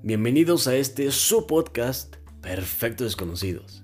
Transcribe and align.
Bienvenidos 0.00 0.68
a 0.68 0.76
este 0.76 1.10
su 1.10 1.48
podcast 1.48 2.14
Perfectos 2.40 3.08
Desconocidos. 3.08 3.82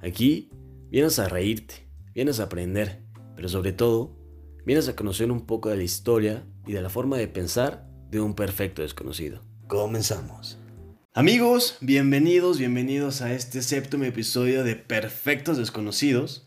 Aquí 0.00 0.50
vienes 0.88 1.18
a 1.18 1.28
reírte, 1.28 1.88
vienes 2.14 2.38
a 2.38 2.44
aprender, 2.44 3.02
pero 3.34 3.48
sobre 3.48 3.72
todo 3.72 4.16
vienes 4.64 4.88
a 4.88 4.94
conocer 4.94 5.32
un 5.32 5.46
poco 5.46 5.68
de 5.68 5.76
la 5.76 5.82
historia 5.82 6.46
y 6.64 6.74
de 6.74 6.80
la 6.80 6.88
forma 6.90 7.16
de 7.16 7.26
pensar 7.26 7.88
de 8.08 8.20
un 8.20 8.34
perfecto 8.34 8.82
desconocido. 8.82 9.42
Comenzamos. 9.66 10.58
Amigos, 11.12 11.76
bienvenidos, 11.80 12.58
bienvenidos 12.58 13.20
a 13.20 13.32
este 13.32 13.60
séptimo 13.60 14.04
episodio 14.04 14.62
de 14.62 14.76
Perfectos 14.76 15.58
Desconocidos. 15.58 16.46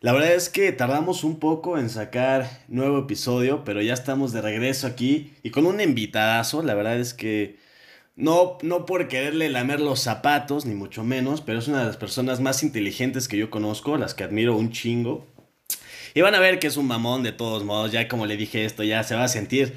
La 0.00 0.12
verdad 0.12 0.34
es 0.34 0.50
que 0.50 0.72
tardamos 0.72 1.24
un 1.24 1.38
poco 1.38 1.78
en 1.78 1.88
sacar 1.88 2.64
nuevo 2.68 2.98
episodio, 2.98 3.64
pero 3.64 3.80
ya 3.80 3.94
estamos 3.94 4.32
de 4.32 4.42
regreso 4.42 4.86
aquí 4.86 5.32
y 5.42 5.50
con 5.50 5.64
un 5.64 5.80
invitadazo. 5.80 6.62
La 6.62 6.74
verdad 6.74 6.98
es 7.00 7.14
que 7.14 7.69
no, 8.20 8.58
no 8.62 8.86
por 8.86 9.08
quererle 9.08 9.48
lamer 9.48 9.80
los 9.80 10.00
zapatos, 10.00 10.66
ni 10.66 10.74
mucho 10.74 11.02
menos, 11.02 11.40
pero 11.40 11.58
es 11.58 11.68
una 11.68 11.80
de 11.80 11.86
las 11.86 11.96
personas 11.96 12.40
más 12.40 12.62
inteligentes 12.62 13.28
que 13.28 13.36
yo 13.36 13.50
conozco, 13.50 13.96
las 13.96 14.14
que 14.14 14.24
admiro 14.24 14.56
un 14.56 14.70
chingo. 14.70 15.26
Y 16.14 16.20
van 16.20 16.34
a 16.34 16.40
ver 16.40 16.58
que 16.58 16.66
es 16.66 16.76
un 16.76 16.86
mamón 16.86 17.22
de 17.22 17.32
todos 17.32 17.64
modos, 17.64 17.92
ya 17.92 18.08
como 18.08 18.26
le 18.26 18.36
dije 18.36 18.64
esto, 18.64 18.82
ya 18.82 19.02
se 19.02 19.14
va 19.14 19.24
a 19.24 19.28
sentir 19.28 19.74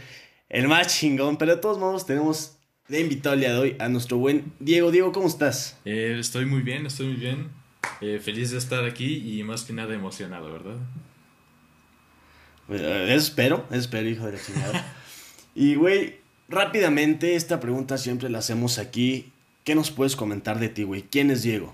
el 0.50 0.68
más 0.68 0.88
chingón, 1.00 1.38
pero 1.38 1.56
de 1.56 1.62
todos 1.62 1.80
modos 1.80 2.06
tenemos 2.06 2.58
de 2.88 3.00
invitado 3.00 3.36
el 3.36 3.42
día 3.42 3.54
de 3.54 3.60
hoy 3.60 3.76
a 3.80 3.90
nuestro 3.90 4.18
buen 4.18 4.54
Diego. 4.60 4.92
Diego, 4.92 5.12
¿cómo 5.12 5.28
estás? 5.28 5.80
Eh, 5.86 6.18
estoy 6.20 6.46
muy 6.46 6.62
bien, 6.62 6.86
estoy 6.86 7.08
muy 7.08 7.16
bien. 7.16 7.50
Eh, 8.02 8.20
feliz 8.22 8.52
de 8.52 8.58
estar 8.58 8.84
aquí 8.86 9.40
y 9.40 9.44
más 9.44 9.64
que 9.64 9.74
nada 9.74 9.94
emocionado, 9.94 10.52
¿verdad? 10.52 10.78
Eh, 12.70 13.14
espero, 13.16 13.66
espero, 13.72 14.10
hijo 14.10 14.26
de 14.26 14.34
la 14.34 14.40
chingada. 14.42 14.94
y, 15.56 15.76
güey, 15.76 16.23
Rápidamente, 16.54 17.36
esta 17.36 17.60
pregunta 17.60 17.98
siempre 17.98 18.30
la 18.30 18.38
hacemos 18.38 18.78
aquí. 18.78 19.32
¿Qué 19.64 19.74
nos 19.74 19.90
puedes 19.90 20.16
comentar 20.16 20.60
de 20.60 20.70
ti, 20.70 20.84
güey? 20.84 21.02
¿Quién 21.02 21.32
es 21.32 21.42
Diego? 21.42 21.74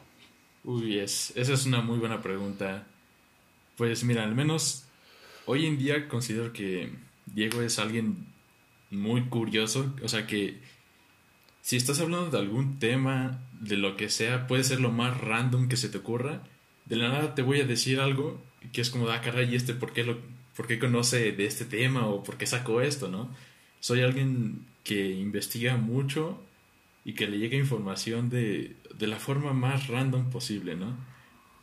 Uy, 0.64 1.00
es, 1.00 1.34
esa 1.36 1.54
es 1.54 1.66
una 1.66 1.82
muy 1.82 2.00
buena 2.00 2.22
pregunta. 2.22 2.88
Pues 3.76 4.06
mira, 4.06 4.24
al 4.24 4.36
menos 4.36 4.86
hoy 5.46 5.66
en 5.66 5.78
día 5.78 6.08
considero 6.08 6.54
que 6.54 6.94
Diego 7.26 7.62
es 7.62 7.78
alguien 7.78 8.26
muy 8.90 9.24
curioso. 9.24 9.94
O 10.02 10.08
sea 10.08 10.26
que 10.26 10.60
si 11.62 11.76
estás 11.76 12.00
hablando 12.00 12.30
de 12.30 12.38
algún 12.38 12.80
tema, 12.80 13.42
de 13.60 13.76
lo 13.76 13.98
que 13.98 14.10
sea, 14.10 14.48
puede 14.48 14.64
ser 14.64 14.80
lo 14.80 14.92
más 14.92 15.20
random 15.20 15.68
que 15.68 15.76
se 15.76 15.90
te 15.90 15.98
ocurra. 15.98 16.44
De 16.86 16.96
la 16.96 17.10
nada 17.10 17.36
te 17.36 17.42
voy 17.42 17.60
a 17.60 17.66
decir 17.66 18.00
algo 18.00 18.42
que 18.72 18.80
es 18.80 18.90
como, 18.92 19.10
ah, 19.10 19.20
caray, 19.20 19.52
¿y 19.52 19.56
este 19.58 19.74
por 19.74 19.92
qué, 19.92 20.06
lo, 20.06 20.20
por 20.56 20.68
qué 20.68 20.80
conoce 20.80 21.34
de 21.34 21.46
este 21.46 21.66
tema 21.66 22.08
o 22.08 22.24
por 22.24 22.38
qué 22.38 22.48
sacó 22.48 22.80
esto, 22.80 23.10
no? 23.10 23.30
Soy 23.80 24.02
alguien 24.02 24.66
que 24.84 25.10
investiga 25.12 25.78
mucho 25.78 26.42
y 27.06 27.14
que 27.14 27.28
le 27.28 27.38
llega 27.38 27.58
información 27.58 28.30
de, 28.30 28.76
de 28.98 29.08
la 29.08 29.20
forma 29.20 29.54
más 29.54 29.88
random 29.88 30.30
posible, 30.30 30.76
¿no? 30.76 30.96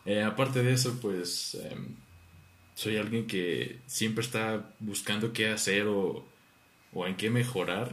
Eh, 0.07 0.23
aparte 0.23 0.63
de 0.63 0.73
eso, 0.73 1.01
pues 1.01 1.57
em, 1.57 1.97
soy 2.75 2.97
alguien 2.97 3.27
que 3.27 3.81
siempre 3.87 4.25
está 4.25 4.71
buscando 4.81 5.33
qué 5.33 5.49
hacer 5.49 5.87
o, 5.89 6.25
o 6.93 7.07
en 7.07 7.17
qué 7.17 7.31
mejorar. 7.31 7.93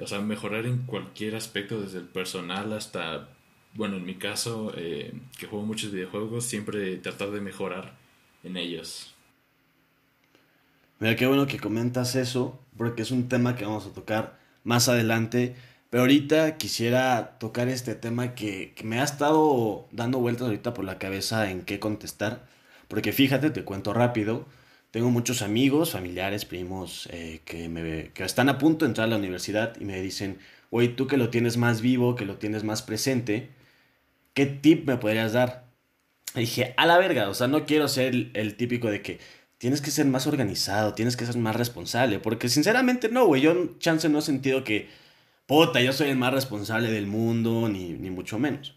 O 0.00 0.06
sea, 0.06 0.20
mejorar 0.20 0.66
en 0.66 0.78
cualquier 0.86 1.36
aspecto, 1.36 1.80
desde 1.80 1.98
el 1.98 2.06
personal 2.06 2.72
hasta, 2.72 3.28
bueno, 3.74 3.96
en 3.96 4.04
mi 4.04 4.16
caso, 4.16 4.72
eh, 4.76 5.12
que 5.38 5.46
juego 5.46 5.64
muchos 5.66 5.92
videojuegos, 5.92 6.44
siempre 6.44 6.96
tratar 6.98 7.30
de 7.30 7.40
mejorar 7.40 7.96
en 8.42 8.56
ellos. 8.56 9.15
Mira, 10.98 11.14
qué 11.16 11.26
bueno 11.26 11.46
que 11.46 11.58
comentas 11.58 12.14
eso, 12.16 12.58
porque 12.76 13.02
es 13.02 13.10
un 13.10 13.28
tema 13.28 13.54
que 13.54 13.66
vamos 13.66 13.86
a 13.86 13.92
tocar 13.92 14.38
más 14.64 14.88
adelante. 14.88 15.54
Pero 15.90 16.02
ahorita 16.02 16.56
quisiera 16.56 17.38
tocar 17.38 17.68
este 17.68 17.94
tema 17.94 18.34
que, 18.34 18.74
me 18.84 19.00
ha 19.00 19.04
estado 19.04 19.88
dando 19.92 20.18
vueltas 20.18 20.46
ahorita 20.46 20.74
por 20.74 20.84
la 20.84 20.98
cabeza 20.98 21.50
en 21.50 21.62
qué 21.62 21.78
contestar. 21.78 22.46
Porque 22.88 23.12
fíjate, 23.12 23.50
te 23.50 23.64
cuento 23.64 23.92
rápido. 23.92 24.46
Tengo 24.90 25.10
muchos 25.10 25.42
amigos, 25.42 25.92
familiares, 25.92 26.46
primos 26.46 27.08
eh, 27.12 27.40
que, 27.44 27.68
me, 27.68 28.10
que 28.14 28.24
están 28.24 28.48
a 28.48 28.58
punto 28.58 28.84
de 28.84 28.90
entrar 28.90 29.06
a 29.06 29.10
la 29.10 29.16
universidad 29.18 29.78
y 29.80 29.84
me 29.84 30.00
dicen, 30.00 30.38
güey, 30.70 30.96
tú 30.96 31.06
que 31.06 31.18
lo 31.18 31.28
tienes 31.30 31.56
más 31.58 31.82
vivo, 31.82 32.14
que 32.16 32.24
lo 32.24 32.36
tienes 32.38 32.64
más 32.64 32.82
presente, 32.82 33.50
¿qué 34.34 34.46
tip 34.46 34.86
me 34.86 34.96
podrías 34.96 35.32
dar? 35.34 35.66
Y 36.34 36.40
dije, 36.40 36.74
a 36.76 36.86
la 36.86 36.98
verga, 36.98 37.28
o 37.28 37.34
sea, 37.34 37.48
no 37.48 37.66
quiero 37.66 37.88
ser 37.88 38.30
el 38.34 38.56
típico 38.56 38.90
de 38.90 39.02
que, 39.02 39.20
tienes 39.58 39.80
que 39.80 39.90
ser 39.90 40.06
más 40.06 40.26
organizado, 40.26 40.94
tienes 40.94 41.16
que 41.16 41.26
ser 41.26 41.36
más 41.36 41.56
responsable. 41.56 42.18
Porque 42.18 42.48
sinceramente 42.48 43.08
no, 43.08 43.26
güey. 43.26 43.42
Yo 43.42 43.78
chance 43.78 44.08
no 44.08 44.18
he 44.18 44.22
sentido 44.22 44.64
que, 44.64 44.88
puta, 45.46 45.80
yo 45.80 45.92
soy 45.92 46.10
el 46.10 46.16
más 46.16 46.32
responsable 46.32 46.90
del 46.90 47.06
mundo, 47.06 47.68
ni, 47.68 47.90
ni 47.90 48.10
mucho 48.10 48.38
menos. 48.38 48.74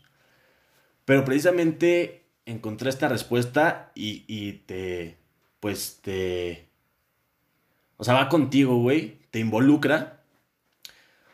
Pero 1.05 1.25
precisamente 1.25 2.23
encontré 2.45 2.89
esta 2.89 3.07
respuesta 3.07 3.91
y, 3.95 4.23
y 4.27 4.53
te, 4.53 5.17
pues 5.59 5.99
te... 6.01 6.69
O 7.97 8.03
sea, 8.03 8.13
va 8.13 8.29
contigo, 8.29 8.77
güey. 8.77 9.17
Te 9.31 9.39
involucra. 9.39 10.23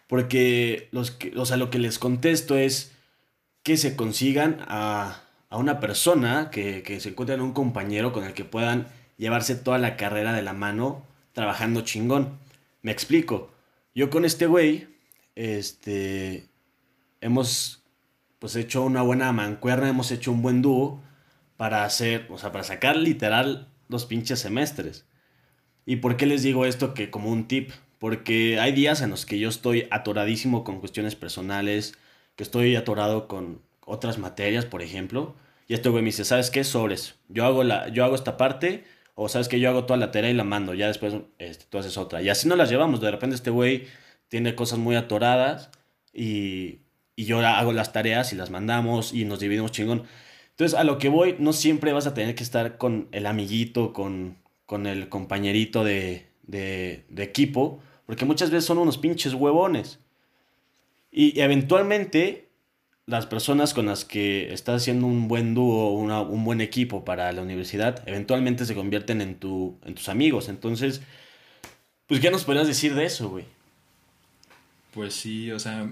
Porque 0.07 0.89
los 0.91 1.17
o 1.35 1.45
sea, 1.45 1.57
lo 1.57 1.69
que 1.69 1.79
les 1.79 1.99
contesto 1.99 2.57
es 2.57 2.93
que 3.63 3.77
se 3.77 3.95
consigan 3.95 4.59
a, 4.67 5.21
a 5.49 5.57
una 5.57 5.79
persona, 5.79 6.51
que, 6.51 6.83
que 6.83 6.99
se 6.99 7.09
encuentren 7.09 7.41
un 7.41 7.53
compañero 7.53 8.13
con 8.13 8.23
el 8.23 8.33
que 8.33 8.45
puedan 8.45 8.87
llevarse 9.17 9.55
toda 9.55 9.77
la 9.77 9.97
carrera 9.97 10.33
de 10.33 10.41
la 10.41 10.53
mano 10.53 11.05
trabajando 11.33 11.81
chingón. 11.81 12.37
Me 12.81 12.91
explico. 12.91 13.51
Yo 13.93 14.09
con 14.09 14.25
este 14.25 14.47
güey, 14.47 14.87
este, 15.35 16.47
hemos 17.21 17.83
pues 18.39 18.55
hecho 18.55 18.83
una 18.83 19.01
buena 19.01 19.31
mancuerna, 19.31 19.89
hemos 19.89 20.11
hecho 20.11 20.31
un 20.31 20.41
buen 20.41 20.61
dúo 20.61 21.01
para 21.57 21.85
hacer, 21.85 22.27
o 22.29 22.37
sea, 22.37 22.51
para 22.51 22.63
sacar 22.63 22.95
literal 22.95 23.69
los 23.87 24.05
pinches 24.05 24.39
semestres. 24.39 25.05
¿Y 25.85 25.97
por 25.97 26.17
qué 26.17 26.25
les 26.25 26.43
digo 26.43 26.65
esto 26.65 26.93
que 26.93 27.09
como 27.09 27.31
un 27.31 27.47
tip? 27.47 27.71
Porque 27.99 28.59
hay 28.59 28.71
días 28.71 29.01
en 29.01 29.09
los 29.09 29.25
que 29.25 29.39
yo 29.39 29.49
estoy 29.49 29.87
atoradísimo 29.91 30.63
con 30.63 30.79
cuestiones 30.79 31.15
personales, 31.15 31.93
que 32.35 32.43
estoy 32.43 32.75
atorado 32.75 33.27
con 33.27 33.61
otras 33.85 34.17
materias, 34.17 34.65
por 34.65 34.81
ejemplo, 34.81 35.35
y 35.67 35.73
este 35.73 35.89
güey 35.89 36.03
me 36.03 36.07
dice, 36.07 36.25
¿sabes 36.25 36.51
qué? 36.51 36.63
Sobres. 36.63 37.15
Yo 37.29 37.45
hago, 37.45 37.63
la, 37.63 37.87
yo 37.89 38.03
hago 38.03 38.15
esta 38.15 38.37
parte, 38.37 38.83
o 39.15 39.29
sabes 39.29 39.47
que 39.47 39.59
yo 39.59 39.69
hago 39.69 39.85
toda 39.85 39.97
la 39.97 40.11
tarea 40.11 40.29
y 40.29 40.33
la 40.33 40.43
mando, 40.43 40.73
ya 40.73 40.87
después 40.87 41.15
este, 41.39 41.65
tú 41.69 41.77
haces 41.77 41.97
otra. 41.97 42.21
Y 42.21 42.29
así 42.29 42.47
no 42.47 42.55
las 42.55 42.69
llevamos. 42.69 43.01
De 43.01 43.09
repente 43.09 43.35
este 43.35 43.49
güey 43.49 43.87
tiene 44.27 44.55
cosas 44.55 44.77
muy 44.77 44.95
atoradas 44.95 45.69
y, 46.13 46.79
y 47.15 47.25
yo 47.25 47.39
hago 47.39 47.71
las 47.71 47.93
tareas 47.93 48.33
y 48.33 48.35
las 48.35 48.49
mandamos 48.49 49.13
y 49.13 49.25
nos 49.25 49.39
dividimos 49.39 49.71
chingón. 49.71 50.03
Entonces, 50.51 50.77
a 50.77 50.83
lo 50.83 50.97
que 50.97 51.09
voy, 51.09 51.35
no 51.39 51.53
siempre 51.53 51.91
vas 51.93 52.07
a 52.07 52.13
tener 52.13 52.35
que 52.35 52.43
estar 52.43 52.77
con 52.77 53.07
el 53.11 53.25
amiguito, 53.25 53.93
con, 53.93 54.37
con 54.65 54.85
el 54.85 55.09
compañerito 55.09 55.83
de, 55.83 56.27
de, 56.43 57.05
de 57.09 57.23
equipo, 57.23 57.81
porque 58.05 58.25
muchas 58.25 58.51
veces 58.51 58.65
son 58.65 58.77
unos 58.77 58.97
pinches 58.97 59.33
huevones. 59.33 59.99
Y 61.11 61.39
eventualmente 61.39 62.44
las 63.07 63.27
personas 63.27 63.73
con 63.73 63.85
las 63.85 64.03
que 64.03 64.51
estás 64.51 64.81
haciendo 64.81 65.05
un 65.05 65.27
buen 65.27 65.53
dúo, 65.53 65.91
un 65.91 66.43
buen 66.43 66.61
equipo 66.61 67.05
para 67.05 67.31
la 67.31 67.41
universidad, 67.41 68.07
eventualmente 68.07 68.65
se 68.65 68.73
convierten 68.73 69.21
en, 69.21 69.35
tu, 69.35 69.77
en 69.85 69.93
tus 69.93 70.09
amigos. 70.09 70.49
Entonces, 70.49 71.01
pues, 72.07 72.19
¿qué 72.19 72.31
nos 72.31 72.45
podrías 72.45 72.67
decir 72.67 72.95
de 72.95 73.05
eso, 73.05 73.29
güey? 73.29 73.45
Pues 74.93 75.13
sí, 75.13 75.51
o 75.51 75.59
sea, 75.59 75.91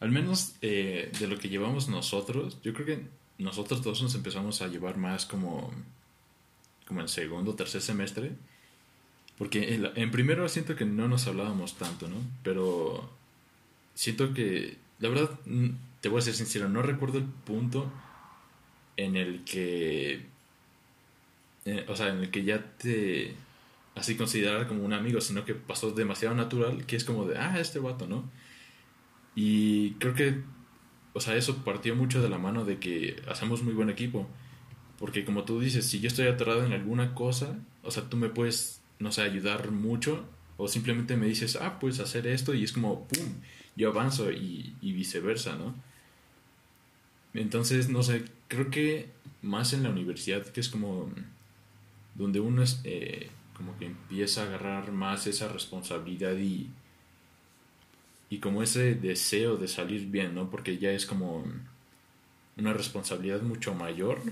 al 0.00 0.10
menos 0.10 0.54
eh, 0.62 1.10
de 1.18 1.26
lo 1.26 1.38
que 1.38 1.48
llevamos 1.48 1.88
nosotros, 1.88 2.58
yo 2.62 2.72
creo 2.72 2.86
que 2.86 3.00
nosotros 3.36 3.82
todos 3.82 4.02
nos 4.02 4.14
empezamos 4.14 4.62
a 4.62 4.68
llevar 4.68 4.96
más 4.96 5.26
como, 5.26 5.72
como 6.86 7.00
en 7.02 7.08
segundo 7.08 7.50
o 7.50 7.54
tercer 7.54 7.82
semestre. 7.82 8.32
Porque 9.36 9.74
en, 9.74 9.90
en 9.96 10.10
primero 10.10 10.48
siento 10.48 10.76
que 10.76 10.84
no 10.84 11.08
nos 11.08 11.26
hablábamos 11.26 11.74
tanto, 11.74 12.08
¿no? 12.08 12.16
Pero 12.44 13.10
siento 13.94 14.32
que, 14.32 14.76
la 15.00 15.08
verdad, 15.08 15.30
te 16.04 16.10
voy 16.10 16.18
a 16.18 16.20
ser 16.20 16.34
sincero, 16.34 16.68
no 16.68 16.82
recuerdo 16.82 17.16
el 17.16 17.24
punto 17.24 17.90
en 18.98 19.16
el 19.16 19.42
que, 19.44 20.26
eh, 21.64 21.86
o 21.88 21.96
sea, 21.96 22.08
en 22.08 22.18
el 22.18 22.30
que 22.30 22.44
ya 22.44 22.62
te 22.76 23.34
así 23.94 24.14
considerar 24.14 24.68
como 24.68 24.84
un 24.84 24.92
amigo, 24.92 25.22
sino 25.22 25.46
que 25.46 25.54
pasó 25.54 25.92
demasiado 25.92 26.34
natural, 26.34 26.84
que 26.84 26.96
es 26.96 27.04
como 27.04 27.24
de, 27.24 27.38
ah, 27.38 27.58
este 27.58 27.78
vato, 27.78 28.06
¿no? 28.06 28.30
Y 29.34 29.92
creo 29.92 30.12
que, 30.12 30.42
o 31.14 31.20
sea, 31.20 31.36
eso 31.36 31.64
partió 31.64 31.96
mucho 31.96 32.20
de 32.20 32.28
la 32.28 32.36
mano 32.36 32.66
de 32.66 32.78
que 32.78 33.22
hacemos 33.26 33.62
muy 33.62 33.72
buen 33.72 33.88
equipo. 33.88 34.28
Porque 34.98 35.24
como 35.24 35.44
tú 35.44 35.58
dices, 35.58 35.86
si 35.86 36.00
yo 36.00 36.08
estoy 36.08 36.26
atorado 36.26 36.66
en 36.66 36.74
alguna 36.74 37.14
cosa, 37.14 37.58
o 37.82 37.90
sea, 37.90 38.10
tú 38.10 38.18
me 38.18 38.28
puedes, 38.28 38.82
no 38.98 39.10
sé, 39.10 39.22
ayudar 39.22 39.70
mucho, 39.70 40.26
o 40.58 40.68
simplemente 40.68 41.16
me 41.16 41.28
dices, 41.28 41.56
ah, 41.56 41.78
puedes 41.80 41.98
hacer 41.98 42.26
esto, 42.26 42.52
y 42.52 42.62
es 42.62 42.72
como, 42.72 43.08
¡pum! 43.08 43.40
Yo 43.74 43.88
avanzo 43.88 44.30
y 44.30 44.74
viceversa, 44.82 45.56
¿no? 45.56 45.74
Entonces, 47.34 47.88
no 47.88 48.02
sé, 48.02 48.24
creo 48.48 48.70
que 48.70 49.08
más 49.42 49.72
en 49.72 49.82
la 49.82 49.90
universidad, 49.90 50.46
que 50.46 50.60
es 50.60 50.68
como 50.68 51.10
donde 52.14 52.40
uno 52.40 52.62
es 52.62 52.80
eh, 52.84 53.28
como 53.56 53.76
que 53.78 53.86
empieza 53.86 54.42
a 54.42 54.46
agarrar 54.46 54.92
más 54.92 55.26
esa 55.26 55.48
responsabilidad 55.48 56.36
y, 56.36 56.70
y 58.30 58.38
como 58.38 58.62
ese 58.62 58.94
deseo 58.94 59.56
de 59.56 59.68
salir 59.68 60.06
bien, 60.06 60.34
¿no? 60.34 60.50
Porque 60.50 60.78
ya 60.78 60.92
es 60.92 61.06
como 61.06 61.44
una 62.56 62.72
responsabilidad 62.72 63.42
mucho 63.42 63.74
mayor, 63.74 64.22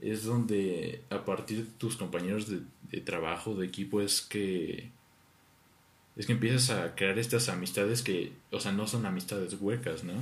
es 0.00 0.24
donde 0.24 1.02
a 1.10 1.24
partir 1.24 1.66
de 1.66 1.72
tus 1.78 1.96
compañeros 1.96 2.48
de, 2.48 2.60
de 2.90 3.00
trabajo, 3.00 3.54
de 3.54 3.66
equipo, 3.66 4.00
es 4.00 4.22
que 4.22 4.90
es 6.16 6.26
que 6.26 6.32
empiezas 6.32 6.70
a 6.70 6.94
crear 6.94 7.18
estas 7.18 7.48
amistades 7.48 8.02
que, 8.02 8.32
o 8.50 8.60
sea, 8.60 8.72
no 8.72 8.86
son 8.86 9.06
amistades 9.06 9.54
huecas, 9.60 10.04
¿no? 10.04 10.12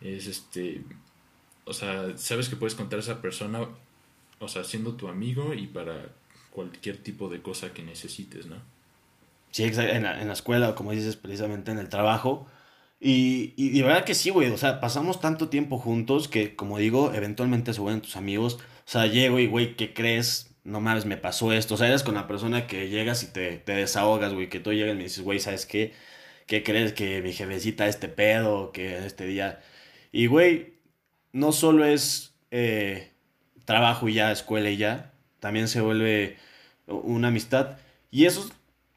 Es 0.00 0.26
este, 0.26 0.82
o 1.64 1.72
sea, 1.72 2.16
sabes 2.16 2.48
que 2.48 2.56
puedes 2.56 2.74
contar 2.74 2.98
a 2.98 3.02
esa 3.02 3.20
persona, 3.20 3.66
o 4.38 4.48
sea, 4.48 4.64
siendo 4.64 4.94
tu 4.94 5.08
amigo 5.08 5.52
y 5.54 5.66
para 5.66 6.10
cualquier 6.50 6.98
tipo 6.98 7.28
de 7.28 7.42
cosa 7.42 7.72
que 7.72 7.82
necesites, 7.82 8.46
¿no? 8.46 8.56
Sí, 9.50 9.64
en 9.64 10.02
la, 10.02 10.20
en 10.20 10.26
la 10.26 10.32
escuela, 10.32 10.74
como 10.74 10.92
dices, 10.92 11.16
precisamente 11.16 11.70
en 11.70 11.78
el 11.78 11.88
trabajo. 11.88 12.46
Y, 13.00 13.54
y, 13.56 13.70
de 13.70 13.82
verdad 13.82 14.04
que 14.04 14.14
sí, 14.14 14.30
güey. 14.30 14.50
O 14.50 14.58
sea, 14.58 14.80
pasamos 14.80 15.20
tanto 15.20 15.48
tiempo 15.48 15.78
juntos 15.78 16.28
que, 16.28 16.54
como 16.56 16.78
digo, 16.78 17.12
eventualmente 17.14 17.72
se 17.72 17.80
vuelven 17.80 18.02
tus 18.02 18.16
amigos. 18.16 18.58
O 18.86 18.90
sea, 18.90 19.06
llego 19.06 19.38
y, 19.38 19.46
güey, 19.46 19.76
¿qué 19.76 19.94
crees? 19.94 20.54
No 20.64 20.80
mames, 20.80 21.06
me 21.06 21.16
pasó 21.16 21.52
esto. 21.52 21.74
O 21.74 21.76
sea, 21.76 21.88
eres 21.88 22.02
con 22.02 22.14
la 22.14 22.26
persona 22.26 22.66
que 22.66 22.88
llegas 22.88 23.22
y 23.22 23.28
te, 23.32 23.56
te 23.58 23.72
desahogas, 23.72 24.34
güey. 24.34 24.48
Que 24.48 24.60
tú 24.60 24.72
llegas 24.72 24.94
y 24.94 24.96
me 24.96 25.04
dices, 25.04 25.24
güey, 25.24 25.40
¿sabes 25.40 25.66
qué? 25.66 25.94
¿Qué 26.46 26.62
crees? 26.62 26.92
Que 26.92 27.22
mi 27.22 27.32
jefecita 27.32 27.86
este 27.88 28.08
pedo, 28.08 28.72
que 28.72 29.06
este 29.06 29.26
día. 29.26 29.60
Y, 30.16 30.28
güey, 30.28 30.72
no 31.32 31.52
solo 31.52 31.84
es 31.84 32.32
eh, 32.50 33.12
trabajo 33.66 34.08
y 34.08 34.14
ya, 34.14 34.32
escuela 34.32 34.70
y 34.70 34.78
ya. 34.78 35.12
También 35.40 35.68
se 35.68 35.82
vuelve 35.82 36.38
una 36.86 37.28
amistad. 37.28 37.76
Y 38.10 38.24
eso 38.24 38.48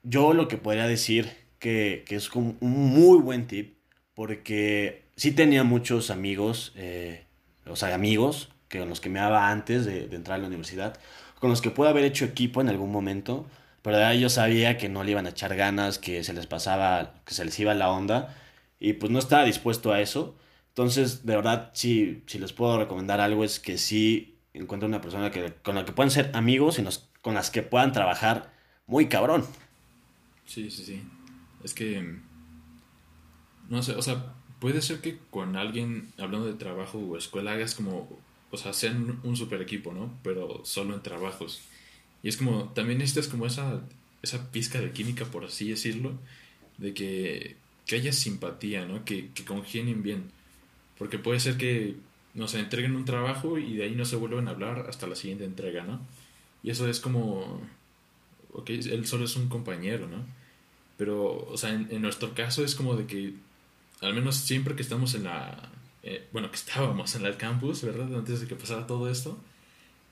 yo 0.03 0.33
lo 0.33 0.47
que 0.47 0.55
podría 0.55 0.87
decir 0.87 1.29
que, 1.59 2.05
que 2.07 2.15
es 2.15 2.29
como 2.29 2.55
un 2.61 2.71
muy 2.71 3.19
buen 3.19 3.47
tip, 3.47 3.75
porque 4.13 5.03
sí 5.17 5.33
tenía 5.33 5.65
muchos 5.65 6.09
amigos, 6.09 6.71
eh, 6.77 7.25
o 7.67 7.75
sea, 7.75 7.93
amigos 7.93 8.47
que 8.69 8.79
con 8.79 8.87
los 8.87 9.01
que 9.01 9.09
me 9.09 9.19
daba 9.19 9.49
antes 9.49 9.83
de, 9.83 10.07
de, 10.07 10.15
entrar 10.15 10.35
a 10.35 10.41
la 10.41 10.47
universidad, 10.47 10.97
con 11.41 11.49
los 11.49 11.59
que 11.61 11.69
pude 11.69 11.89
haber 11.89 12.05
hecho 12.05 12.23
equipo 12.23 12.61
en 12.61 12.69
algún 12.69 12.93
momento, 12.93 13.45
pero 13.81 14.13
yo 14.13 14.29
sabía 14.29 14.77
que 14.77 14.87
no 14.87 15.03
le 15.03 15.11
iban 15.11 15.25
a 15.25 15.31
echar 15.31 15.53
ganas, 15.57 15.99
que 15.99 16.23
se 16.23 16.31
les 16.31 16.47
pasaba, 16.47 17.15
que 17.25 17.33
se 17.33 17.43
les 17.43 17.59
iba 17.59 17.73
la 17.73 17.91
onda, 17.91 18.37
y 18.79 18.93
pues 18.93 19.11
no 19.11 19.19
estaba 19.19 19.43
dispuesto 19.43 19.91
a 19.91 19.99
eso. 19.99 20.38
Entonces, 20.79 21.25
de 21.25 21.35
verdad, 21.35 21.71
sí, 21.73 22.23
si 22.25 22.39
les 22.39 22.53
puedo 22.53 22.79
recomendar 22.79 23.19
algo 23.19 23.43
es 23.43 23.59
que 23.59 23.77
sí 23.77 24.37
encuentren 24.53 24.91
una 24.91 25.01
persona 25.01 25.29
que, 25.29 25.53
con 25.61 25.75
la 25.75 25.83
que 25.83 25.91
puedan 25.91 26.09
ser 26.09 26.31
amigos 26.33 26.79
y 26.79 26.83
nos, 26.83 27.09
con 27.21 27.33
las 27.33 27.51
que 27.51 27.63
puedan 27.63 27.91
trabajar 27.91 28.53
muy 28.87 29.09
cabrón. 29.09 29.45
Sí, 30.45 30.71
sí, 30.71 30.85
sí. 30.85 31.03
Es 31.65 31.73
que. 31.73 32.15
No 33.67 33.83
sé, 33.83 33.91
o 33.91 34.01
sea, 34.01 34.33
puede 34.61 34.81
ser 34.81 35.01
que 35.01 35.19
con 35.29 35.57
alguien, 35.57 36.13
hablando 36.17 36.47
de 36.47 36.53
trabajo 36.53 36.97
o 36.97 37.17
escuela, 37.17 37.51
hagas 37.51 37.75
como. 37.75 38.07
O 38.49 38.55
sea, 38.55 38.71
sean 38.71 39.19
un 39.23 39.35
super 39.35 39.61
equipo, 39.61 39.91
¿no? 39.91 40.17
Pero 40.23 40.61
solo 40.63 40.93
en 40.93 41.03
trabajos. 41.03 41.59
Y 42.23 42.29
es 42.29 42.37
como. 42.37 42.69
También 42.69 42.99
necesitas 42.99 43.27
como 43.27 43.45
esa. 43.45 43.81
Esa 44.21 44.49
pizca 44.49 44.79
de 44.79 44.93
química, 44.93 45.25
por 45.25 45.43
así 45.43 45.69
decirlo. 45.69 46.13
De 46.77 46.93
que. 46.93 47.57
Que 47.85 47.97
haya 47.97 48.13
simpatía, 48.13 48.85
¿no? 48.85 49.03
Que, 49.03 49.29
que 49.31 49.43
congenien 49.43 50.03
bien. 50.03 50.38
Porque 50.99 51.17
puede 51.17 51.39
ser 51.39 51.57
que. 51.57 51.95
No 52.35 52.47
sé, 52.47 52.59
entreguen 52.59 52.95
un 52.95 53.05
trabajo 53.05 53.57
y 53.57 53.75
de 53.75 53.85
ahí 53.85 53.95
no 53.95 54.05
se 54.05 54.15
vuelvan 54.15 54.47
a 54.47 54.51
hablar 54.51 54.85
hasta 54.87 55.07
la 55.07 55.15
siguiente 55.15 55.45
entrega, 55.45 55.83
¿no? 55.83 55.99
Y 56.61 56.69
eso 56.69 56.87
es 56.87 56.99
como. 56.99 57.59
Ok, 58.51 58.69
él 58.69 59.07
solo 59.07 59.25
es 59.25 59.35
un 59.35 59.49
compañero, 59.49 60.07
¿no? 60.07 60.23
Pero, 60.97 61.47
o 61.47 61.57
sea, 61.57 61.71
en, 61.71 62.01
nuestro 62.01 62.35
caso 62.35 62.63
es 62.63 62.75
como 62.75 62.95
de 62.95 63.07
que, 63.07 63.33
al 64.01 64.13
menos 64.13 64.35
siempre 64.35 64.75
que 64.75 64.81
estamos 64.81 65.15
en 65.15 65.23
la, 65.23 65.69
eh, 66.03 66.27
bueno, 66.33 66.51
que 66.51 66.57
estábamos 66.57 67.15
en 67.15 67.25
el 67.25 67.37
campus, 67.37 67.83
¿verdad? 67.83 68.13
Antes 68.15 68.41
de 68.41 68.47
que 68.47 68.55
pasara 68.55 68.85
todo 68.85 69.09
esto, 69.09 69.39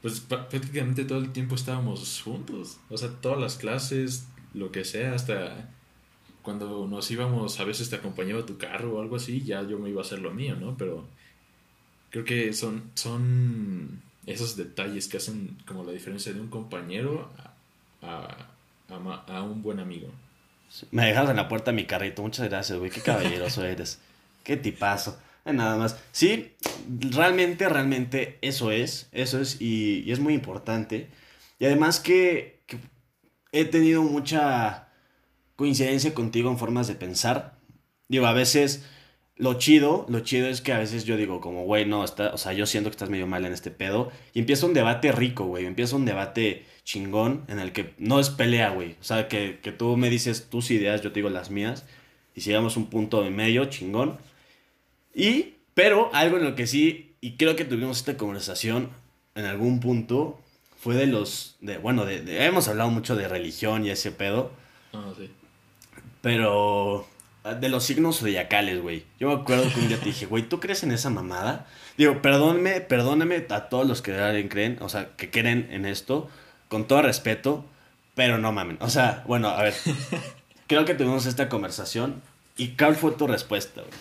pues 0.02 0.22
prácticamente 0.22 1.04
todo 1.04 1.20
el 1.20 1.34
tiempo 1.34 1.56
estábamos 1.56 2.22
juntos. 2.24 2.78
O 2.90 2.98
sea, 2.98 3.10
todas 3.10 3.40
las 3.40 3.58
clases, 3.58 4.28
lo 4.54 4.72
que 4.72 4.86
sea, 4.86 5.14
hasta 5.14 5.70
cuando 6.48 6.88
nos 6.88 7.12
íbamos, 7.12 7.60
a 7.60 7.66
veces 7.66 7.90
te 7.90 7.98
acompañaba 7.98 8.46
tu 8.46 8.58
carro 8.58 8.94
o 8.94 9.02
algo 9.02 9.18
así, 9.18 9.44
ya 9.44 9.64
yo 9.64 9.80
me 9.80 9.90
iba 9.90 10.02
a 10.02 10.06
hacer 10.06 10.20
lo 10.20 10.32
mío, 10.32 10.56
¿no? 10.56 10.78
Pero 10.78 11.06
creo 12.10 12.24
que 12.24 12.54
son, 12.54 12.90
son 12.94 14.02
esos 14.26 14.56
detalles 14.56 15.10
que 15.10 15.18
hacen 15.18 15.58
como 15.66 15.84
la 15.84 15.92
diferencia 15.92 16.32
de 16.32 16.40
un 16.40 16.48
compañero 16.48 17.30
a, 18.02 18.48
a, 18.88 19.24
a 19.28 19.44
un 19.44 19.62
buen 19.62 19.82
amigo. 19.82 20.08
Me 20.92 21.08
dejas 21.08 21.30
en 21.30 21.36
la 21.36 21.50
puerta 21.50 21.74
mi 21.74 21.84
carrito. 21.84 22.22
Muchas 22.22 22.48
gracias, 22.48 22.80
güey. 22.80 22.92
Qué 22.92 23.02
caballeroso 23.02 23.66
eres. 23.66 24.00
Qué 24.46 24.56
tipazo. 24.56 25.20
Nada 25.44 25.76
más. 25.76 26.00
Sí, 26.14 26.54
realmente, 26.88 27.68
realmente 27.68 28.38
eso 28.42 28.72
es. 28.72 29.10
Eso 29.12 29.42
es. 29.42 29.60
Y, 29.60 30.10
es 30.10 30.22
muy 30.22 30.34
importante. 30.34 31.10
Y 31.60 31.66
además 31.66 32.00
que, 32.00 32.62
que, 32.68 32.78
he 33.52 33.66
tenido 33.66 34.02
mucha 34.02 34.87
coincidencia 35.58 36.14
contigo 36.14 36.50
en 36.50 36.58
formas 36.58 36.88
de 36.88 36.96
pensar. 36.96 37.58
Digo, 38.08 38.26
a 38.28 38.34
veces 38.34 38.86
lo 39.36 39.56
chido, 39.56 40.06
lo 40.08 40.22
chido 40.22 40.48
es 40.48 40.62
que 40.62 40.72
a 40.72 40.80
veces 40.80 41.04
yo 41.04 41.18
digo 41.18 41.42
como, 41.42 41.66
güey, 41.66 41.86
no, 41.86 42.04
está, 42.04 42.34
o 42.34 42.38
sea, 42.38 42.54
yo 42.54 42.66
siento 42.66 42.90
que 42.90 42.94
estás 42.94 43.10
medio 43.10 43.28
mal 43.28 43.46
en 43.46 43.54
este 43.54 43.70
pedo. 43.70 44.12
Y 44.34 44.40
empieza 44.40 44.66
un 44.66 44.74
debate 44.74 45.12
rico, 45.12 45.46
güey. 45.46 45.66
Empieza 45.66 45.96
un 45.96 46.06
debate 46.06 46.66
chingón 46.84 47.44
en 47.48 47.60
el 47.60 47.74
que 47.74 47.94
no 47.98 48.20
es 48.20 48.30
pelea, 48.30 48.70
güey. 48.70 48.94
O 49.02 49.04
sea, 49.04 49.28
que, 49.28 49.60
que, 49.62 49.72
tú 49.72 49.98
me 49.98 50.10
dices 50.10 50.50
tus 50.50 50.72
ideas, 50.72 51.02
yo 51.02 51.12
te 51.12 51.20
digo 51.20 51.30
las 51.30 51.52
mías. 51.52 51.86
Y 52.34 52.42
si 52.42 52.50
llegamos 52.50 52.78
a 52.78 52.80
un 52.80 52.88
punto 52.88 53.22
de 53.22 53.30
medio, 53.30 53.66
chingón. 53.66 54.18
Y, 55.14 55.56
pero 55.74 56.10
algo 56.14 56.38
en 56.38 56.44
lo 56.44 56.56
que 56.56 56.66
sí, 56.66 57.16
y 57.20 57.38
creo 57.38 57.56
que 57.56 57.66
tuvimos 57.66 57.98
esta 57.98 58.18
conversación 58.18 58.90
en 59.36 59.46
algún 59.46 59.80
punto, 59.80 60.40
fue 60.80 60.96
de 60.96 61.08
los, 61.08 61.58
de, 61.62 61.78
bueno, 61.78 62.06
de, 62.06 62.46
hemos 62.46 62.68
hablado 62.68 62.90
mucho 62.90 63.16
de 63.16 63.28
religión 63.28 63.86
y 63.86 63.90
ese 63.90 64.12
pedo. 64.12 64.52
Ah, 64.94 65.12
sí. 65.18 65.30
Pero 66.28 67.08
de 67.62 67.70
los 67.70 67.86
signos 67.86 68.20
zodiacales, 68.20 68.82
güey. 68.82 69.06
Yo 69.18 69.30
me 69.30 69.36
acuerdo 69.36 69.72
que 69.74 69.80
un 69.80 69.88
día 69.88 69.98
te 69.98 70.08
dije, 70.08 70.26
güey, 70.26 70.44
¿tú 70.44 70.60
crees 70.60 70.84
en 70.84 70.92
esa 70.92 71.10
mamada? 71.10 71.68
Digo, 71.98 72.22
perdóname, 72.22 72.82
perdóname 72.82 73.46
a 73.50 73.70
todos 73.70 73.88
los 73.88 74.02
que 74.02 74.12
creen, 74.50 74.78
o 74.82 74.90
sea, 74.90 75.16
que 75.16 75.30
creen 75.32 75.70
en 75.72 75.86
esto, 75.86 76.30
con 76.68 76.86
todo 76.86 77.02
respeto, 77.02 77.66
pero 78.14 78.38
no 78.40 78.52
mamen. 78.52 78.78
O 78.82 78.90
sea, 78.90 79.24
bueno, 79.26 79.48
a 79.48 79.64
ver, 79.64 79.74
creo 80.68 80.84
que 80.84 80.96
tuvimos 80.96 81.26
esta 81.28 81.48
conversación 81.48 82.22
y 82.58 82.76
¿cuál 82.76 82.98
fue 82.98 83.12
tu 83.12 83.26
respuesta, 83.26 83.80
güey? 83.80 83.94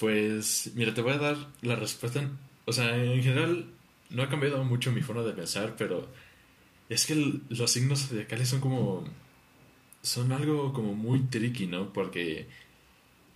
Pues, 0.00 0.70
mira, 0.74 0.94
te 0.94 1.02
voy 1.02 1.12
a 1.12 1.18
dar 1.18 1.36
la 1.60 1.76
respuesta. 1.76 2.26
O 2.64 2.72
sea, 2.72 2.96
en 2.96 3.22
general 3.22 3.66
no 4.08 4.22
ha 4.22 4.30
cambiado 4.30 4.64
mucho 4.64 4.90
mi 4.90 5.02
forma 5.02 5.20
de 5.20 5.34
pensar, 5.34 5.74
pero 5.76 6.08
es 6.88 7.04
que 7.04 7.40
los 7.50 7.70
signos 7.70 8.08
zodiacales 8.08 8.48
son 8.48 8.60
como 8.60 9.04
son 10.02 10.32
algo 10.32 10.72
como 10.72 10.94
muy 10.94 11.20
tricky, 11.20 11.66
¿no? 11.66 11.92
Porque 11.92 12.46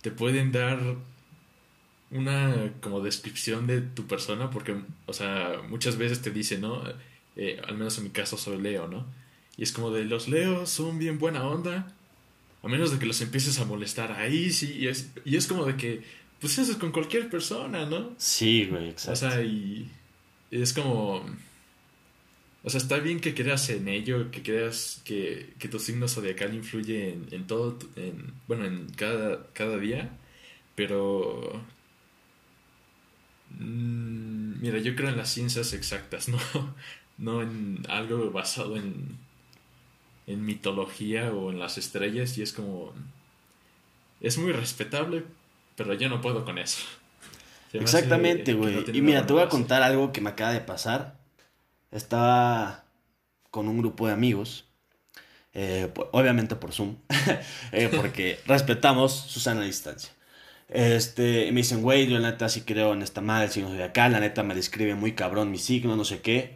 te 0.01 0.11
pueden 0.11 0.51
dar 0.51 0.79
una 2.11 2.73
como 2.81 3.01
descripción 3.01 3.67
de 3.67 3.81
tu 3.81 4.07
persona, 4.07 4.49
porque, 4.49 4.75
o 5.05 5.13
sea, 5.13 5.61
muchas 5.67 5.97
veces 5.97 6.21
te 6.21 6.31
dicen, 6.31 6.61
¿no? 6.61 6.81
Eh, 7.35 7.61
al 7.67 7.77
menos 7.77 7.97
en 7.97 8.05
mi 8.05 8.09
caso 8.09 8.37
soy 8.37 8.61
Leo, 8.61 8.87
¿no? 8.87 9.05
Y 9.57 9.63
es 9.63 9.71
como 9.71 9.91
de 9.91 10.05
los 10.05 10.27
Leos 10.27 10.69
son 10.69 10.99
bien 10.99 11.19
buena 11.19 11.47
onda, 11.47 11.93
a 12.63 12.67
menos 12.67 12.91
de 12.91 12.99
que 12.99 13.05
los 13.05 13.21
empieces 13.21 13.59
a 13.59 13.65
molestar 13.65 14.11
ahí, 14.11 14.51
sí, 14.51 14.73
y 14.79 14.87
es, 14.87 15.11
y 15.25 15.37
es 15.37 15.47
como 15.47 15.65
de 15.65 15.75
que, 15.77 16.03
pues 16.39 16.57
eso 16.57 16.71
es 16.71 16.77
con 16.77 16.91
cualquier 16.91 17.29
persona, 17.29 17.85
¿no? 17.85 18.11
Sí, 18.17 18.65
güey, 18.65 18.89
exacto. 18.89 19.27
O 19.27 19.29
sea, 19.29 19.41
y 19.41 19.89
es 20.51 20.73
como 20.73 21.25
o 22.63 22.69
sea, 22.69 22.79
está 22.79 22.97
bien 22.97 23.19
que 23.19 23.33
creas 23.33 23.69
en 23.69 23.87
ello, 23.87 24.29
que 24.31 24.43
creas 24.43 25.01
que, 25.05 25.53
que 25.59 25.69
tu 25.69 25.79
signo 25.79 26.07
zodiacal 26.07 26.53
influye 26.53 27.13
en, 27.13 27.27
en 27.31 27.47
todo, 27.47 27.77
en, 27.95 28.33
bueno, 28.47 28.65
en 28.65 28.89
cada, 28.89 29.47
cada 29.53 29.77
día, 29.77 30.09
pero... 30.75 31.63
Mmm, 33.51 34.59
mira, 34.61 34.79
yo 34.79 34.95
creo 34.95 35.09
en 35.09 35.17
las 35.17 35.29
ciencias 35.29 35.73
exactas, 35.73 36.27
¿no? 36.29 36.39
No 37.17 37.41
en 37.41 37.83
algo 37.89 38.31
basado 38.31 38.75
en, 38.75 39.17
en 40.27 40.45
mitología 40.45 41.31
o 41.31 41.51
en 41.51 41.59
las 41.59 41.77
estrellas 41.77 42.37
y 42.37 42.41
es 42.41 42.53
como... 42.53 42.93
Es 44.19 44.37
muy 44.37 44.51
respetable, 44.51 45.23
pero 45.75 45.93
yo 45.93 46.09
no 46.09 46.21
puedo 46.21 46.43
con 46.43 46.57
eso. 46.57 46.79
Exactamente, 47.73 48.53
güey. 48.53 48.75
No 48.75 48.93
y 48.93 49.01
mira, 49.01 49.25
te 49.25 49.33
voy 49.33 49.43
a 49.43 49.49
contar 49.49 49.83
algo 49.83 50.11
que 50.11 50.21
me 50.21 50.31
acaba 50.31 50.51
de 50.51 50.61
pasar 50.61 51.17
estaba 51.91 52.85
con 53.51 53.67
un 53.67 53.77
grupo 53.77 54.07
de 54.07 54.13
amigos, 54.13 54.65
eh, 55.53 55.91
obviamente 56.11 56.55
por 56.55 56.73
Zoom, 56.73 56.97
eh, 57.71 57.89
porque 57.95 58.39
respetamos 58.45 59.13
su 59.13 59.39
sana 59.39 59.61
distancia. 59.61 60.11
Este, 60.69 61.51
me 61.51 61.61
dicen, 61.61 61.81
güey, 61.81 62.07
yo 62.07 62.19
la 62.19 62.31
neta 62.31 62.49
sí 62.49 62.61
creo 62.61 62.93
en 62.93 63.01
esta 63.01 63.21
madre, 63.21 63.45
el 63.45 63.51
signo 63.51 63.71
de 63.71 63.83
acá, 63.83 64.09
la 64.09 64.19
neta 64.19 64.43
me 64.43 64.53
describe 64.55 64.95
muy 64.95 65.13
cabrón 65.13 65.49
mi 65.51 65.57
signo, 65.57 65.95
no 65.95 66.03
sé 66.05 66.21
qué. 66.21 66.55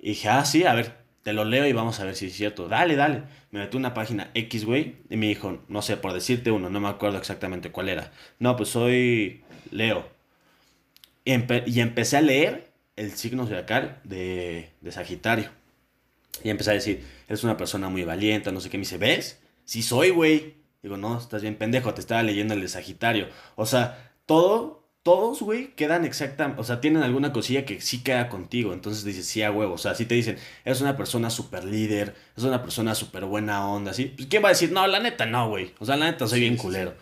Y 0.00 0.10
dije, 0.10 0.28
ah, 0.28 0.44
sí, 0.44 0.64
a 0.64 0.74
ver, 0.74 1.00
te 1.22 1.32
lo 1.32 1.44
leo 1.44 1.66
y 1.66 1.72
vamos 1.72 2.00
a 2.00 2.04
ver 2.04 2.16
si 2.16 2.26
es 2.26 2.34
cierto. 2.34 2.68
Dale, 2.68 2.96
dale. 2.96 3.22
Me 3.50 3.60
metí 3.60 3.76
una 3.76 3.94
página 3.94 4.30
X, 4.34 4.64
güey, 4.64 4.96
y 5.10 5.16
me 5.16 5.26
dijo, 5.26 5.62
no 5.68 5.82
sé, 5.82 5.96
por 5.96 6.12
decirte 6.12 6.50
uno, 6.50 6.70
no 6.70 6.80
me 6.80 6.88
acuerdo 6.88 7.18
exactamente 7.18 7.70
cuál 7.70 7.88
era. 7.88 8.12
No, 8.38 8.56
pues 8.56 8.70
soy 8.70 9.42
Leo. 9.70 10.08
Y, 11.24 11.32
empecé 11.32 12.16
a 12.16 12.22
leer 12.22 12.69
el 12.96 13.12
signo 13.12 13.46
zodiacal 13.46 14.00
de, 14.04 14.70
de 14.80 14.92
Sagitario. 14.92 15.50
Y 16.42 16.50
empecé 16.50 16.70
a 16.70 16.74
decir, 16.74 17.04
eres 17.28 17.44
una 17.44 17.56
persona 17.56 17.88
muy 17.88 18.04
valiente, 18.04 18.52
no 18.52 18.60
sé 18.60 18.70
qué. 18.70 18.78
Me 18.78 18.82
dice, 18.82 18.98
¿ves? 18.98 19.40
Sí 19.64 19.82
soy, 19.82 20.10
güey. 20.10 20.54
Digo, 20.82 20.96
no, 20.96 21.18
estás 21.18 21.42
bien 21.42 21.56
pendejo, 21.56 21.92
te 21.92 22.00
estaba 22.00 22.22
leyendo 22.22 22.54
el 22.54 22.62
de 22.62 22.68
Sagitario. 22.68 23.28
O 23.56 23.66
sea, 23.66 24.14
todo, 24.24 24.88
todos, 25.02 25.42
güey, 25.42 25.74
quedan 25.74 26.06
exactamente, 26.06 26.60
o 26.60 26.64
sea, 26.64 26.80
tienen 26.80 27.02
alguna 27.02 27.32
cosilla 27.32 27.66
que 27.66 27.82
sí 27.82 28.02
queda 28.02 28.30
contigo. 28.30 28.72
Entonces 28.72 29.04
dices, 29.04 29.26
sí, 29.26 29.42
a 29.42 29.50
huevo. 29.50 29.74
O 29.74 29.78
sea, 29.78 29.94
si 29.94 30.06
te 30.06 30.14
dicen, 30.14 30.38
eres 30.64 30.80
una 30.80 30.96
persona 30.96 31.28
súper 31.28 31.64
líder, 31.64 32.14
es 32.36 32.44
una 32.44 32.62
persona 32.62 32.94
súper 32.94 33.26
buena 33.26 33.66
onda, 33.68 33.92
¿sí? 33.92 34.06
Pues, 34.16 34.28
¿quién 34.28 34.42
va 34.42 34.48
a 34.48 34.52
decir, 34.52 34.72
no, 34.72 34.86
la 34.86 35.00
neta 35.00 35.26
no, 35.26 35.48
güey? 35.50 35.74
O 35.78 35.84
sea, 35.84 35.96
la 35.96 36.06
neta 36.06 36.26
soy 36.26 36.40
bien 36.40 36.56
culero. 36.56 36.94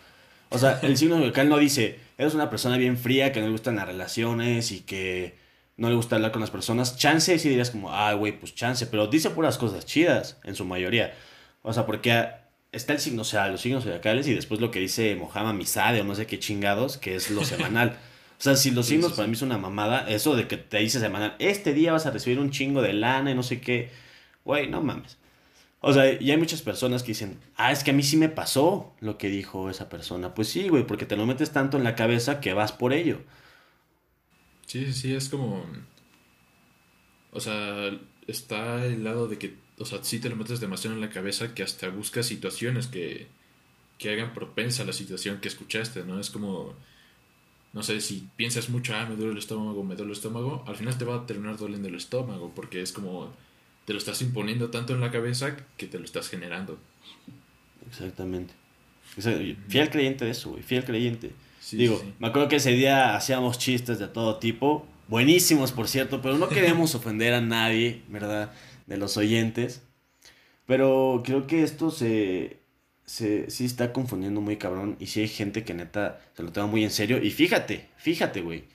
O 0.49 0.57
sea, 0.57 0.79
el 0.81 0.97
signo 0.97 1.17
zodiacal 1.17 1.47
no 1.47 1.57
dice, 1.57 1.99
eres 2.17 2.33
una 2.33 2.49
persona 2.49 2.77
bien 2.77 2.97
fría, 2.97 3.31
que 3.31 3.39
no 3.39 3.45
le 3.45 3.51
gustan 3.53 3.77
las 3.77 3.87
relaciones 3.87 4.71
y 4.71 4.81
que 4.81 5.37
no 5.79 5.89
le 5.89 5.95
gusta 5.95 6.15
hablar 6.15 6.31
con 6.31 6.41
las 6.41 6.51
personas. 6.51 6.97
Chance 6.97 7.39
sí 7.39 7.49
dirías 7.49 7.71
como, 7.71 7.91
ah, 7.91 8.13
güey, 8.13 8.37
pues 8.37 8.53
chance, 8.53 8.85
pero 8.85 9.07
dice 9.07 9.29
puras 9.31 9.57
cosas 9.57 9.85
chidas, 9.85 10.37
en 10.43 10.55
su 10.55 10.65
mayoría. 10.65 11.13
O 11.61 11.73
sea, 11.73 11.85
porque 11.85 12.27
está 12.71 12.93
el 12.93 12.99
signo, 12.99 13.21
o 13.21 13.25
sea, 13.25 13.47
los 13.47 13.61
signos 13.61 13.83
zodiacales 13.85 14.27
y 14.27 14.33
después 14.33 14.61
lo 14.61 14.71
que 14.71 14.79
dice 14.79 15.15
Mohamed 15.15 15.57
Misade 15.57 16.01
o 16.01 16.03
no 16.03 16.15
sé 16.15 16.27
qué 16.27 16.37
chingados, 16.37 16.97
que 16.97 17.15
es 17.15 17.31
lo 17.31 17.43
semanal. 17.45 17.97
O 18.39 18.41
sea, 18.41 18.55
si 18.55 18.71
los 18.71 18.85
signos 18.85 19.13
para 19.13 19.27
mí 19.27 19.33
es 19.33 19.41
una 19.41 19.57
mamada, 19.57 20.05
eso 20.09 20.35
de 20.35 20.47
que 20.47 20.57
te 20.57 20.77
dice 20.77 20.99
semanal, 20.99 21.35
este 21.39 21.73
día 21.73 21.91
vas 21.91 22.05
a 22.05 22.11
recibir 22.11 22.39
un 22.39 22.51
chingo 22.51 22.81
de 22.81 22.93
lana 22.93 23.31
y 23.31 23.35
no 23.35 23.43
sé 23.43 23.59
qué, 23.59 23.89
güey, 24.45 24.69
no 24.69 24.81
mames. 24.81 25.17
O 25.81 25.93
sea, 25.93 26.11
y 26.11 26.31
hay 26.31 26.37
muchas 26.37 26.61
personas 26.61 27.03
que 27.03 27.09
dicen, 27.09 27.39
ah, 27.55 27.71
es 27.71 27.83
que 27.83 27.91
a 27.91 27.93
mí 27.93 28.03
sí 28.03 28.17
me 28.17 28.29
pasó 28.29 28.93
lo 28.99 29.17
que 29.17 29.29
dijo 29.29 29.69
esa 29.69 29.87
persona. 29.89 30.33
Pues 30.33 30.49
sí, 30.49 30.67
güey, 30.67 30.85
porque 30.85 31.05
te 31.05 31.15
lo 31.15 31.25
metes 31.25 31.51
tanto 31.51 31.77
en 31.77 31.83
la 31.85 31.95
cabeza 31.95 32.41
que 32.41 32.53
vas 32.53 32.71
por 32.73 32.91
ello. 32.93 33.19
Sí, 34.69 34.93
sí, 34.93 35.15
es 35.15 35.29
como... 35.29 35.65
O 37.31 37.39
sea, 37.39 37.89
está 38.27 38.85
el 38.85 39.03
lado 39.03 39.27
de 39.27 39.39
que, 39.39 39.55
o 39.79 39.85
sea, 39.85 40.03
sí 40.03 40.19
te 40.19 40.29
lo 40.29 40.35
metes 40.35 40.59
demasiado 40.59 40.95
en 40.95 41.01
la 41.01 41.09
cabeza 41.09 41.55
que 41.55 41.63
hasta 41.63 41.89
buscas 41.89 42.27
situaciones 42.27 42.85
que, 42.85 43.25
que 43.97 44.11
hagan 44.11 44.31
propensa 44.31 44.83
a 44.83 44.85
la 44.85 44.93
situación 44.93 45.39
que 45.41 45.47
escuchaste, 45.47 46.03
¿no? 46.03 46.19
Es 46.19 46.29
como, 46.29 46.75
no 47.73 47.81
sé, 47.81 47.99
si 47.99 48.27
piensas 48.35 48.69
mucho, 48.69 48.93
ah, 48.95 49.07
me 49.09 49.15
duele 49.15 49.31
el 49.31 49.37
estómago, 49.39 49.83
me 49.83 49.95
duele 49.95 50.11
el 50.11 50.17
estómago, 50.17 50.63
al 50.67 50.75
final 50.75 50.95
te 50.99 51.05
va 51.05 51.15
a 51.15 51.25
terminar 51.25 51.57
doliendo 51.57 51.87
el 51.87 51.95
estómago, 51.95 52.51
porque 52.55 52.83
es 52.83 52.91
como 52.91 53.33
te 53.85 53.93
lo 53.93 53.97
estás 53.97 54.21
imponiendo 54.21 54.69
tanto 54.69 54.93
en 54.93 55.01
la 55.01 55.09
cabeza 55.09 55.57
que 55.77 55.87
te 55.87 55.97
lo 55.97 56.05
estás 56.05 56.29
generando. 56.29 56.77
Exactamente. 57.87 58.53
Fiel 59.67 59.89
creyente 59.89 60.25
de 60.25 60.31
eso, 60.31 60.51
güey, 60.51 60.61
fiel 60.61 60.85
creyente. 60.85 61.31
Digo, 61.71 62.01
me 62.19 62.27
acuerdo 62.27 62.47
que 62.47 62.57
ese 62.57 62.71
día 62.71 63.15
hacíamos 63.15 63.59
chistes 63.59 63.99
de 63.99 64.07
todo 64.07 64.37
tipo, 64.37 64.85
buenísimos 65.07 65.71
por 65.71 65.87
cierto, 65.87 66.21
pero 66.21 66.37
no 66.37 66.49
queremos 66.49 66.95
ofender 66.95 67.33
a 67.33 67.41
nadie, 67.41 68.03
¿verdad? 68.07 68.51
De 68.87 68.97
los 68.97 69.17
oyentes. 69.17 69.83
Pero 70.65 71.21
creo 71.25 71.47
que 71.47 71.63
esto 71.63 71.91
se, 71.91 72.59
se 73.05 73.49
sí 73.49 73.65
está 73.65 73.91
confundiendo 73.91 74.39
muy 74.41 74.57
cabrón 74.57 74.95
y 74.99 75.07
sí 75.07 75.21
hay 75.21 75.27
gente 75.27 75.63
que 75.63 75.73
neta 75.73 76.21
se 76.35 76.43
lo 76.43 76.51
toma 76.51 76.67
muy 76.67 76.83
en 76.83 76.91
serio. 76.91 77.21
Y 77.21 77.31
fíjate, 77.31 77.89
fíjate, 77.97 78.41
güey. 78.41 78.65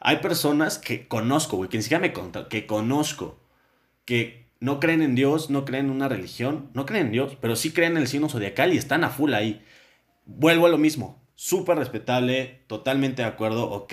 Hay 0.00 0.18
personas 0.18 0.78
que 0.78 1.06
conozco, 1.08 1.56
güey, 1.56 1.68
que 1.68 1.76
ni 1.76 1.82
siquiera 1.82 2.00
me 2.00 2.12
contan, 2.12 2.48
que 2.48 2.66
conozco, 2.66 3.38
que 4.04 4.46
no 4.60 4.80
creen 4.80 5.02
en 5.02 5.14
Dios, 5.14 5.50
no 5.50 5.64
creen 5.64 5.86
en 5.86 5.92
una 5.92 6.08
religión, 6.08 6.70
no 6.74 6.86
creen 6.86 7.06
en 7.06 7.12
Dios, 7.12 7.36
pero 7.40 7.56
sí 7.56 7.72
creen 7.72 7.92
en 7.92 7.98
el 7.98 8.08
signo 8.08 8.28
zodiacal 8.28 8.72
y 8.72 8.78
están 8.78 9.04
a 9.04 9.10
full 9.10 9.34
ahí. 9.34 9.62
Vuelvo 10.24 10.66
a 10.66 10.70
lo 10.70 10.78
mismo, 10.78 11.20
súper 11.36 11.78
respetable, 11.78 12.62
totalmente 12.66 13.22
de 13.22 13.28
acuerdo, 13.28 13.70
ok. 13.70 13.92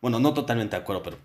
Bueno, 0.00 0.18
no 0.18 0.34
totalmente 0.34 0.74
de 0.76 0.82
acuerdo, 0.82 1.02
pero 1.04 1.18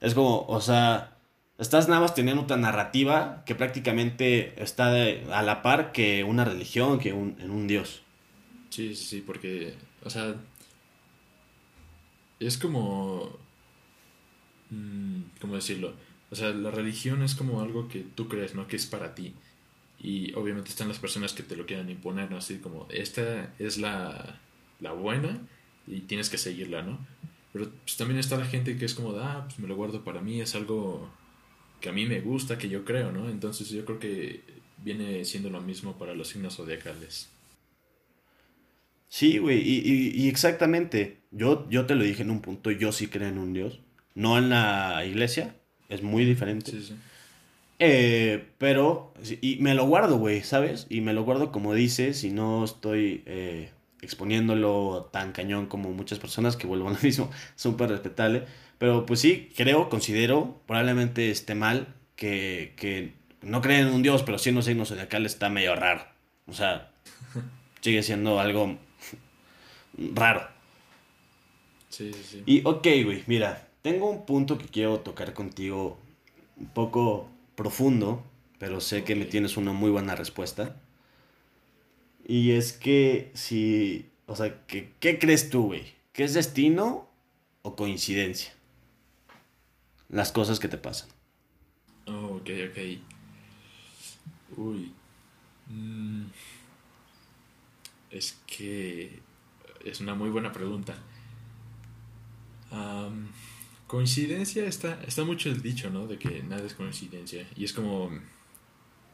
es 0.00 0.14
como, 0.14 0.46
o 0.46 0.60
sea, 0.60 1.18
estás 1.58 1.88
nada 1.88 2.00
más 2.00 2.14
teniendo 2.14 2.42
otra 2.42 2.56
narrativa 2.56 3.42
que 3.44 3.54
prácticamente 3.54 4.60
está 4.62 4.88
a 4.88 5.42
la 5.42 5.62
par 5.62 5.92
que 5.92 6.24
una 6.24 6.44
religión, 6.44 6.98
que 6.98 7.12
un, 7.12 7.36
en 7.40 7.50
un 7.50 7.66
Dios. 7.66 8.02
Sí, 8.70 8.94
sí, 8.94 9.04
sí, 9.04 9.24
porque, 9.26 9.74
o 10.04 10.10
sea, 10.10 10.36
es 12.38 12.56
como, 12.56 13.36
mm, 14.70 15.22
¿cómo 15.40 15.56
decirlo? 15.56 15.94
O 16.30 16.36
sea, 16.36 16.50
la 16.50 16.70
religión 16.70 17.22
es 17.22 17.34
como 17.34 17.60
algo 17.60 17.88
que 17.88 18.00
tú 18.00 18.28
crees, 18.28 18.54
¿no? 18.54 18.68
Que 18.68 18.76
es 18.76 18.86
para 18.86 19.14
ti. 19.14 19.34
Y 19.98 20.32
obviamente 20.34 20.70
están 20.70 20.88
las 20.88 20.98
personas 20.98 21.32
que 21.32 21.42
te 21.42 21.56
lo 21.56 21.66
quieran 21.66 21.90
imponer, 21.90 22.30
¿no? 22.30 22.38
Así 22.38 22.58
como, 22.58 22.86
esta 22.90 23.52
es 23.58 23.78
la, 23.78 24.40
la 24.80 24.92
buena 24.92 25.40
y 25.86 26.00
tienes 26.00 26.30
que 26.30 26.38
seguirla, 26.38 26.82
¿no? 26.82 26.98
Pero 27.52 27.70
pues, 27.84 27.96
también 27.96 28.18
está 28.18 28.36
la 28.36 28.46
gente 28.46 28.76
que 28.76 28.84
es 28.84 28.94
como, 28.94 29.10
ah, 29.18 29.44
pues 29.46 29.58
me 29.58 29.68
lo 29.68 29.76
guardo 29.76 30.04
para 30.04 30.20
mí, 30.20 30.40
es 30.40 30.54
algo 30.54 31.08
que 31.80 31.88
a 31.88 31.92
mí 31.92 32.06
me 32.06 32.20
gusta, 32.20 32.58
que 32.58 32.68
yo 32.68 32.84
creo, 32.84 33.10
¿no? 33.12 33.28
Entonces 33.28 33.68
yo 33.70 33.84
creo 33.84 33.98
que 33.98 34.42
viene 34.78 35.24
siendo 35.24 35.50
lo 35.50 35.60
mismo 35.60 35.96
para 35.98 36.14
los 36.14 36.28
signos 36.28 36.56
zodiacales. 36.56 37.28
Sí, 39.08 39.38
güey, 39.38 39.58
y, 39.58 39.78
y, 39.84 40.24
y, 40.24 40.28
exactamente. 40.28 41.18
Yo, 41.32 41.68
yo 41.68 41.86
te 41.86 41.96
lo 41.96 42.04
dije 42.04 42.22
en 42.22 42.30
un 42.30 42.40
punto, 42.40 42.70
yo 42.70 42.92
sí 42.92 43.08
creo 43.08 43.28
en 43.28 43.38
un 43.38 43.52
Dios. 43.52 43.80
No 44.14 44.38
en 44.38 44.50
la 44.50 45.04
iglesia, 45.04 45.56
es 45.88 46.02
muy 46.02 46.24
diferente. 46.24 46.70
Sí, 46.70 46.82
sí. 46.82 46.94
Eh, 47.80 48.44
pero, 48.58 49.14
y 49.40 49.56
me 49.56 49.74
lo 49.74 49.86
guardo, 49.86 50.18
güey, 50.18 50.42
¿sabes? 50.42 50.86
Y 50.90 51.00
me 51.00 51.14
lo 51.14 51.24
guardo 51.24 51.50
como 51.50 51.74
dices, 51.74 52.24
y 52.24 52.30
no 52.30 52.62
estoy 52.62 53.22
eh, 53.24 53.70
exponiéndolo 54.02 55.08
tan 55.12 55.32
cañón 55.32 55.66
como 55.66 55.90
muchas 55.90 56.18
personas 56.18 56.56
que 56.56 56.66
vuelvo 56.66 56.88
a 56.88 56.92
lo 56.92 56.98
mismo, 57.00 57.30
súper 57.56 57.90
respetable. 57.90 58.44
Pero 58.78 59.04
pues 59.06 59.20
sí, 59.20 59.52
creo, 59.56 59.88
considero, 59.88 60.60
probablemente 60.66 61.30
esté 61.30 61.54
mal, 61.54 61.94
que, 62.16 62.74
que 62.76 63.14
no 63.42 63.60
creen 63.60 63.88
en 63.88 63.94
un 63.94 64.02
Dios, 64.02 64.22
pero 64.22 64.38
siendo 64.38 64.62
signo 64.62 64.84
zodiacal 64.84 65.26
está 65.26 65.48
medio 65.48 65.74
raro. 65.74 66.04
O 66.46 66.52
sea, 66.52 66.90
sigue 67.80 68.02
siendo 68.02 68.40
algo 68.40 68.78
raro. 70.14 70.48
Sí, 71.88 72.12
sí, 72.12 72.22
sí. 72.24 72.42
Y 72.46 72.62
ok, 72.64 72.86
güey, 73.04 73.24
mira, 73.26 73.68
tengo 73.82 74.08
un 74.10 74.24
punto 74.26 74.58
que 74.58 74.66
quiero 74.66 75.00
tocar 75.00 75.34
contigo 75.34 75.98
un 76.56 76.68
poco 76.68 77.28
profundo, 77.54 78.22
pero 78.58 78.80
sé 78.80 79.04
que 79.04 79.16
me 79.16 79.24
tienes 79.24 79.56
una 79.56 79.72
muy 79.72 79.90
buena 79.90 80.14
respuesta. 80.14 80.76
Y 82.30 82.52
es 82.52 82.72
que 82.72 83.32
si, 83.34 84.08
o 84.26 84.36
sea, 84.36 84.64
que, 84.68 84.92
¿qué 85.00 85.18
crees 85.18 85.50
tú, 85.50 85.64
güey? 85.64 85.94
¿Que 86.12 86.22
es 86.22 86.32
destino 86.32 87.10
o 87.62 87.74
coincidencia? 87.74 88.52
Las 90.08 90.30
cosas 90.30 90.60
que 90.60 90.68
te 90.68 90.78
pasan. 90.78 91.08
Oh, 92.06 92.36
ok, 92.36 92.50
ok. 92.70 92.78
Uy. 94.56 94.92
Mm. 95.66 96.26
Es 98.12 98.38
que 98.46 99.18
es 99.84 100.00
una 100.00 100.14
muy 100.14 100.30
buena 100.30 100.52
pregunta. 100.52 100.96
Coincidencia 103.88 104.66
está, 104.66 105.02
está 105.02 105.24
mucho 105.24 105.48
el 105.48 105.62
dicho, 105.62 105.90
¿no? 105.90 106.06
De 106.06 106.16
que 106.16 106.44
nada 106.44 106.64
es 106.64 106.74
coincidencia. 106.74 107.44
Y 107.56 107.64
es 107.64 107.72
como, 107.72 108.08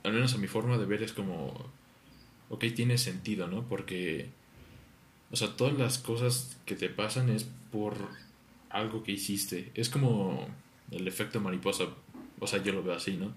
al 0.04 0.12
menos 0.12 0.34
a 0.34 0.36
mi 0.36 0.48
forma 0.48 0.76
de 0.76 0.84
ver 0.84 1.02
es 1.02 1.14
como, 1.14 1.72
ok, 2.50 2.64
tiene 2.74 2.98
sentido, 2.98 3.48
¿no? 3.48 3.62
Porque, 3.62 4.28
o 5.30 5.36
sea, 5.36 5.56
todas 5.56 5.76
las 5.78 5.98
cosas 5.98 6.56
que 6.66 6.74
te 6.74 6.88
pasan 6.88 7.30
es 7.30 7.46
por 7.72 7.96
algo 8.70 9.02
que 9.02 9.12
hiciste. 9.12 9.70
Es 9.74 9.88
como 9.88 10.46
el 10.90 11.08
efecto 11.08 11.40
mariposa, 11.40 11.84
o 12.38 12.46
sea, 12.46 12.62
yo 12.62 12.72
lo 12.72 12.82
veo 12.82 12.94
así, 12.94 13.16
¿no? 13.16 13.32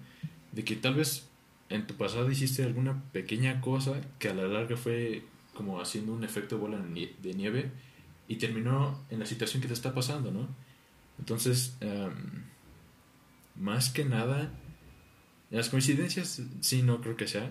De 0.52 0.64
que 0.64 0.76
tal 0.76 0.94
vez 0.94 1.28
en 1.68 1.86
tu 1.86 1.94
pasado 1.94 2.30
hiciste 2.30 2.64
alguna 2.64 3.02
pequeña 3.12 3.60
cosa 3.60 4.00
que 4.18 4.28
a 4.28 4.34
la 4.34 4.46
larga 4.48 4.76
fue 4.76 5.22
como 5.54 5.80
haciendo 5.80 6.12
un 6.12 6.24
efecto 6.24 6.58
bola 6.58 6.78
de 6.78 7.34
nieve 7.34 7.70
y 8.28 8.36
terminó 8.36 8.98
en 9.10 9.18
la 9.18 9.26
situación 9.26 9.60
que 9.60 9.68
te 9.68 9.74
está 9.74 9.94
pasando, 9.94 10.30
¿no? 10.30 10.48
Entonces, 11.18 11.76
em, 11.80 12.44
más 13.56 13.90
que 13.90 14.04
nada, 14.04 14.52
las 15.50 15.68
coincidencias 15.68 16.42
sí 16.60 16.82
no 16.82 17.00
creo 17.00 17.16
que 17.16 17.28
sea. 17.28 17.50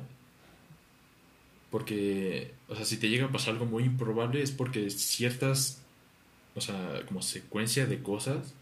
Porque, 1.72 2.54
o 2.68 2.76
sea, 2.76 2.86
si 2.86 2.98
te 2.98 3.10
llega 3.10 3.26
a 3.26 3.32
pasar 3.32 3.54
algo 3.54 3.66
muy 3.66 3.84
improbable 3.84 4.42
es 4.42 4.52
porque 4.52 4.90
ciertas, 4.90 5.82
o 6.56 6.62
sea, 6.62 7.04
como 7.08 7.22
secuencia 7.22 7.86
de 7.86 8.02
cosas 8.02 8.54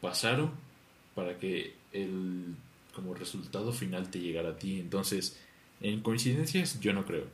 pasaron 0.00 0.50
para 1.14 1.38
que 1.38 1.74
el 1.92 2.54
como 2.94 3.14
resultado 3.14 3.72
final 3.72 4.10
te 4.10 4.20
llegara 4.20 4.50
a 4.50 4.56
ti. 4.56 4.78
Entonces, 4.78 5.38
en 5.80 6.00
coincidencias 6.00 6.80
yo 6.80 6.92
no 6.92 7.06
creo. 7.06 7.26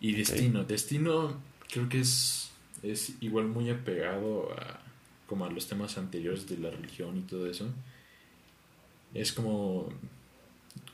Y 0.00 0.12
destino, 0.12 0.64
destino 0.64 1.36
creo 1.70 1.88
que 1.88 2.00
es, 2.00 2.52
es 2.82 3.14
igual 3.20 3.46
muy 3.46 3.70
apegado 3.70 4.52
a 4.52 4.80
como 5.30 5.44
a 5.44 5.48
los 5.48 5.68
temas 5.68 5.96
anteriores 5.96 6.48
de 6.48 6.58
la 6.58 6.70
religión 6.70 7.16
y 7.16 7.20
todo 7.20 7.48
eso, 7.48 7.72
es 9.14 9.32
como, 9.32 9.88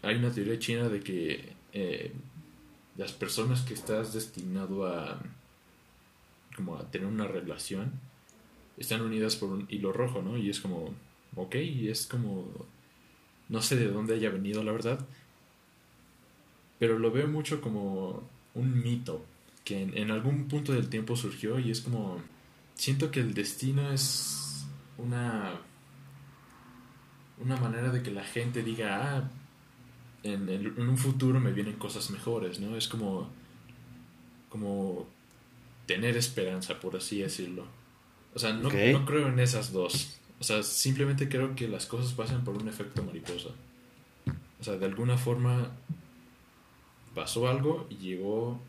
hay 0.03 0.17
una 0.17 0.31
teoría 0.31 0.59
china 0.59 0.91
de 0.91 1.01
que 1.01 1.55
eh, 1.73 2.13
las 2.97 3.13
personas 3.13 3.63
que 3.63 3.75
estás 3.75 4.13
destinado 4.13 4.87
a 4.87 5.19
como 6.57 6.77
a 6.77 6.91
tener 6.91 7.07
una 7.07 7.27
relación 7.27 7.93
están 8.79 9.03
unidas 9.03 9.37
por 9.37 9.51
un 9.51 9.67
hilo 9.69 9.93
rojo, 9.93 10.23
¿no? 10.23 10.37
Y 10.37 10.51
es 10.51 10.61
como, 10.61 10.95
ok, 11.35 11.55
es 11.55 12.07
como, 12.07 12.47
no 13.49 13.63
sé 13.63 13.77
de 13.77 13.89
dónde 13.89 14.15
haya 14.15 14.31
venido 14.31 14.63
la 14.63 14.73
verdad, 14.73 14.99
pero 16.79 16.99
lo 16.99 17.11
veo 17.11 17.29
mucho 17.29 17.61
como 17.61 18.29
un 18.55 18.83
mito 18.83 19.25
que 19.65 19.83
en, 19.83 20.11
algún 20.11 20.47
punto 20.47 20.73
del 20.73 20.89
tiempo 20.89 21.17
surgió 21.17 21.59
y 21.59 21.71
es 21.71 21.81
como, 21.81 22.21
siento 22.75 23.11
que 23.11 23.21
el 23.21 23.35
destino 23.35 23.91
es 23.91 24.65
una, 24.97 25.61
una 27.43 27.57
manera 27.57 27.91
de 27.91 28.03
que 28.03 28.11
la 28.11 28.25
gente 28.25 28.63
diga, 28.63 29.17
ah, 29.17 29.31
en, 30.27 30.49
en, 30.49 30.89
un 30.89 30.99
futuro 30.99 31.41
me 31.41 31.53
vienen 31.53 31.75
cosas 31.75 32.11
mejores, 32.11 32.61
¿no? 32.61 32.77
Es 32.77 32.89
como, 32.89 33.29
como 34.49 35.07
tener 35.87 36.17
esperanza, 36.17 36.81
por 36.81 36.97
así 36.97 37.21
decirlo. 37.21 37.67
O 38.35 38.39
sea, 38.39 38.53
no, 38.53 38.69
no 38.69 39.07
creo 39.07 39.29
en 39.29 39.39
esas 39.39 39.73
dos. 39.73 40.19
O 40.41 40.45
sea, 40.45 40.63
simplemente 40.63 41.29
creo 41.29 41.55
que 41.55 41.69
las 41.69 41.87
cosas 41.87 42.13
pasan 42.13 42.45
por 42.45 42.57
un 42.57 42.69
efecto 42.69 43.03
mariposa. 43.03 43.51
O 44.61 44.65
sea, 44.65 44.77
de 44.77 44.87
alguna 44.87 45.17
forma 45.17 45.71
pasó 47.15 47.49
algo 47.49 47.87
y 47.89 47.97
llegó 47.97 48.61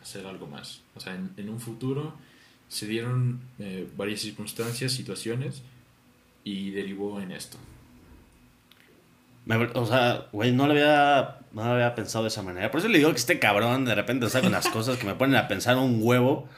a 0.00 0.04
ser 0.04 0.26
algo 0.26 0.46
más. 0.46 0.82
O 0.94 1.00
sea, 1.00 1.14
en, 1.14 1.48
un 1.48 1.60
futuro 1.60 2.14
se 2.68 2.86
dieron 2.86 3.40
eh, 3.58 3.88
varias 3.96 4.20
circunstancias, 4.20 4.92
situaciones 4.92 5.62
y 6.44 6.70
derivó 6.70 7.20
en 7.20 7.32
esto. 7.32 7.58
O 9.74 9.86
sea, 9.86 10.26
güey, 10.32 10.52
no 10.52 10.66
lo 10.66 10.72
había, 10.72 11.38
no 11.52 11.64
lo 11.64 11.70
había 11.72 11.94
pensado 11.94 12.24
de 12.24 12.28
esa 12.28 12.42
manera. 12.42 12.70
Por 12.70 12.80
eso 12.80 12.88
le 12.88 12.98
digo 12.98 13.10
que 13.10 13.16
este 13.16 13.38
cabrón 13.38 13.84
de 13.84 13.94
repente 13.94 14.28
saca 14.28 14.46
unas 14.46 14.68
cosas 14.70 14.98
que 14.98 15.06
me 15.06 15.14
ponen 15.14 15.36
a 15.36 15.48
pensar 15.48 15.76
un 15.78 16.00
huevo. 16.02 16.48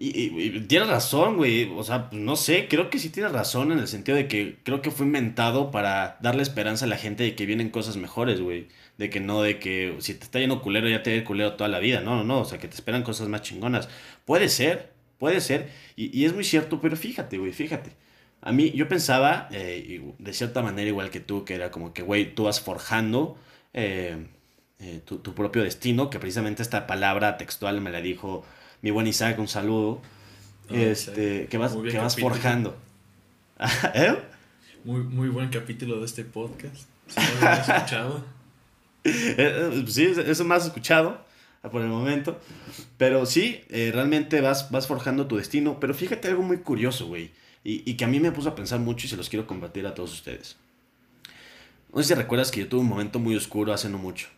Y, 0.00 0.60
tienes 0.68 0.88
razón, 0.88 1.36
güey. 1.36 1.68
O 1.76 1.82
sea, 1.82 2.08
no 2.12 2.36
sé, 2.36 2.68
creo 2.68 2.88
que 2.88 3.00
sí 3.00 3.10
tienes 3.10 3.32
razón 3.32 3.72
en 3.72 3.80
el 3.80 3.88
sentido 3.88 4.16
de 4.16 4.28
que 4.28 4.58
creo 4.62 4.80
que 4.80 4.92
fue 4.92 5.06
inventado 5.06 5.72
para 5.72 6.18
darle 6.20 6.42
esperanza 6.42 6.84
a 6.84 6.88
la 6.88 6.96
gente 6.96 7.24
de 7.24 7.34
que 7.34 7.46
vienen 7.46 7.70
cosas 7.70 7.96
mejores, 7.96 8.40
güey. 8.40 8.68
De 8.96 9.10
que 9.10 9.18
no, 9.18 9.42
de 9.42 9.58
que 9.58 9.96
si 9.98 10.14
te 10.14 10.24
está 10.24 10.38
yendo 10.38 10.62
culero 10.62 10.88
ya 10.88 11.02
te 11.02 11.18
va 11.18 11.24
culero 11.24 11.54
toda 11.54 11.68
la 11.68 11.80
vida. 11.80 12.00
No, 12.00 12.14
no, 12.14 12.24
no. 12.24 12.40
O 12.40 12.44
sea, 12.44 12.58
que 12.58 12.68
te 12.68 12.76
esperan 12.76 13.02
cosas 13.02 13.28
más 13.28 13.42
chingonas. 13.42 13.88
Puede 14.24 14.48
ser, 14.48 14.92
puede 15.18 15.40
ser. 15.40 15.70
Y, 15.96 16.16
y 16.16 16.26
es 16.26 16.32
muy 16.32 16.44
cierto, 16.44 16.80
pero 16.80 16.96
fíjate, 16.96 17.38
güey, 17.38 17.52
fíjate. 17.52 17.90
A 18.40 18.52
mí, 18.52 18.70
yo 18.70 18.88
pensaba, 18.88 19.48
eh, 19.50 20.12
de 20.18 20.32
cierta 20.32 20.62
manera 20.62 20.88
igual 20.88 21.10
que 21.10 21.20
tú, 21.20 21.44
que 21.44 21.54
era 21.54 21.70
como 21.70 21.92
que, 21.92 22.02
güey, 22.02 22.34
tú 22.34 22.44
vas 22.44 22.60
forjando 22.60 23.36
eh, 23.74 24.26
eh, 24.78 25.00
tu, 25.04 25.34
propio 25.34 25.64
destino, 25.64 26.08
que 26.08 26.20
precisamente 26.20 26.62
esta 26.62 26.86
palabra 26.86 27.36
textual 27.36 27.80
me 27.80 27.90
la 27.90 28.00
dijo 28.00 28.44
mi 28.80 28.92
buen 28.92 29.08
Isaac, 29.08 29.38
un 29.40 29.48
saludo, 29.48 30.00
ah, 30.70 30.74
este, 30.76 31.46
que 31.46 31.58
vas, 31.58 31.74
que 31.74 31.98
vas 31.98 32.16
forjando. 32.16 32.76
Muy, 34.84 35.02
muy 35.02 35.28
buen 35.28 35.48
capítulo 35.50 35.98
de 35.98 36.06
este 36.06 36.24
podcast. 36.24 36.88
¿Sí 37.08 37.20
lo 37.40 37.48
has 37.48 37.68
escuchado? 37.68 38.24
sí, 39.04 40.12
eso 40.24 40.44
más 40.44 40.64
escuchado 40.64 41.20
por 41.70 41.82
el 41.82 41.88
momento. 41.88 42.40
Pero 42.96 43.26
sí, 43.26 43.60
realmente 43.68 44.40
vas, 44.40 44.70
vas 44.70 44.86
forjando 44.86 45.26
tu 45.26 45.36
destino. 45.36 45.80
Pero 45.80 45.92
fíjate 45.94 46.28
algo 46.28 46.42
muy 46.42 46.58
curioso, 46.58 47.08
güey 47.08 47.32
y, 47.64 47.94
que 47.94 48.04
a 48.04 48.08
mí 48.08 48.20
me 48.20 48.32
puso 48.32 48.48
a 48.48 48.54
pensar 48.54 48.80
mucho 48.80 49.06
y 49.06 49.10
se 49.10 49.16
los 49.16 49.28
quiero 49.28 49.46
compartir 49.46 49.86
a 49.86 49.94
todos 49.94 50.12
ustedes. 50.12 50.56
No 51.92 52.02
sé 52.02 52.08
si 52.08 52.14
recuerdas 52.14 52.50
que 52.50 52.60
yo 52.60 52.68
tuve 52.68 52.80
un 52.80 52.88
momento 52.88 53.18
muy 53.18 53.36
oscuro 53.36 53.72
hace 53.72 53.88
no 53.88 53.98
mucho. 53.98 54.28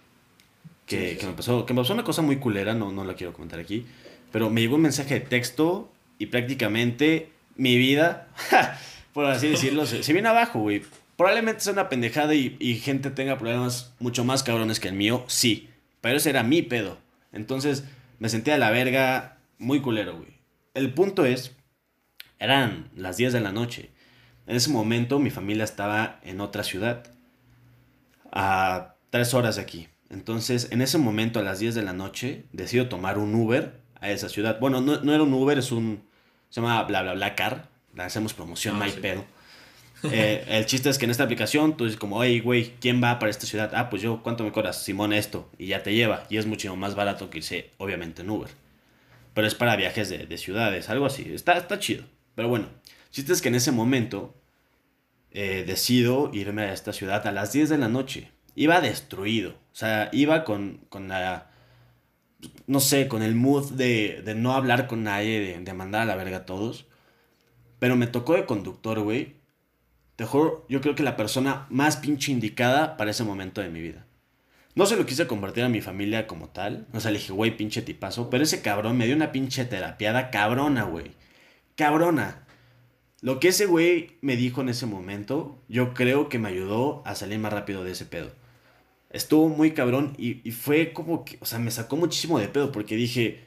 Que, 0.87 1.19
me, 1.23 1.33
pasó, 1.33 1.67
que 1.67 1.73
me 1.73 1.81
pasó 1.81 1.93
una 1.93 2.03
cosa 2.03 2.23
muy 2.23 2.37
culera, 2.37 2.75
no, 2.75 2.91
no 2.91 3.05
la 3.05 3.15
quiero 3.15 3.33
comentar 3.33 3.61
aquí. 3.61 3.87
Pero 4.33 4.50
me 4.50 4.61
llegó 4.61 4.77
un 4.77 4.83
mensaje 4.83 5.15
de 5.15 5.21
texto 5.21 5.93
y 6.19 6.27
prácticamente 6.27 7.31
mi 7.57 7.77
vida, 7.77 8.29
por 9.12 9.27
así 9.27 9.49
decirlo, 9.49 9.87
se, 9.87 10.12
viene 10.12 10.29
abajo, 10.29 10.61
güey. 10.61 10.83
Probablemente 11.16 11.61
sea 11.61 11.75
una 11.75 11.88
pendejada 11.88 12.35
y, 12.35 12.57
y, 12.59 12.77
gente 12.77 13.11
tenga 13.11 13.38
problemas 13.38 13.92
mucho 14.01 14.25
más 14.25 14.42
cabrones 14.42 14.81
que 14.81 14.88
el 14.88 14.94
mío, 14.94 15.25
sí. 15.29 15.68
Pero 16.01 16.16
ese 16.16 16.31
era 16.31 16.42
mi 16.42 16.62
pedo. 16.62 16.99
Entonces 17.33 17.85
me 18.18 18.29
sentía 18.29 18.55
a 18.55 18.59
la 18.59 18.71
verga 18.71 19.37
muy 19.59 19.81
culero, 19.81 20.16
güey. 20.16 20.31
El 20.75 20.92
punto 20.94 21.25
es 21.25 21.55
eran 22.40 22.90
las 22.96 23.18
10 23.18 23.33
de 23.35 23.40
la 23.40 23.53
noche. 23.53 23.90
En 24.46 24.57
ese 24.57 24.70
momento 24.70 25.20
mi 25.20 25.31
familia 25.31 25.62
estaba 25.62 26.18
en 26.24 26.40
otra 26.40 26.64
ciudad, 26.64 27.05
a 28.33 28.94
tres 29.11 29.35
horas 29.35 29.57
de 29.57 29.62
aquí. 29.62 29.88
Entonces, 30.09 30.68
en 30.72 30.83
ese 30.83 30.98
momento, 30.98 31.38
a 31.38 31.42
las 31.42 31.61
10 31.61 31.76
de 31.76 31.83
la 31.83 31.92
noche, 31.92 32.44
decido 32.53 32.88
tomar 32.88 33.18
un 33.18 33.33
Uber 33.35 33.81
a 34.00 34.11
esa 34.11 34.29
ciudad. 34.29 34.59
Bueno, 34.59 34.81
no, 34.81 35.14
era 35.14 35.22
un 35.22 35.33
Uber, 35.33 35.57
es 35.59 35.70
un... 35.70 36.03
Se 36.48 36.61
llama 36.61 36.83
bla 36.83 37.03
bla 37.03 37.14
bla 37.14 37.37
car. 37.37 37.68
Le 37.94 38.03
hacemos 38.03 38.35
promoción, 38.35 38.83
ah, 38.83 38.88
pedo. 39.00 39.24
Eh, 40.03 40.46
el 40.48 40.64
chiste 40.64 40.88
es 40.88 40.96
que 40.96 41.05
en 41.05 41.11
esta 41.11 41.24
aplicación 41.24 41.76
tú 41.76 41.85
dices 41.85 42.00
como, 42.00 42.16
oye, 42.16 42.40
güey, 42.40 42.72
¿quién 42.81 43.05
va 43.05 43.18
para 43.18 43.29
esta 43.29 43.44
ciudad? 43.44 43.70
Ah, 43.74 43.90
pues 43.90 44.00
yo, 44.00 44.22
¿cuánto 44.22 44.44
me 44.44 44.50
cobras? 44.50 44.83
Simón, 44.83 45.12
esto. 45.12 45.50
Y 45.59 45.66
ya 45.66 45.83
te 45.83 45.92
lleva. 45.92 46.24
Y 46.31 46.38
es 46.38 46.46
mucho 46.46 46.74
más 46.74 46.94
barato 46.94 47.29
que 47.29 47.37
irse, 47.37 47.70
obviamente, 47.76 48.22
en 48.22 48.31
Uber. 48.31 48.48
Pero 49.35 49.46
es 49.46 49.55
para 49.55 49.76
viajes 49.76 50.09
de, 50.09 50.24
de 50.24 50.38
ciudades, 50.38 50.88
algo 50.88 51.05
así. 51.05 51.31
Está, 51.35 51.59
está 51.59 51.79
chido. 51.79 52.05
Pero 52.35 52.49
bueno, 52.49 52.69
chiste 53.11 53.33
es 53.33 53.43
que 53.43 53.49
en 53.49 53.55
ese 53.55 53.73
momento 53.73 54.40
eh, 55.33 55.64
decido 55.64 56.31
irme 56.33 56.62
a 56.62 56.73
esta 56.73 56.93
ciudad 56.93 57.25
a 57.27 57.33
las 57.33 57.53
10 57.53 57.69
de 57.69 57.79
la 57.79 57.88
noche. 57.88 58.31
Iba 58.57 58.81
destruido. 58.81 59.51
O 59.51 59.75
sea, 59.75 60.09
iba 60.12 60.45
con, 60.45 60.81
con 60.88 61.09
la. 61.09 61.51
No 62.66 62.81
sé, 62.81 63.07
con 63.09 63.23
el 63.23 63.35
mood 63.35 63.73
de, 63.73 64.23
de 64.25 64.35
no 64.35 64.55
hablar 64.55 64.87
con 64.87 65.05
nadie, 65.05 65.61
de, 65.61 65.73
mandar 65.75 66.03
a 66.03 66.07
la 66.07 66.16
verga 66.16 66.38
a 66.38 66.47
todos. 66.47 66.87
Pero 67.79 67.97
me 67.97 68.07
tocó 68.07 68.35
de 68.35 68.47
conductor, 68.47 69.01
güey. 69.01 69.37
Te 70.16 70.25
yo 70.25 70.81
creo 70.81 70.95
que 70.95 71.03
la 71.03 71.16
persona 71.16 71.66
más 71.71 71.97
pinche 71.97 72.33
indicada 72.33 72.97
para 72.97 73.11
ese 73.11 73.25
momento 73.25 73.61
de 73.61 73.71
mi 73.71 73.81
vida. 73.81 74.07
No 74.75 74.87
se 74.87 74.97
lo 74.97 75.07
quise 75.07 75.27
compartir 75.27 75.64
a 75.64 75.69
mi 75.69 75.81
familia 75.81 76.27
como 76.27 76.49
tal. 76.49 76.87
O 76.93 77.01
sea, 77.01 77.11
le 77.11 77.19
dije, 77.19 77.33
güey, 77.33 77.57
pinche 77.57 77.83
tipazo. 77.83 78.31
Pero 78.31 78.45
ese 78.45 78.62
cabrón 78.62 78.97
me 78.97 79.07
dio 79.07 79.16
una 79.16 79.33
pinche 79.33 79.64
terapiada 79.64 80.31
cabrona, 80.31 80.85
güey 80.85 81.12
cabrona. 81.76 82.46
Lo 83.22 83.38
que 83.38 83.48
ese 83.48 83.66
güey 83.66 84.18
me 84.22 84.37
dijo 84.37 84.62
en 84.62 84.70
ese 84.70 84.87
momento, 84.87 85.59
yo 85.68 85.92
creo 85.92 86.28
que 86.28 86.38
me 86.38 86.48
ayudó 86.48 87.02
a 87.04 87.14
salir 87.14 87.38
más 87.38 87.52
rápido 87.52 87.85
de 87.85 87.92
ese 87.92 88.06
pedo. 88.06 88.30
Estuvo 89.11 89.48
muy 89.48 89.72
cabrón 89.72 90.14
y, 90.16 90.35
fue 90.52 90.92
como 90.92 91.24
que, 91.24 91.37
o 91.40 91.44
sea, 91.46 91.59
me 91.59 91.70
sacó 91.70 91.96
muchísimo 91.96 92.38
de 92.38 92.48
pedo 92.48 92.72
porque 92.72 92.96
dije, 92.96 93.44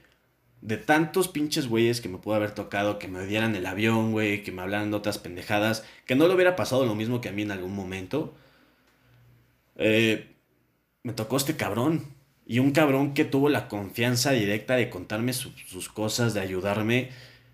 de 0.62 0.78
tantos 0.78 1.28
pinches 1.28 1.68
güeyes 1.68 2.02
que 2.02 2.10
me 2.10 2.18
pudo 2.20 2.36
haber 2.36 2.52
tocado, 2.52 3.00
que 3.00 3.08
me 3.08 3.20
odiaran 3.20 3.56
el 3.56 3.66
avión, 3.66 4.12
güey, 4.12 4.44
que 4.44 4.52
me 4.52 4.62
hablaran 4.62 4.92
de 4.92 4.98
otras 4.98 5.18
pendejadas, 5.18 5.86
que 6.06 6.16
no 6.16 6.28
le 6.28 6.36
hubiera 6.36 6.56
pasado 6.56 6.86
lo 6.86 6.96
mismo 6.96 7.22
que 7.22 7.30
a 7.30 7.32
mí 7.32 7.42
en 7.42 7.52
algún 7.52 7.74
momento, 7.74 8.36
eh, 9.78 10.36
me 11.04 11.14
tocó 11.14 11.38
este 11.38 11.56
cabrón. 11.56 12.04
Y 12.46 12.60
un 12.60 12.72
cabrón 12.72 13.14
que 13.14 13.26
tuvo 13.26 13.50
la 13.50 13.70
confianza 13.70 14.32
directa 14.32 14.76
de 14.76 14.90
contarme 14.90 15.34
sus 15.34 15.90
cosas, 15.90 16.34
de 16.34 16.42
ayudarme 16.42 17.10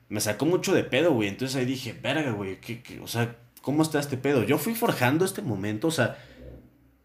me 0.10 0.20
sacó 0.20 0.46
mucho 0.46 0.74
de 0.74 0.84
pedo, 0.84 1.14
güey. 1.14 1.30
Entonces 1.30 1.56
ahí 1.56 1.66
dije, 1.66 1.94
verga, 1.94 2.32
güey, 2.32 2.60
¿qué, 2.60 2.82
o 3.02 3.08
sea, 3.08 3.38
¿cómo 3.62 3.84
está 3.84 4.00
este 4.00 4.18
pedo? 4.18 4.44
Yo 4.44 4.58
fui 4.58 4.76
forjando 4.76 5.24
este 5.24 5.42
momento, 5.42 5.88
o 5.88 5.92
sea, 5.92 6.18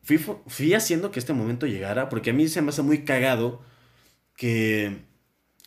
fui, 0.03 0.19
fui 0.19 0.75
haciendo 0.75 1.11
que 1.11 1.19
este 1.19 1.35
momento 1.35 1.67
llegara, 1.67 2.09
porque 2.09 2.31
a 2.31 2.33
mí 2.33 2.49
se 2.49 2.62
me 2.62 2.71
hace 2.71 2.83
muy 2.83 3.05
cagado 3.05 3.62
que, 4.37 5.03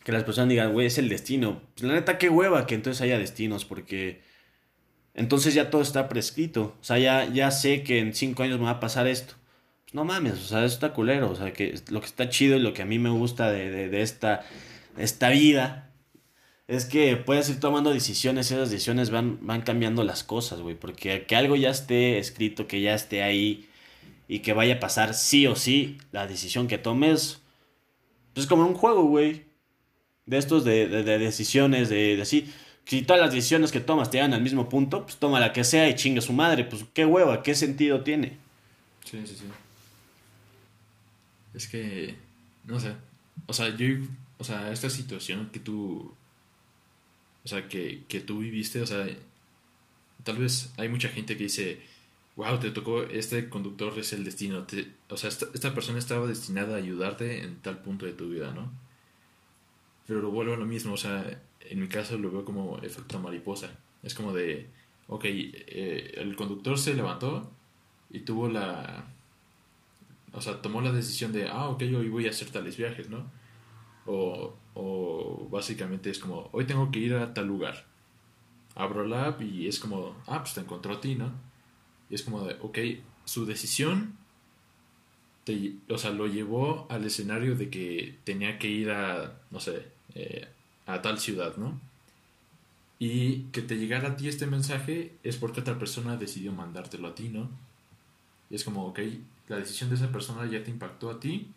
que 0.04 0.12
las 0.12 0.23
personas 0.23 0.50
digan, 0.50 0.73
güey, 0.73 0.88
es 0.88 0.97
el 0.97 1.10
destino. 1.10 1.62
Pues 1.76 1.84
la 1.84 1.93
neta, 1.93 2.17
qué 2.17 2.30
hueva 2.30 2.65
que 2.65 2.76
entonces 2.76 3.02
haya 3.02 3.19
destinos, 3.19 3.65
porque 3.65 4.21
entonces 5.13 5.54
ya 5.54 5.69
todo 5.69 5.82
está 5.84 6.10
prescrito. 6.10 6.76
O 6.82 6.84
sea, 6.84 6.97
ya, 6.97 7.26
ya 7.26 7.52
sé 7.52 7.84
que 7.84 8.00
en 8.00 8.15
cinco 8.15 8.43
años 8.43 8.60
me 8.60 8.65
va 8.65 8.71
a 8.71 8.80
pasar 8.80 9.08
esto. 9.08 9.36
Pues 9.84 9.93
no 9.93 10.06
mames, 10.06 10.34
o 10.34 10.47
sea, 10.47 10.65
eso 10.65 10.73
está 10.73 10.93
culero. 10.93 11.30
O 11.30 11.36
sea, 11.36 11.54
que 11.54 11.76
lo 11.89 12.00
que 12.02 12.08
está 12.08 12.30
chido 12.30 12.58
y 12.58 12.62
lo 12.62 12.73
que 12.73 12.82
a 12.82 12.86
mí 12.86 12.97
me 13.00 13.10
gusta 13.10 13.52
de, 13.52 13.69
de, 13.69 13.89
de 13.89 14.02
esta, 14.02 14.43
esta 14.97 15.30
vida 15.30 15.87
es 16.67 16.84
que 16.86 17.15
puedes 17.15 17.49
ir 17.49 17.60
tomando 17.60 17.93
decisiones 17.93 18.51
y 18.51 18.53
esas 18.53 18.69
decisiones 18.69 19.10
van, 19.10 19.39
van 19.41 19.62
cambiando 19.62 20.03
las 20.03 20.23
cosas, 20.23 20.60
güey. 20.60 20.75
Porque 20.75 21.25
que 21.25 21.36
algo 21.36 21.56
ya 21.56 21.69
esté 21.69 22.19
escrito, 22.19 22.67
que 22.67 22.82
ya 22.82 22.93
esté 22.93 23.23
ahí 23.23 23.69
y 24.27 24.39
que 24.39 24.53
vaya 24.53 24.75
a 24.75 24.80
pasar 24.80 25.13
sí 25.13 25.47
o 25.47 25.56
sí, 25.56 25.97
la 26.12 26.27
decisión 26.27 26.67
que 26.67 26.77
tomes, 26.77 27.39
pues 28.34 28.43
es 28.43 28.49
como 28.49 28.65
un 28.67 28.73
juego, 28.73 29.03
güey. 29.03 29.45
De 30.25 30.38
estos 30.38 30.65
de, 30.65 30.88
decisiones, 31.03 31.88
de, 31.88 32.17
de 32.17 32.21
así. 32.21 32.51
Si 32.86 33.01
todas 33.01 33.21
las 33.21 33.34
decisiones 33.34 33.71
que 33.71 33.80
tomas 33.80 34.12
te 34.12 34.17
llegan 34.17 34.34
al 34.34 34.41
mismo 34.41 34.67
punto, 34.67 35.03
pues 35.03 35.15
toma 35.17 35.39
la 35.39 35.53
que 35.53 35.63
sea 35.63 35.88
y 35.88 35.95
chinga 35.95 36.19
su 36.19 36.34
madre. 36.34 36.65
Pues 36.65 36.84
qué 36.93 37.06
hueva, 37.06 37.43
qué 37.43 37.56
sentido 37.56 38.01
tiene. 38.01 38.38
Sí, 39.06 39.21
sí, 39.25 39.36
sí. 39.38 39.45
Es 41.53 41.67
que, 41.67 42.15
no 42.65 42.77
sé. 42.77 42.91
O 43.45 43.53
sea, 43.53 43.73
yo, 43.75 43.88
o 44.38 44.43
sea, 44.43 44.69
esta 44.71 44.89
situación 44.89 45.49
que 45.51 45.60
tú 45.60 46.13
o 47.47 47.49
sea, 47.49 47.69
que, 47.69 48.03
que 48.10 48.19
tú 48.19 48.39
viviste, 48.39 48.81
o 48.81 48.86
sea, 48.86 49.07
tal 50.25 50.38
vez 50.38 50.73
hay 50.75 50.89
mucha 50.89 51.07
gente 51.07 51.38
que 51.38 51.45
dice, 51.45 51.79
wow, 52.36 52.60
te 52.60 52.71
tocó, 52.71 53.03
este 53.03 53.47
conductor 53.47 53.97
es 53.97 54.12
el 54.12 54.25
destino. 54.25 54.67
o 55.07 55.15
sea, 55.15 55.29
esta, 55.29 55.73
persona 55.73 55.97
estaba 55.97 56.27
destinada 56.27 56.75
a 56.75 56.79
ayudarte 56.79 57.45
en 57.45 57.62
tal 57.62 57.81
punto 57.81 58.05
de 58.05 58.12
tu 58.12 58.27
vida, 58.27 58.51
¿no? 58.51 58.69
Pero 60.07 60.21
lo 60.21 60.29
vuelvo 60.29 60.55
a 60.55 60.57
lo 60.57 60.65
mismo, 60.65 60.95
o 60.95 60.97
sea, 60.97 61.41
en 61.62 61.79
mi 61.79 61.88
caso 61.88 62.17
lo 62.17 62.31
veo 62.31 62.43
como 62.43 62.79
efecto 62.79 63.17
mariposa. 63.17 63.71
Es 64.03 64.13
como 64.13 64.33
de, 64.33 64.67
ok, 65.07 65.23
eh, 65.23 66.15
el 66.17 66.36
conductor 66.36 66.77
se 66.77 66.95
levantó 66.95 67.49
y 68.10 68.19
tuvo 68.19 68.49
la... 68.49 69.05
O 70.33 70.41
sea, 70.41 70.62
tomó 70.62 70.81
la 70.81 70.91
decisión 70.91 71.31
de, 71.31 71.47
ah, 71.47 71.69
ok, 71.69 71.81
hoy 71.83 72.10
voy 72.10 72.27
a 72.27 72.31
hacer 72.31 72.49
tales 72.49 72.75
viajes, 72.75 73.10
¿no? 73.10 73.31
O, 74.08 75.48
básicamente 75.52 76.10
es 76.10 76.20
como, 76.20 76.50
hoy 76.52 76.65
tengo 76.65 76.91
que 76.91 77.00
ir 77.00 77.13
a 77.15 77.34
tal 77.34 77.48
lugar. 77.48 77.86
Abro 78.76 79.06
la 79.06 79.28
app 79.28 79.41
y 79.41 79.67
es 79.67 79.80
como, 79.80 80.15
ah, 80.28 80.39
pues 80.41 80.54
te 80.54 80.62
encontró 80.62 80.93
a 80.93 81.02
ti, 81.02 81.15
¿no? 81.15 81.32
Y 82.10 82.15
es 82.15 82.24
como 82.24 82.46
de, 82.46 82.56
ok, 82.62 82.78
su 83.26 83.46
decisión, 83.46 84.17
o 85.89 85.98
sea, 85.98 86.12
lo 86.12 86.28
llevó 86.28 86.88
al 86.89 87.06
escenario 87.06 87.56
de 87.56 87.70
que 87.70 88.17
tenía 88.24 88.60
que 88.60 88.70
ir 88.70 88.91
a, 88.91 89.39
no 89.52 89.60
sé, 89.60 89.86
eh, 90.15 90.48
a 90.86 91.02
tal 91.02 91.20
ciudad, 91.20 91.58
¿no? 91.58 91.80
Y 93.00 93.43
que 93.52 93.62
te 93.62 93.78
llegara 93.78 94.10
a 94.10 94.15
ti 94.15 94.28
este 94.28 94.48
mensaje 94.48 95.13
es 95.24 95.38
porque 95.38 95.62
otra 95.62 95.78
persona 95.78 96.17
decidió 96.17 96.52
mandártelo 96.52 97.08
a 97.10 97.15
ti, 97.15 97.30
¿no? 97.30 97.50
Y 98.50 98.56
es 98.56 98.63
como, 98.63 98.86
ok, 98.88 99.00
la 99.48 99.58
decisión 99.58 99.89
de 99.89 99.96
esa 99.96 100.12
persona 100.12 100.50
ya 100.50 100.63
te 100.63 100.72
impactó 100.72 101.10
a 101.10 101.20
ti 101.20 101.48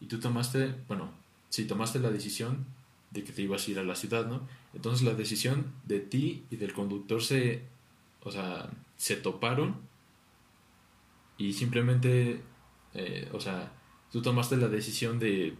y 0.00 0.06
tú 0.06 0.20
tomaste, 0.20 0.74
bueno, 0.88 1.10
si 1.48 1.64
tomaste 1.64 1.98
la 1.98 2.10
decisión 2.10 2.66
de 3.10 3.24
que 3.24 3.32
te 3.32 3.42
ibas 3.42 3.66
a 3.66 3.70
ir 3.70 3.78
a 3.78 3.84
la 3.84 3.96
ciudad, 3.96 4.26
¿no? 4.26 4.46
Entonces 4.74 5.06
la 5.06 5.14
decisión 5.14 5.72
de 5.84 6.00
ti 6.00 6.44
y 6.50 6.56
del 6.56 6.72
conductor 6.72 7.22
se, 7.22 7.62
o 8.22 8.30
sea, 8.30 8.68
se 8.96 9.16
toparon 9.16 9.76
y 11.38 11.52
simplemente, 11.52 12.42
eh, 12.94 13.28
o 13.32 13.40
sea, 13.40 13.72
tú 14.10 14.22
tomaste 14.22 14.56
la 14.56 14.68
decisión 14.68 15.18
de, 15.18 15.54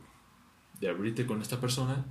de 0.81 0.89
abrirte 0.89 1.27
con 1.27 1.41
esta 1.43 1.61
persona 1.61 2.05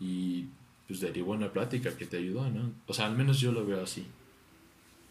y 0.00 0.46
pues 0.86 1.00
derivó 1.00 1.32
una 1.32 1.52
plática 1.52 1.96
que 1.96 2.06
te 2.06 2.18
ayudó, 2.18 2.48
¿no? 2.50 2.72
O 2.86 2.94
sea, 2.94 3.06
al 3.06 3.16
menos 3.16 3.40
yo 3.40 3.52
lo 3.52 3.64
veo 3.64 3.82
así. 3.82 4.06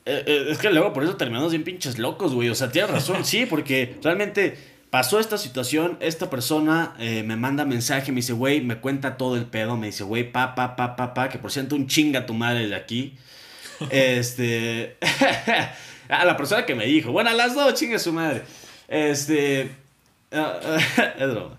Eh, 0.06 0.24
eh, 0.26 0.46
es 0.50 0.58
que 0.58 0.72
luego 0.72 0.94
por 0.94 1.04
eso 1.04 1.16
terminamos 1.16 1.52
bien 1.52 1.64
pinches 1.64 2.00
locos, 2.00 2.34
güey. 2.34 2.50
O 2.50 2.56
sea, 2.56 2.72
tienes 2.72 2.92
razón, 2.92 3.24
sí, 3.26 3.46
porque 3.46 3.98
realmente 4.04 4.58
pasó 4.92 5.20
esta 5.20 5.40
situación, 5.40 5.98
esta 6.02 6.30
persona 6.30 6.94
me 7.00 7.36
manda 7.36 7.66
mensaje, 7.66 8.12
me 8.12 8.18
dice, 8.18 8.34
güey, 8.34 8.62
me 8.62 8.78
cuenta 8.78 9.18
todo 9.18 9.36
el 9.36 9.46
pedo, 9.46 9.78
me 9.78 9.88
dice, 9.88 10.04
güey, 10.04 10.32
pa, 10.32 10.54
pa, 10.54 10.76
pa, 10.76 10.96
pa, 10.96 11.16
pa, 11.16 11.30
que 11.30 11.40
por 11.40 11.52
cierto 11.52 11.76
un 11.76 11.88
chinga 11.88 12.28
tu 12.28 12.36
madre 12.36 12.68
de 12.68 12.76
aquí. 12.76 13.18
este... 13.90 14.98
A 16.12 16.26
la 16.26 16.38
persona 16.38 16.66
que 16.66 16.76
me 16.76 16.86
dijo. 16.86 17.12
Bueno, 17.12 17.30
a 17.30 17.34
las 17.34 17.56
dos, 17.56 17.74
chingue 17.74 17.98
su 17.98 18.12
madre. 18.12 18.44
Este. 18.88 19.72
Ah, 20.32 20.60
es 21.18 21.32
broma. 21.32 21.58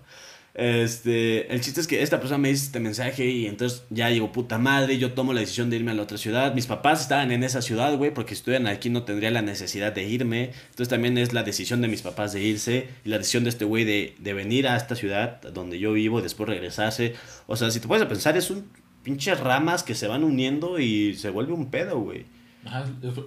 Este, 0.55 1.51
el 1.51 1.61
chiste 1.61 1.81
es 1.81 1.87
que 1.87 2.03
esta 2.03 2.19
persona 2.19 2.37
me 2.37 2.49
dice 2.49 2.65
este 2.65 2.79
mensaje 2.79 3.27
y 3.27 3.47
entonces 3.47 3.83
ya 3.89 4.09
digo, 4.09 4.31
puta 4.31 4.59
madre, 4.59 4.99
yo 4.99 5.13
tomo 5.13 5.33
la 5.33 5.39
decisión 5.39 5.71
de 5.71 5.77
irme 5.77 5.91
a 5.91 5.93
la 5.95 6.03
otra 6.03 6.17
ciudad. 6.17 6.53
Mis 6.53 6.67
papás 6.67 7.01
estaban 7.01 7.31
en 7.31 7.43
esa 7.43 7.61
ciudad, 7.61 7.97
güey, 7.97 8.13
porque 8.13 8.35
si 8.35 8.39
estuvieran 8.39 8.67
aquí 8.67 8.89
no 8.89 9.03
tendría 9.03 9.31
la 9.31 9.41
necesidad 9.41 9.93
de 9.93 10.07
irme. 10.07 10.51
Entonces 10.69 10.89
también 10.89 11.17
es 11.17 11.33
la 11.33 11.43
decisión 11.43 11.81
de 11.81 11.87
mis 11.87 12.03
papás 12.03 12.33
de 12.33 12.43
irse 12.43 12.87
y 13.03 13.09
la 13.09 13.17
decisión 13.17 13.43
de 13.43 13.49
este 13.49 13.65
güey 13.65 13.83
de, 13.83 14.15
de 14.19 14.33
venir 14.33 14.67
a 14.67 14.77
esta 14.77 14.95
ciudad 14.95 15.41
donde 15.41 15.79
yo 15.79 15.93
vivo 15.93 16.19
y 16.19 16.21
después 16.21 16.47
regresarse. 16.47 17.15
O 17.47 17.55
sea, 17.55 17.71
si 17.71 17.79
te 17.79 17.87
puedes 17.87 18.05
pensar, 18.05 18.37
es 18.37 18.51
un 18.51 18.69
pinche 19.03 19.33
ramas 19.35 19.83
que 19.83 19.95
se 19.95 20.07
van 20.07 20.23
uniendo 20.23 20.79
y 20.79 21.15
se 21.15 21.31
vuelve 21.31 21.53
un 21.53 21.71
pedo, 21.71 21.99
güey. 21.99 22.25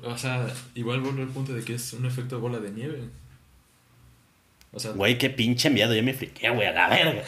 O 0.05 0.17
sea, 0.17 0.47
igual 0.75 1.01
vuelvo 1.01 1.23
al 1.23 1.29
punto 1.29 1.53
de 1.53 1.63
que 1.63 1.75
es 1.75 1.93
un 1.93 2.07
efecto 2.07 2.41
bola 2.41 2.59
de 2.59 2.71
nieve. 2.71 3.11
O 4.77 4.79
sea, 4.79 4.91
güey, 4.91 5.17
qué 5.17 5.31
pinche 5.31 5.71
miedo, 5.71 5.95
yo 5.95 6.03
me 6.03 6.13
friqué, 6.13 6.51
güey, 6.51 6.69
a 6.69 6.73
la 6.73 6.89
verga. 6.91 7.25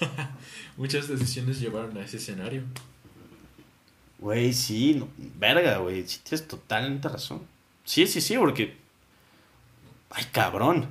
Muchas 0.76 1.08
decisiones 1.08 1.58
llevaron 1.58 1.98
a 1.98 2.04
ese 2.04 2.18
escenario. 2.18 2.62
Güey, 4.20 4.52
sí, 4.52 4.94
no, 4.94 5.08
verga, 5.16 5.78
güey, 5.78 6.06
sí 6.06 6.20
tienes 6.22 6.46
totalmente 6.46 7.08
razón. 7.08 7.42
Sí, 7.84 8.06
sí, 8.06 8.20
sí, 8.20 8.38
porque. 8.38 8.76
Ay, 10.10 10.24
cabrón. 10.30 10.86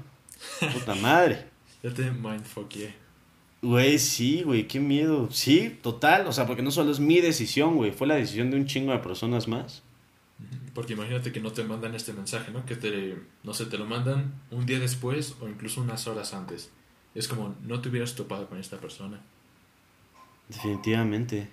Puta 0.73 0.93
madre. 0.95 1.45
ya 1.83 1.93
te 1.93 2.11
mindfucké. 2.11 2.93
Güey, 3.61 3.97
sí, 3.97 4.43
güey, 4.43 4.67
qué 4.67 4.81
miedo. 4.81 5.29
Sí, 5.31 5.79
total. 5.81 6.27
O 6.27 6.33
sea, 6.33 6.45
porque 6.45 6.63
no 6.63 6.71
solo 6.71 6.91
es 6.91 6.99
mi 6.99 7.21
decisión, 7.21 7.77
güey, 7.77 7.93
fue 7.93 8.07
la 8.07 8.15
decisión 8.15 8.51
de 8.51 8.57
un 8.57 8.65
chingo 8.65 8.91
de 8.91 8.99
personas 8.99 9.47
más. 9.47 9.82
Porque 10.73 10.93
imagínate 10.93 11.31
que 11.31 11.39
no 11.39 11.51
te 11.51 11.63
mandan 11.63 11.93
este 11.95 12.13
mensaje, 12.13 12.51
¿no? 12.51 12.65
Que 12.65 12.75
te, 12.75 13.17
no 13.43 13.53
sé, 13.53 13.65
te 13.67 13.77
lo 13.77 13.85
mandan 13.85 14.33
un 14.49 14.65
día 14.65 14.79
después 14.79 15.35
o 15.39 15.47
incluso 15.47 15.81
unas 15.81 16.07
horas 16.07 16.33
antes. 16.33 16.71
Es 17.13 17.27
como, 17.27 17.55
no 17.61 17.79
te 17.79 17.89
hubieras 17.89 18.15
topado 18.15 18.47
con 18.47 18.59
esta 18.59 18.77
persona. 18.77 19.21
Definitivamente. 20.49 21.49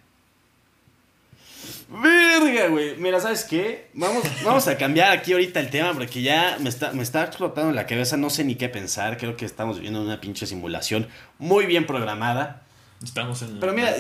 Verga, 1.88 2.68
güey. 2.68 2.96
Mira, 2.96 3.20
¿sabes 3.20 3.44
qué? 3.44 3.90
Vamos, 3.94 4.24
vamos 4.44 4.66
a 4.68 4.78
cambiar 4.78 5.12
aquí 5.12 5.32
ahorita 5.32 5.60
el 5.60 5.70
tema 5.70 5.92
porque 5.92 6.22
ya 6.22 6.56
me 6.60 6.68
está, 6.68 6.92
me 6.92 7.02
está 7.02 7.24
explotando 7.24 7.72
la 7.72 7.86
cabeza. 7.86 8.16
No 8.16 8.30
sé 8.30 8.44
ni 8.44 8.54
qué 8.54 8.68
pensar. 8.68 9.18
Creo 9.18 9.36
que 9.36 9.44
estamos 9.44 9.76
viviendo 9.76 10.02
una 10.02 10.20
pinche 10.20 10.46
simulación 10.46 11.08
muy 11.38 11.66
bien 11.66 11.86
programada. 11.86 12.62
Estamos 13.02 13.42
en 13.42 13.54
la 13.54 13.60
Pero 13.60 13.72
mira, 13.72 13.94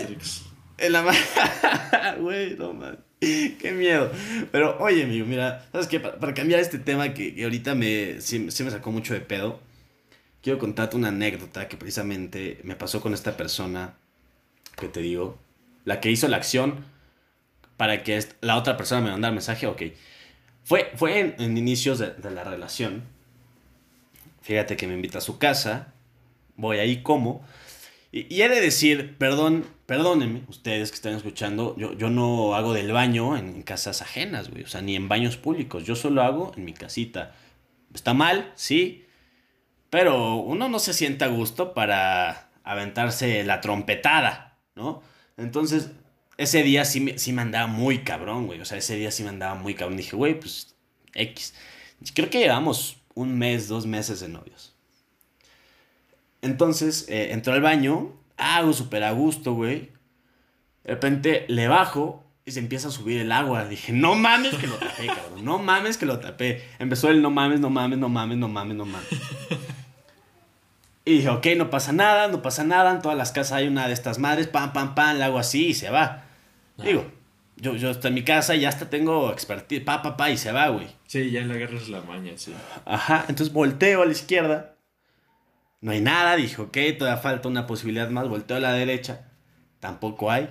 En 0.78 0.92
la... 0.92 1.14
Güey, 2.18 2.56
no 2.56 2.72
man. 2.72 2.98
Qué 3.60 3.72
miedo. 3.72 4.10
Pero 4.50 4.78
oye, 4.80 5.04
amigo, 5.04 5.26
mira, 5.26 5.66
¿sabes 5.72 5.86
qué? 5.88 6.00
Para, 6.00 6.32
cambiar 6.32 6.60
este 6.60 6.78
tema 6.78 7.12
que, 7.12 7.42
ahorita 7.44 7.74
me, 7.74 8.20
sí, 8.20 8.38
me 8.38 8.70
sacó 8.70 8.90
mucho 8.90 9.12
de 9.12 9.20
pedo, 9.20 9.60
quiero 10.42 10.58
contarte 10.58 10.96
una 10.96 11.08
anécdota 11.08 11.68
que 11.68 11.76
precisamente 11.76 12.60
me 12.64 12.76
pasó 12.76 13.02
con 13.02 13.12
esta 13.12 13.36
persona 13.36 13.94
que 14.76 14.88
te 14.88 15.00
digo, 15.00 15.38
la 15.84 16.00
que 16.00 16.10
hizo 16.10 16.28
la 16.28 16.38
acción 16.38 16.84
para 17.76 18.02
que 18.02 18.24
la 18.40 18.56
otra 18.56 18.78
persona 18.78 19.02
me 19.02 19.10
mandara 19.10 19.30
el 19.30 19.34
mensaje, 19.34 19.66
ok. 19.66 19.82
Fue, 20.64 20.90
fue 20.96 21.34
en, 21.38 21.56
inicios 21.56 21.98
de, 21.98 22.12
de, 22.12 22.30
la 22.30 22.44
relación. 22.44 23.02
Fíjate 24.40 24.76
que 24.76 24.86
me 24.86 24.94
invita 24.94 25.18
a 25.18 25.22
su 25.22 25.38
casa, 25.38 25.92
voy 26.56 26.78
ahí 26.78 27.02
como, 27.02 27.44
y, 28.12 28.42
he 28.42 28.48
de 28.48 28.60
decir, 28.60 29.16
perdón, 29.18 29.64
perdónenme, 29.86 30.42
ustedes 30.48 30.90
que 30.90 30.96
están 30.96 31.14
escuchando, 31.14 31.76
yo, 31.76 31.92
yo 31.96 32.10
no 32.10 32.54
hago 32.54 32.72
del 32.72 32.90
baño 32.92 33.36
en, 33.36 33.62
casas 33.62 34.02
ajenas, 34.02 34.50
güey, 34.50 34.64
o 34.64 34.66
sea, 34.66 34.82
ni 34.82 34.96
en 34.96 35.08
baños 35.08 35.36
públicos, 35.36 35.84
yo 35.84 35.94
solo 35.94 36.22
hago 36.22 36.52
en 36.56 36.64
mi 36.64 36.72
casita. 36.72 37.34
Está 37.94 38.12
mal, 38.14 38.52
sí, 38.56 39.04
pero 39.90 40.36
uno 40.36 40.68
no 40.68 40.78
se 40.80 40.94
sienta 40.94 41.26
a 41.26 41.28
gusto 41.28 41.74
para 41.74 42.50
aventarse 42.64 43.44
la 43.44 43.60
trompetada, 43.60 44.58
¿no? 44.74 45.02
Entonces, 45.36 45.90
ese 46.36 46.62
día 46.62 46.84
sí 46.84 47.14
sí 47.16 47.32
me 47.32 47.42
andaba 47.42 47.66
muy 47.66 47.98
cabrón, 47.98 48.46
güey, 48.46 48.60
o 48.60 48.64
sea, 48.64 48.78
ese 48.78 48.96
día 48.96 49.10
sí 49.10 49.22
me 49.22 49.30
andaba 49.30 49.54
muy 49.54 49.74
cabrón. 49.74 49.96
Dije, 49.96 50.16
güey, 50.16 50.38
pues, 50.38 50.74
X. 51.14 51.54
Creo 52.14 52.30
que 52.30 52.40
llevamos 52.40 52.98
un 53.14 53.38
mes, 53.38 53.68
dos 53.68 53.86
meses 53.86 54.20
de 54.20 54.28
novios. 54.28 54.74
Entonces, 56.42 57.06
eh, 57.08 57.32
entró 57.32 57.52
al 57.52 57.60
baño, 57.60 58.12
hago 58.36 58.72
súper 58.72 59.04
a 59.04 59.12
gusto, 59.12 59.54
güey. 59.54 59.90
De 60.84 60.92
repente 60.92 61.44
le 61.48 61.68
bajo 61.68 62.24
y 62.44 62.52
se 62.52 62.60
empieza 62.60 62.88
a 62.88 62.90
subir 62.90 63.20
el 63.20 63.32
agua. 63.32 63.66
Dije, 63.66 63.92
no 63.92 64.14
mames 64.14 64.54
que 64.54 64.66
lo 64.66 64.76
tapé, 64.76 65.06
cabrón. 65.06 65.44
No 65.44 65.58
mames 65.58 65.98
que 65.98 66.06
lo 66.06 66.18
tapé. 66.18 66.64
Empezó 66.78 67.10
el 67.10 67.22
no 67.22 67.30
mames, 67.30 67.60
no 67.60 67.70
mames, 67.70 67.98
no 67.98 68.08
mames, 68.08 68.38
no 68.38 68.48
mames, 68.48 68.76
no 68.76 68.86
mames. 68.86 69.08
Y 71.04 71.14
dije, 71.14 71.28
ok, 71.28 71.46
no 71.56 71.70
pasa 71.70 71.92
nada, 71.92 72.28
no 72.28 72.42
pasa 72.42 72.62
nada. 72.64 72.92
En 72.92 73.02
todas 73.02 73.16
las 73.16 73.32
casas 73.32 73.52
hay 73.52 73.68
una 73.68 73.86
de 73.86 73.94
estas 73.94 74.18
madres, 74.18 74.46
pam, 74.46 74.72
pam, 74.72 74.94
pam, 74.94 75.16
le 75.16 75.24
hago 75.24 75.38
así 75.38 75.68
y 75.68 75.74
se 75.74 75.90
va. 75.90 76.24
Digo, 76.76 77.10
yo, 77.56 77.74
yo 77.76 77.90
estoy 77.90 78.08
en 78.08 78.14
mi 78.14 78.22
casa 78.22 78.54
y 78.54 78.60
ya 78.60 78.68
hasta 78.68 78.90
tengo 78.90 79.30
expertise, 79.32 79.82
pa, 79.82 80.02
pa, 80.02 80.16
pa, 80.16 80.30
y 80.30 80.36
se 80.36 80.52
va, 80.52 80.68
güey. 80.68 80.86
Sí, 81.06 81.30
ya 81.30 81.40
le 81.42 81.54
agarras 81.54 81.88
la 81.88 82.00
maña, 82.02 82.32
sí. 82.36 82.54
Ajá, 82.84 83.24
entonces 83.28 83.52
volteo 83.52 84.02
a 84.02 84.06
la 84.06 84.12
izquierda 84.12 84.76
no 85.80 85.92
hay 85.92 86.00
nada, 86.00 86.36
dije, 86.36 86.60
ok, 86.60 86.76
todavía 86.98 87.22
falta 87.22 87.48
una 87.48 87.66
posibilidad 87.66 88.10
más, 88.10 88.28
volteo 88.28 88.58
a 88.58 88.60
la 88.60 88.72
derecha, 88.72 89.28
tampoco 89.78 90.30
hay. 90.30 90.48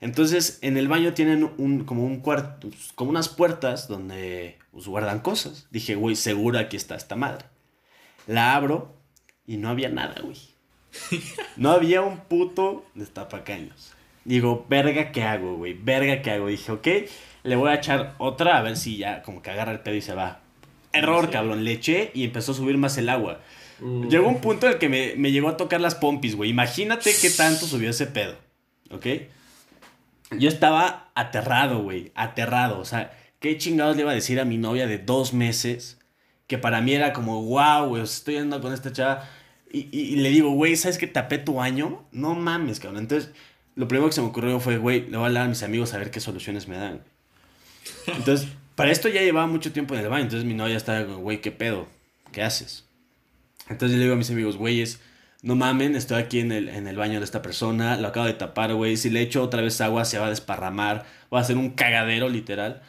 Entonces, 0.00 0.58
en 0.60 0.76
el 0.76 0.86
baño 0.86 1.14
tienen 1.14 1.50
un, 1.56 1.84
como 1.84 2.04
un 2.04 2.20
cuarto, 2.20 2.68
como 2.94 3.10
unas 3.10 3.28
puertas 3.28 3.88
donde 3.88 4.58
pues, 4.70 4.86
guardan 4.86 5.20
cosas. 5.20 5.66
Dije, 5.70 5.94
güey, 5.94 6.14
seguro 6.14 6.58
aquí 6.58 6.76
está 6.76 6.94
esta 6.94 7.16
madre. 7.16 7.46
La 8.26 8.54
abro 8.54 8.96
y 9.46 9.56
no 9.56 9.70
había 9.70 9.88
nada, 9.88 10.16
güey. 10.22 10.36
No 11.56 11.70
había 11.70 12.02
un 12.02 12.18
puto 12.18 12.84
destapacaños. 12.94 13.92
Digo, 14.24 14.64
verga, 14.68 15.10
¿qué 15.10 15.22
hago, 15.22 15.56
güey? 15.56 15.74
Verga, 15.74 16.22
¿qué 16.22 16.30
hago? 16.30 16.46
Dije, 16.46 16.70
ok, 16.70 16.88
le 17.42 17.56
voy 17.56 17.70
a 17.70 17.74
echar 17.74 18.14
otra 18.18 18.58
a 18.58 18.62
ver 18.62 18.76
si 18.76 18.96
ya 18.96 19.22
como 19.22 19.42
que 19.42 19.50
agarra 19.50 19.72
el 19.72 19.80
pedo 19.80 19.96
y 19.96 20.02
se 20.02 20.14
va. 20.14 20.40
Error, 20.92 21.30
cabrón. 21.30 21.64
Le 21.64 21.72
eché 21.72 22.10
y 22.14 22.24
empezó 22.24 22.52
a 22.52 22.54
subir 22.54 22.78
más 22.78 22.96
el 22.96 23.08
agua. 23.08 23.40
Llegó 24.08 24.28
un 24.28 24.40
punto 24.40 24.66
en 24.66 24.72
el 24.72 24.78
que 24.78 24.88
me, 24.88 25.30
llegó 25.30 25.50
a 25.50 25.58
tocar 25.58 25.80
las 25.80 25.94
pompis, 25.94 26.36
güey. 26.36 26.48
Imagínate 26.48 27.14
qué 27.20 27.28
tanto 27.28 27.66
subió 27.66 27.90
ese 27.90 28.06
pedo. 28.06 28.36
¿Ok? 28.90 29.06
Yo 30.38 30.48
estaba 30.48 31.10
aterrado, 31.14 31.82
güey. 31.82 32.10
Aterrado. 32.14 32.78
O 32.78 32.86
sea, 32.86 33.12
¿qué 33.40 33.58
chingados 33.58 33.96
le 33.96 34.02
iba 34.02 34.10
a 34.10 34.14
decir 34.14 34.40
a 34.40 34.46
mi 34.46 34.56
novia 34.56 34.86
de 34.86 34.96
dos 34.96 35.34
meses? 35.34 35.98
Que 36.46 36.56
para 36.56 36.80
mí 36.80 36.94
era 36.94 37.12
como, 37.12 37.42
wow, 37.42 37.88
güey, 37.88 38.02
estoy 38.02 38.36
andando 38.36 38.62
con 38.62 38.72
esta 38.72 38.90
chava. 38.90 39.28
Y, 39.70 39.88
y, 39.92 40.16
le 40.16 40.30
digo, 40.30 40.50
güey, 40.50 40.76
¿sabes 40.76 40.96
que 40.96 41.06
tapé 41.06 41.36
tu 41.36 41.60
año? 41.60 42.06
No 42.10 42.34
mames, 42.34 42.80
cabrón. 42.80 43.02
Entonces, 43.02 43.32
lo 43.74 43.86
primero 43.86 44.08
que 44.08 44.14
se 44.14 44.22
me 44.22 44.28
ocurrió 44.28 44.60
fue, 44.60 44.78
güey, 44.78 45.02
le 45.02 45.16
voy 45.16 45.24
a 45.24 45.26
hablar 45.26 45.44
a 45.44 45.48
mis 45.48 45.62
amigos 45.62 45.92
a 45.92 45.98
ver 45.98 46.10
qué 46.10 46.20
soluciones 46.20 46.68
me 46.68 46.76
dan. 46.76 47.02
Entonces, 48.06 48.48
para 48.76 48.90
esto 48.90 49.08
ya 49.08 49.20
llevaba 49.20 49.46
mucho 49.46 49.72
tiempo 49.72 49.94
en 49.94 50.00
el 50.00 50.08
baño. 50.08 50.24
Entonces 50.24 50.46
mi 50.46 50.54
novia 50.54 50.76
estaba 50.76 51.02
güey, 51.02 51.40
¿qué 51.40 51.50
pedo? 51.50 51.86
¿Qué 52.32 52.42
haces? 52.42 52.86
Entonces 53.68 53.92
yo 53.92 53.98
le 53.98 54.04
digo 54.04 54.14
a 54.14 54.18
mis 54.18 54.30
amigos, 54.30 54.56
güeyes, 54.56 55.00
no 55.42 55.56
mamen, 55.56 55.96
estoy 55.96 56.22
aquí 56.22 56.40
en 56.40 56.52
el, 56.52 56.68
en 56.68 56.86
el 56.86 56.96
baño 56.96 57.18
de 57.18 57.24
esta 57.24 57.42
persona, 57.42 57.96
lo 57.96 58.08
acabo 58.08 58.26
de 58.26 58.34
tapar, 58.34 58.74
güey. 58.74 58.96
Si 58.96 59.10
le 59.10 59.20
echo 59.20 59.42
otra 59.42 59.62
vez 59.62 59.80
agua, 59.80 60.04
se 60.04 60.18
va 60.18 60.26
a 60.26 60.30
desparramar, 60.30 61.04
va 61.32 61.40
a 61.40 61.44
ser 61.44 61.56
un 61.56 61.70
cagadero 61.70 62.28
literal. 62.28 62.82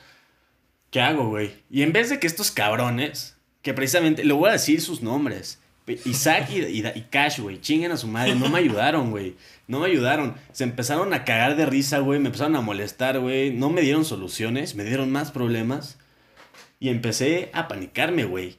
¿Qué 0.90 1.02
hago, 1.02 1.28
güey? 1.28 1.52
Y 1.70 1.82
en 1.82 1.92
vez 1.92 2.10
de 2.10 2.20
que 2.20 2.28
estos 2.28 2.52
cabrones, 2.52 3.36
que 3.62 3.74
precisamente, 3.74 4.24
le 4.24 4.34
voy 4.34 4.50
a 4.50 4.54
decir 4.54 4.80
sus 4.82 5.02
nombres, 5.02 5.60
Isaac 6.06 6.50
y, 6.50 6.62
y, 6.62 7.06
Cash, 7.10 7.40
güey, 7.40 7.62
chinguen 7.62 7.92
a 7.92 7.98
su 7.98 8.08
madre, 8.08 8.34
no 8.36 8.50
me 8.50 8.60
ayudaron, 8.60 9.12
güey. 9.12 9.36
No 9.68 9.80
me 9.80 9.88
ayudaron. 9.88 10.36
Se 10.52 10.64
empezaron 10.64 11.14
a 11.14 11.24
cagar 11.26 11.56
de 11.56 11.66
risa, 11.66 12.00
güey. 12.00 12.20
Me 12.20 12.28
empezaron 12.28 12.56
a 12.56 12.62
molestar, 12.62 13.20
güey. 13.20 13.52
No 13.52 13.70
me 13.70 13.82
dieron 13.82 14.06
soluciones, 14.06 14.76
me 14.76 14.84
dieron 14.84 15.12
más 15.12 15.32
problemas. 15.32 15.98
Y 16.80 16.90
empecé 16.90 17.50
a 17.54 17.68
panicarme, 17.68 18.26
güey. 18.26 18.58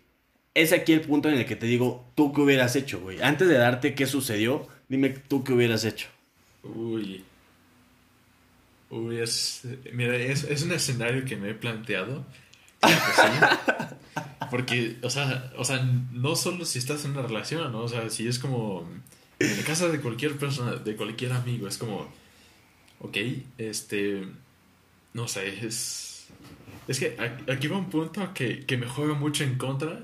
Es 0.57 0.73
aquí 0.73 0.95
el 0.95 1.03
punto 1.03 1.29
en 1.29 1.37
el 1.37 1.45
que 1.45 1.55
te 1.55 1.67
digo, 1.67 2.11
¿tú 2.15 2.33
qué 2.33 2.41
hubieras 2.41 2.75
hecho, 2.77 2.99
güey? 3.01 3.21
Antes 3.21 3.47
de 3.47 3.59
darte 3.59 3.95
qué 3.95 4.07
sucedió, 4.07 4.67
dime 4.89 5.11
tú 5.11 5.45
qué 5.45 5.53
hubieras 5.53 5.85
hecho. 5.85 6.09
Uy. 6.63 7.23
Uy, 8.89 9.19
es. 9.19 9.65
Mira, 9.93 10.17
es, 10.17 10.45
es 10.45 10.63
un 10.63 10.73
escenario 10.73 11.27
que 11.27 11.37
me 11.37 11.51
he 11.51 11.55
planteado. 11.55 12.25
Porque, 14.51 14.97
o 15.03 15.11
sea, 15.11 15.53
o 15.59 15.65
sea, 15.65 15.83
no 16.13 16.35
solo 16.37 16.65
si 16.65 16.79
estás 16.79 17.05
en 17.05 17.11
una 17.11 17.23
relación, 17.23 17.71
¿no? 17.71 17.81
O 17.81 17.89
sea, 17.89 18.09
si 18.09 18.27
es 18.27 18.39
como 18.39 18.89
en 19.39 19.63
casa 19.63 19.89
de 19.89 20.01
cualquier 20.01 20.39
persona, 20.39 20.77
de 20.77 20.97
cualquier 20.97 21.33
amigo, 21.33 21.69
es 21.69 21.77
como, 21.77 22.09
ok, 23.01 23.17
este, 23.59 24.27
no 25.13 25.29
sé, 25.29 25.67
es, 25.67 26.29
es 26.89 26.99
que 26.99 27.15
aquí 27.53 27.69
va 27.69 27.77
un 27.77 27.91
punto 27.91 28.33
que, 28.33 28.65
que 28.65 28.79
me 28.79 28.87
juega 28.87 29.13
mucho 29.13 29.45
en 29.45 29.59
contra, 29.59 30.01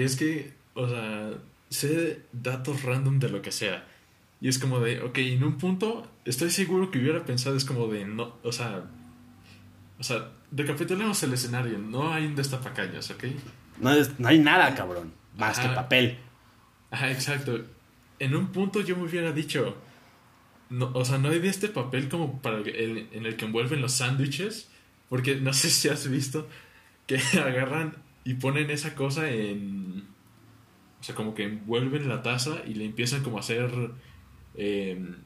que 0.00 0.04
es 0.04 0.16
que, 0.16 0.52
o 0.74 0.88
sea, 0.88 1.30
sé 1.68 2.22
datos 2.32 2.82
random 2.82 3.18
de 3.18 3.28
lo 3.28 3.42
que 3.42 3.52
sea. 3.52 3.86
Y 4.40 4.48
es 4.48 4.58
como 4.58 4.80
de, 4.80 5.02
ok, 5.02 5.18
en 5.18 5.44
un 5.44 5.58
punto 5.58 6.10
estoy 6.24 6.50
seguro 6.50 6.90
que 6.90 6.98
hubiera 6.98 7.24
pensado, 7.24 7.56
es 7.56 7.64
como 7.64 7.86
de, 7.88 8.06
no, 8.06 8.36
o 8.42 8.52
sea, 8.52 8.84
o 9.98 10.02
sea, 10.02 10.30
recapitulemos 10.50 11.22
el 11.22 11.34
escenario, 11.34 11.78
no 11.78 12.12
hay 12.12 12.26
un 12.26 12.34
destapacaños, 12.34 13.10
¿ok? 13.10 13.24
No, 13.80 13.90
no 14.18 14.28
hay 14.28 14.38
nada, 14.38 14.74
cabrón, 14.74 15.12
más 15.36 15.58
que 15.58 15.68
papel. 15.68 16.18
Ajá, 16.90 17.10
exacto 17.10 17.60
en 18.20 18.36
un 18.36 18.52
punto 18.52 18.82
yo 18.82 18.96
me 18.96 19.04
hubiera 19.04 19.32
dicho, 19.32 19.76
no, 20.68 20.92
o 20.94 21.04
sea, 21.04 21.18
no 21.18 21.30
hay 21.30 21.40
de 21.40 21.48
este 21.48 21.68
papel 21.68 22.08
como 22.08 22.40
para 22.40 22.58
el, 22.58 23.08
en 23.12 23.26
el 23.26 23.34
que 23.34 23.46
envuelven 23.46 23.80
los 23.80 23.94
sándwiches, 23.94 24.68
porque 25.08 25.36
no 25.36 25.52
sé 25.52 25.70
si 25.70 25.88
has 25.88 26.08
visto 26.08 26.46
que 27.06 27.16
agarran 27.44 27.96
y 28.24 28.34
ponen 28.34 28.70
esa 28.70 28.94
cosa 28.94 29.30
en... 29.30 30.04
O 31.00 31.02
sea, 31.02 31.14
como 31.14 31.34
que 31.34 31.44
envuelven 31.44 32.08
la 32.08 32.22
taza 32.22 32.62
y 32.66 32.74
le 32.74 32.84
empiezan 32.84 33.22
como 33.22 33.38
a 33.38 33.40
hacer... 33.40 33.70
Em, 34.54 35.16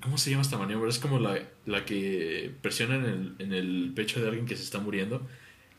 ¿Cómo 0.00 0.18
se 0.18 0.30
llama 0.30 0.42
esta 0.42 0.58
maniobra? 0.58 0.90
Es 0.90 0.98
como 0.98 1.18
la, 1.18 1.38
la 1.64 1.84
que 1.84 2.54
presiona 2.60 2.96
en 2.96 3.04
el, 3.04 3.34
en 3.38 3.52
el 3.54 3.92
pecho 3.94 4.20
de 4.20 4.28
alguien 4.28 4.44
que 4.44 4.54
se 4.54 4.62
está 4.62 4.78
muriendo. 4.78 5.26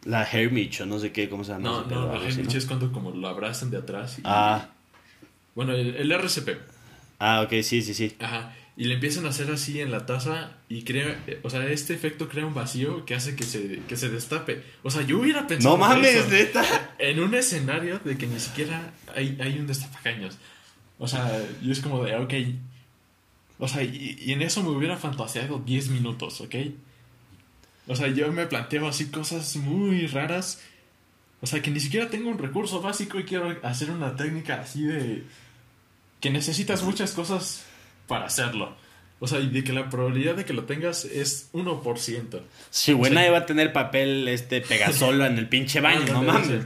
La 0.04 0.24
Hermich 0.24 0.82
o 0.82 0.86
no 0.86 1.00
sé 1.00 1.12
qué, 1.12 1.30
¿cómo 1.30 1.43
se 1.43 1.52
llama? 1.52 1.63
No, 1.63 1.86
no, 1.86 2.13
la 2.13 2.28
Hermich 2.28 2.56
es 2.56 2.65
cuando 2.65 2.91
como 2.91 3.12
lo 3.12 3.28
abrazan 3.28 3.69
de 3.69 3.78
atrás. 3.78 4.17
Y, 4.17 4.21
ah. 4.26 4.69
Bueno, 5.54 5.74
el, 5.74 6.12
RCP. 6.12 6.50
Ah, 7.19 7.41
ok, 7.41 7.62
sí, 7.62 7.82
sí, 7.82 7.93
sí. 7.93 8.15
Ajá. 8.19 8.54
Y 8.78 8.86
le 8.86 8.96
empiezan 8.96 9.26
a 9.26 9.30
hacer 9.30 9.50
así 9.52 9.80
en 9.80 9.90
la 9.90 10.06
taza 10.06 10.52
y 10.68 10.84
crea, 10.84 11.24
o 11.44 11.50
sea, 11.50 11.66
este 11.68 11.94
efecto 11.94 12.28
crea 12.28 12.46
un 12.46 12.54
vacío 12.54 13.06
que 13.06 13.16
hace 13.16 13.36
que 13.36 13.44
se, 13.44 13.80
que 13.88 13.96
se 13.96 14.10
destape. 14.10 14.64
O 14.84 14.92
sea, 14.92 15.04
yo 15.04 15.20
hubiera 15.20 15.48
pensado. 15.48 15.78
No 15.78 15.86
mames, 15.86 16.30
neta. 16.30 16.94
En 17.00 17.22
un 17.22 17.34
escenario 17.36 18.00
de 18.00 18.18
que 18.18 18.28
ni 18.28 18.40
siquiera 18.40 18.94
hay, 19.16 19.38
hay 19.40 19.60
un 19.60 19.68
destapacaños. 19.68 20.38
O 21.00 21.08
sea, 21.08 21.42
yo 21.62 21.72
es 21.72 21.80
como 21.80 22.04
de, 22.04 22.18
ok. 22.18 22.34
O 23.60 23.68
sea, 23.70 23.82
y, 23.82 24.18
y 24.20 24.34
en 24.34 24.42
eso 24.42 24.62
me 24.62 24.70
hubiera 24.70 24.98
fantaseado 24.98 25.60
10 25.60 25.90
minutos, 25.90 26.42
¿ok? 26.42 26.56
O 27.88 27.96
sea, 27.96 28.08
yo 28.08 28.32
me 28.32 28.48
planteo 28.48 28.88
así 28.88 29.06
cosas 29.08 29.56
muy 29.56 30.08
raras. 30.08 30.62
O 31.42 31.48
sea, 31.48 31.62
que 31.62 31.72
ni 31.72 31.80
siquiera 31.80 32.10
tengo 32.10 32.30
un 32.30 32.38
recurso 32.38 32.82
básico 32.82 33.20
y 33.20 33.24
quiero 33.24 33.58
hacer 33.64 33.92
una 33.92 34.16
técnica 34.16 34.62
así 34.62 34.84
de 34.84 35.24
que 36.20 36.30
necesitas 36.30 36.84
muchas 36.84 37.12
cosas 37.12 37.64
para 38.08 38.26
hacerlo. 38.26 38.76
O 39.20 39.28
sea, 39.28 39.39
y 39.39 39.48
de 39.48 39.63
que 39.63 39.74
la 39.74 39.89
probabilidad 39.89 40.36
de 40.36 40.46
que 40.46 40.54
lo 40.54 40.65
tengas 40.65 41.06
es 41.06 41.50
1%. 41.54 42.41
Sí, 42.70 42.94
güey, 42.94 43.13
nadie 43.13 43.30
va 43.30 43.39
a 43.39 43.46
tener 43.46 43.72
papel 43.72 44.28
este 44.28 44.62
pegasolo 44.62 45.26
en 45.26 45.38
el 45.38 45.48
pinche 45.48 45.80
baño, 45.80 46.06
no, 46.13 46.24
mames. 46.24 46.65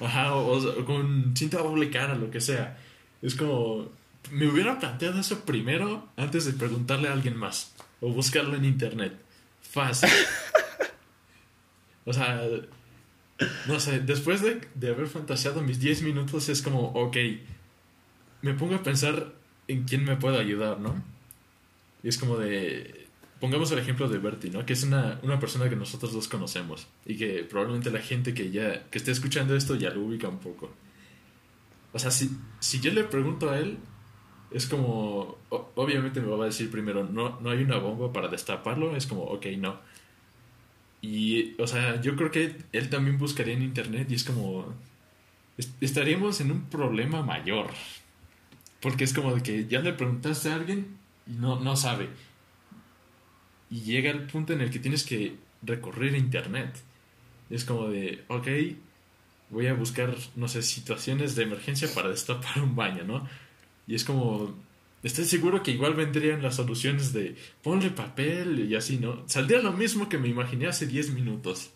Ajá, 0.00 0.34
o, 0.34 0.84
con 0.84 1.36
cinta 1.36 1.58
doble 1.58 1.90
cara, 1.90 2.14
lo 2.14 2.30
que 2.30 2.40
sea. 2.40 2.78
Es 3.22 3.34
como. 3.34 3.90
Me 4.30 4.46
hubiera 4.48 4.78
planteado 4.78 5.20
eso 5.20 5.44
primero 5.44 6.08
antes 6.16 6.46
de 6.46 6.54
preguntarle 6.54 7.08
a 7.08 7.12
alguien 7.12 7.36
más. 7.36 7.74
O 8.00 8.08
buscarlo 8.08 8.56
en 8.56 8.64
internet. 8.64 9.12
Fácil. 9.60 10.08
o 12.04 12.12
sea. 12.12 12.42
No 13.66 13.80
sé, 13.80 13.98
después 13.98 14.42
de, 14.42 14.60
de 14.74 14.88
haber 14.90 15.08
fantaseado 15.08 15.60
mis 15.60 15.80
10 15.80 16.02
minutos 16.02 16.48
es 16.48 16.62
como, 16.62 16.92
ok 16.92 17.16
me 18.44 18.52
pongo 18.52 18.74
a 18.74 18.82
pensar 18.82 19.32
en 19.68 19.84
quién 19.84 20.04
me 20.04 20.16
puede 20.16 20.38
ayudar, 20.38 20.80
¿no? 20.80 20.94
Y 22.02 22.08
es 22.08 22.18
como 22.18 22.36
de... 22.36 23.06
Pongamos 23.40 23.70
el 23.72 23.78
ejemplo 23.78 24.08
de 24.08 24.18
Bertie, 24.18 24.50
¿no? 24.50 24.64
Que 24.64 24.72
es 24.72 24.82
una, 24.84 25.18
una 25.22 25.38
persona 25.38 25.68
que 25.68 25.76
nosotros 25.76 26.12
dos 26.12 26.28
conocemos 26.28 26.86
y 27.04 27.16
que 27.16 27.44
probablemente 27.44 27.90
la 27.90 28.00
gente 28.00 28.32
que 28.32 28.50
ya 28.50 28.84
que 28.90 28.98
esté 28.98 29.10
escuchando 29.10 29.54
esto 29.56 29.74
ya 29.74 29.90
lo 29.90 30.02
ubica 30.02 30.28
un 30.28 30.38
poco. 30.38 30.70
O 31.92 31.98
sea, 31.98 32.10
si, 32.10 32.30
si 32.60 32.80
yo 32.80 32.92
le 32.92 33.04
pregunto 33.04 33.50
a 33.50 33.58
él, 33.58 33.78
es 34.50 34.66
como... 34.66 35.36
obviamente 35.50 36.20
me 36.20 36.28
va 36.28 36.44
a 36.44 36.46
decir 36.46 36.70
primero, 36.70 37.04
no, 37.04 37.40
no 37.40 37.50
hay 37.50 37.62
una 37.62 37.78
bomba 37.78 38.12
para 38.12 38.28
destaparlo, 38.28 38.96
es 38.96 39.06
como, 39.06 39.22
ok, 39.24 39.46
no. 39.58 39.78
Y, 41.02 41.60
o 41.60 41.66
sea, 41.66 42.00
yo 42.00 42.16
creo 42.16 42.30
que 42.30 42.56
él 42.72 42.88
también 42.88 43.18
buscaría 43.18 43.54
en 43.54 43.62
internet 43.62 44.10
y 44.10 44.14
es 44.14 44.24
como... 44.24 44.74
Estaríamos 45.80 46.40
en 46.40 46.50
un 46.50 46.62
problema 46.64 47.22
mayor, 47.22 47.70
porque 48.84 49.04
es 49.04 49.14
como 49.14 49.34
de 49.34 49.42
que 49.42 49.66
ya 49.66 49.80
le 49.80 49.94
preguntaste 49.94 50.50
a 50.50 50.56
alguien 50.56 50.98
y 51.26 51.32
no, 51.32 51.58
no 51.58 51.74
sabe. 51.74 52.10
Y 53.70 53.80
llega 53.80 54.10
el 54.10 54.26
punto 54.26 54.52
en 54.52 54.60
el 54.60 54.68
que 54.68 54.78
tienes 54.78 55.04
que 55.04 55.36
recorrer 55.62 56.14
internet. 56.14 56.70
Es 57.48 57.64
como 57.64 57.88
de, 57.88 58.24
ok, 58.28 58.46
voy 59.48 59.68
a 59.68 59.72
buscar, 59.72 60.14
no 60.36 60.48
sé, 60.48 60.60
situaciones 60.60 61.34
de 61.34 61.44
emergencia 61.44 61.88
para 61.94 62.10
destapar 62.10 62.60
un 62.60 62.76
baño, 62.76 63.04
¿no? 63.04 63.26
Y 63.86 63.94
es 63.94 64.04
como, 64.04 64.54
estoy 65.02 65.24
seguro 65.24 65.62
que 65.62 65.70
igual 65.70 65.94
vendrían 65.94 66.42
las 66.42 66.56
soluciones 66.56 67.14
de 67.14 67.36
ponle 67.62 67.88
papel 67.88 68.70
y 68.70 68.76
así, 68.76 68.98
¿no? 68.98 69.26
Saldría 69.26 69.60
lo 69.60 69.72
mismo 69.72 70.10
que 70.10 70.18
me 70.18 70.28
imaginé 70.28 70.66
hace 70.66 70.86
10 70.86 71.12
minutos. 71.12 71.70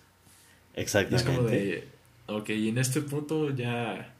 Exactamente. 0.75 1.17
es 1.17 1.37
como 1.39 1.49
de, 1.49 1.89
ok, 2.27 2.51
y 2.51 2.69
en 2.69 2.77
este 2.77 3.01
punto 3.01 3.49
ya 3.49 4.15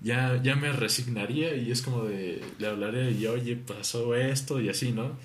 ya, 0.00 0.40
ya 0.42 0.56
me 0.56 0.72
resignaría 0.72 1.54
y 1.54 1.70
es 1.70 1.82
como 1.82 2.04
de, 2.04 2.42
le 2.58 2.66
hablaré 2.66 3.12
y 3.12 3.26
oye, 3.26 3.56
pasó 3.56 4.14
esto 4.14 4.60
y 4.60 4.68
así, 4.68 4.92
¿no? 4.92 5.16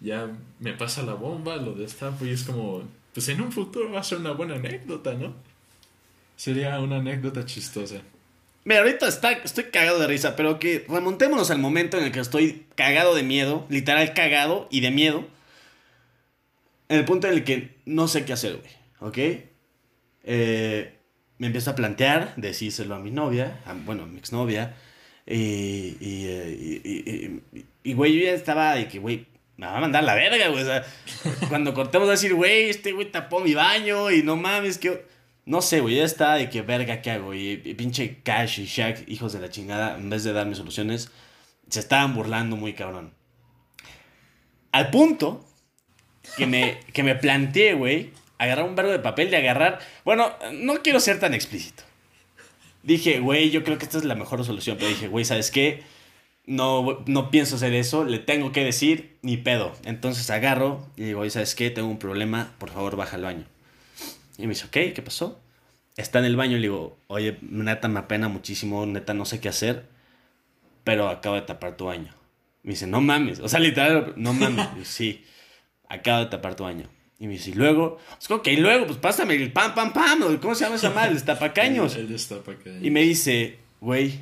Ya 0.00 0.30
me 0.60 0.72
pasa 0.74 1.02
la 1.02 1.14
bomba, 1.14 1.56
lo 1.56 1.74
destapo 1.74 2.24
y 2.24 2.30
es 2.30 2.44
como, 2.44 2.82
pues 3.12 3.28
en 3.28 3.40
un 3.40 3.52
futuro 3.52 3.90
va 3.90 4.00
a 4.00 4.04
ser 4.04 4.18
una 4.18 4.32
buena 4.32 4.54
anécdota, 4.54 5.14
¿no? 5.14 5.34
Sería 6.36 6.80
una 6.80 6.96
anécdota 6.96 7.44
chistosa. 7.44 8.02
Mira, 8.64 8.80
ahorita 8.80 9.08
está, 9.08 9.32
estoy 9.32 9.64
cagado 9.64 9.98
de 9.98 10.06
risa, 10.06 10.36
pero 10.36 10.58
que 10.58 10.86
remontémonos 10.88 11.50
al 11.50 11.58
momento 11.58 11.98
en 11.98 12.04
el 12.04 12.12
que 12.12 12.20
estoy 12.20 12.66
cagado 12.76 13.14
de 13.14 13.22
miedo, 13.22 13.66
literal 13.68 14.14
cagado 14.14 14.68
y 14.70 14.80
de 14.80 14.90
miedo. 14.90 15.26
En 16.88 16.98
el 16.98 17.04
punto 17.04 17.28
en 17.28 17.34
el 17.34 17.44
que 17.44 17.76
no 17.84 18.08
sé 18.08 18.24
qué 18.24 18.32
hacer, 18.32 18.56
güey, 18.56 18.72
¿ok? 19.00 19.18
Eh, 20.24 20.98
me 21.38 21.48
empiezo 21.48 21.70
a 21.70 21.74
plantear 21.74 22.34
decírselo 22.36 22.94
a 22.94 22.98
mi 22.98 23.10
novia, 23.10 23.60
bueno, 23.84 24.04
a 24.04 24.06
mi 24.06 24.18
exnovia. 24.18 24.74
Y, 25.26 25.96
y, 26.00 27.42
y, 27.82 27.92
güey, 27.94 28.18
yo 28.18 28.24
ya 28.24 28.32
estaba 28.32 28.74
de 28.74 28.88
que, 28.88 28.98
güey, 28.98 29.26
me 29.56 29.66
va 29.66 29.78
a 29.78 29.80
mandar 29.80 30.04
la 30.04 30.14
verga, 30.14 30.48
güey. 30.48 30.62
O 30.62 30.66
sea, 30.66 30.84
cuando 31.48 31.74
cortemos 31.74 32.08
a 32.08 32.12
decir, 32.12 32.34
güey, 32.34 32.68
este 32.70 32.92
güey 32.92 33.10
tapó 33.10 33.40
mi 33.40 33.54
baño 33.54 34.10
y 34.10 34.22
no 34.22 34.36
mames, 34.36 34.78
que. 34.78 35.06
No 35.46 35.60
sé, 35.60 35.80
güey, 35.80 35.96
ya 35.96 36.04
estaba 36.04 36.36
de 36.36 36.48
que 36.48 36.62
verga, 36.62 37.02
¿qué 37.02 37.10
hago? 37.10 37.34
Y, 37.34 37.56
pinche 37.74 38.20
Cash 38.22 38.60
y 38.60 38.64
Shaq, 38.64 39.06
hijos 39.08 39.34
de 39.34 39.40
la 39.40 39.50
chingada, 39.50 39.96
en 39.96 40.08
vez 40.08 40.24
de 40.24 40.32
darme 40.32 40.54
soluciones, 40.54 41.10
se 41.68 41.80
estaban 41.80 42.14
burlando 42.14 42.56
muy 42.56 42.72
cabrón. 42.72 43.12
Al 44.72 44.90
punto 44.90 45.46
que 46.38 46.46
me, 46.46 46.80
que 46.94 47.02
me 47.02 47.14
planteé, 47.14 47.74
güey, 47.74 48.12
agarrar 48.38 48.64
un 48.64 48.76
verbo 48.76 48.90
de 48.90 48.98
papel 48.98 49.30
y 49.32 49.36
agarrar. 49.36 49.80
Bueno, 50.04 50.32
no 50.52 50.82
quiero 50.82 51.00
ser 51.00 51.20
tan 51.20 51.34
explícito. 51.34 51.82
Dije, 52.82 53.20
güey, 53.20 53.50
yo 53.50 53.64
creo 53.64 53.78
que 53.78 53.84
esta 53.84 53.98
es 53.98 54.04
la 54.04 54.14
mejor 54.14 54.44
solución. 54.44 54.76
Pero 54.78 54.90
dije, 54.90 55.08
güey, 55.08 55.24
¿sabes 55.24 55.50
qué? 55.50 55.82
No, 56.46 57.02
no 57.06 57.30
pienso 57.30 57.56
hacer 57.56 57.72
eso, 57.72 58.04
le 58.04 58.18
tengo 58.18 58.52
que 58.52 58.62
decir 58.62 59.16
ni 59.22 59.38
pedo. 59.38 59.72
Entonces 59.84 60.28
agarro 60.28 60.86
y 60.96 61.04
digo, 61.04 61.28
¿sabes 61.30 61.54
qué? 61.54 61.70
Tengo 61.70 61.88
un 61.88 61.98
problema, 61.98 62.52
por 62.58 62.70
favor, 62.70 62.96
baja 62.96 63.16
al 63.16 63.22
baño. 63.22 63.44
Y 64.36 64.42
me 64.42 64.48
dice, 64.50 64.66
ok, 64.66 64.94
¿qué 64.94 65.02
pasó? 65.02 65.40
Está 65.96 66.18
en 66.18 66.26
el 66.26 66.36
baño 66.36 66.56
y 66.56 66.60
le 66.60 66.62
digo, 66.62 66.98
oye, 67.06 67.38
neta, 67.40 67.88
me 67.88 68.00
apena 68.00 68.28
muchísimo, 68.28 68.84
neta, 68.84 69.14
no 69.14 69.24
sé 69.24 69.40
qué 69.40 69.48
hacer, 69.48 69.86
pero 70.82 71.08
acabo 71.08 71.36
de 71.36 71.42
tapar 71.42 71.76
tu 71.76 71.86
baño. 71.86 72.12
Me 72.62 72.72
dice, 72.72 72.86
no 72.86 73.00
mames, 73.00 73.40
o 73.40 73.48
sea, 73.48 73.60
literal, 73.60 74.12
no 74.16 74.32
mames. 74.34 74.68
Yo, 74.76 74.84
sí, 74.84 75.24
acabo 75.88 76.18
de 76.24 76.26
tapar 76.26 76.56
tu 76.56 76.64
baño. 76.64 76.88
Y 77.18 77.26
me 77.26 77.34
dice, 77.34 77.50
y 77.50 77.54
luego, 77.54 77.98
es 78.20 78.26
como 78.26 78.42
que, 78.42 78.52
y 78.52 78.56
luego, 78.56 78.86
pues 78.86 78.98
pásame 78.98 79.34
el 79.34 79.52
pam, 79.52 79.74
pam, 79.74 79.92
pam, 79.92 80.38
¿cómo 80.38 80.54
se 80.54 80.64
llama 80.64 80.76
esa 80.76 80.90
madre? 80.90 81.10
El 81.10 81.14
destapacaños. 81.14 81.96
El 81.96 82.08
destapacaños. 82.08 82.84
Y 82.84 82.90
me 82.90 83.02
dice, 83.02 83.58
güey, 83.80 84.20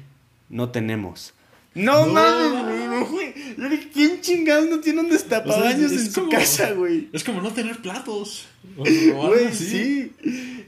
no 0.49 0.71
tenemos. 0.71 1.35
No, 1.75 2.07
No, 2.07 2.13
mames, 2.13 3.09
güey. 3.11 3.33
Yo 3.57 3.69
dije, 3.69 3.89
¿quién 3.93 4.21
chingados 4.21 4.69
no 4.69 4.81
tiene 4.81 5.01
un 5.01 5.09
destapabaños 5.09 5.91
es 5.91 6.07
en 6.07 6.13
su 6.13 6.29
casa, 6.29 6.73
güey? 6.73 7.09
Es 7.13 7.25
como 7.25 7.41
no 7.41 7.51
tener 7.53 7.79
platos. 7.79 8.47
Güey, 8.77 9.53
sí. 9.53 10.13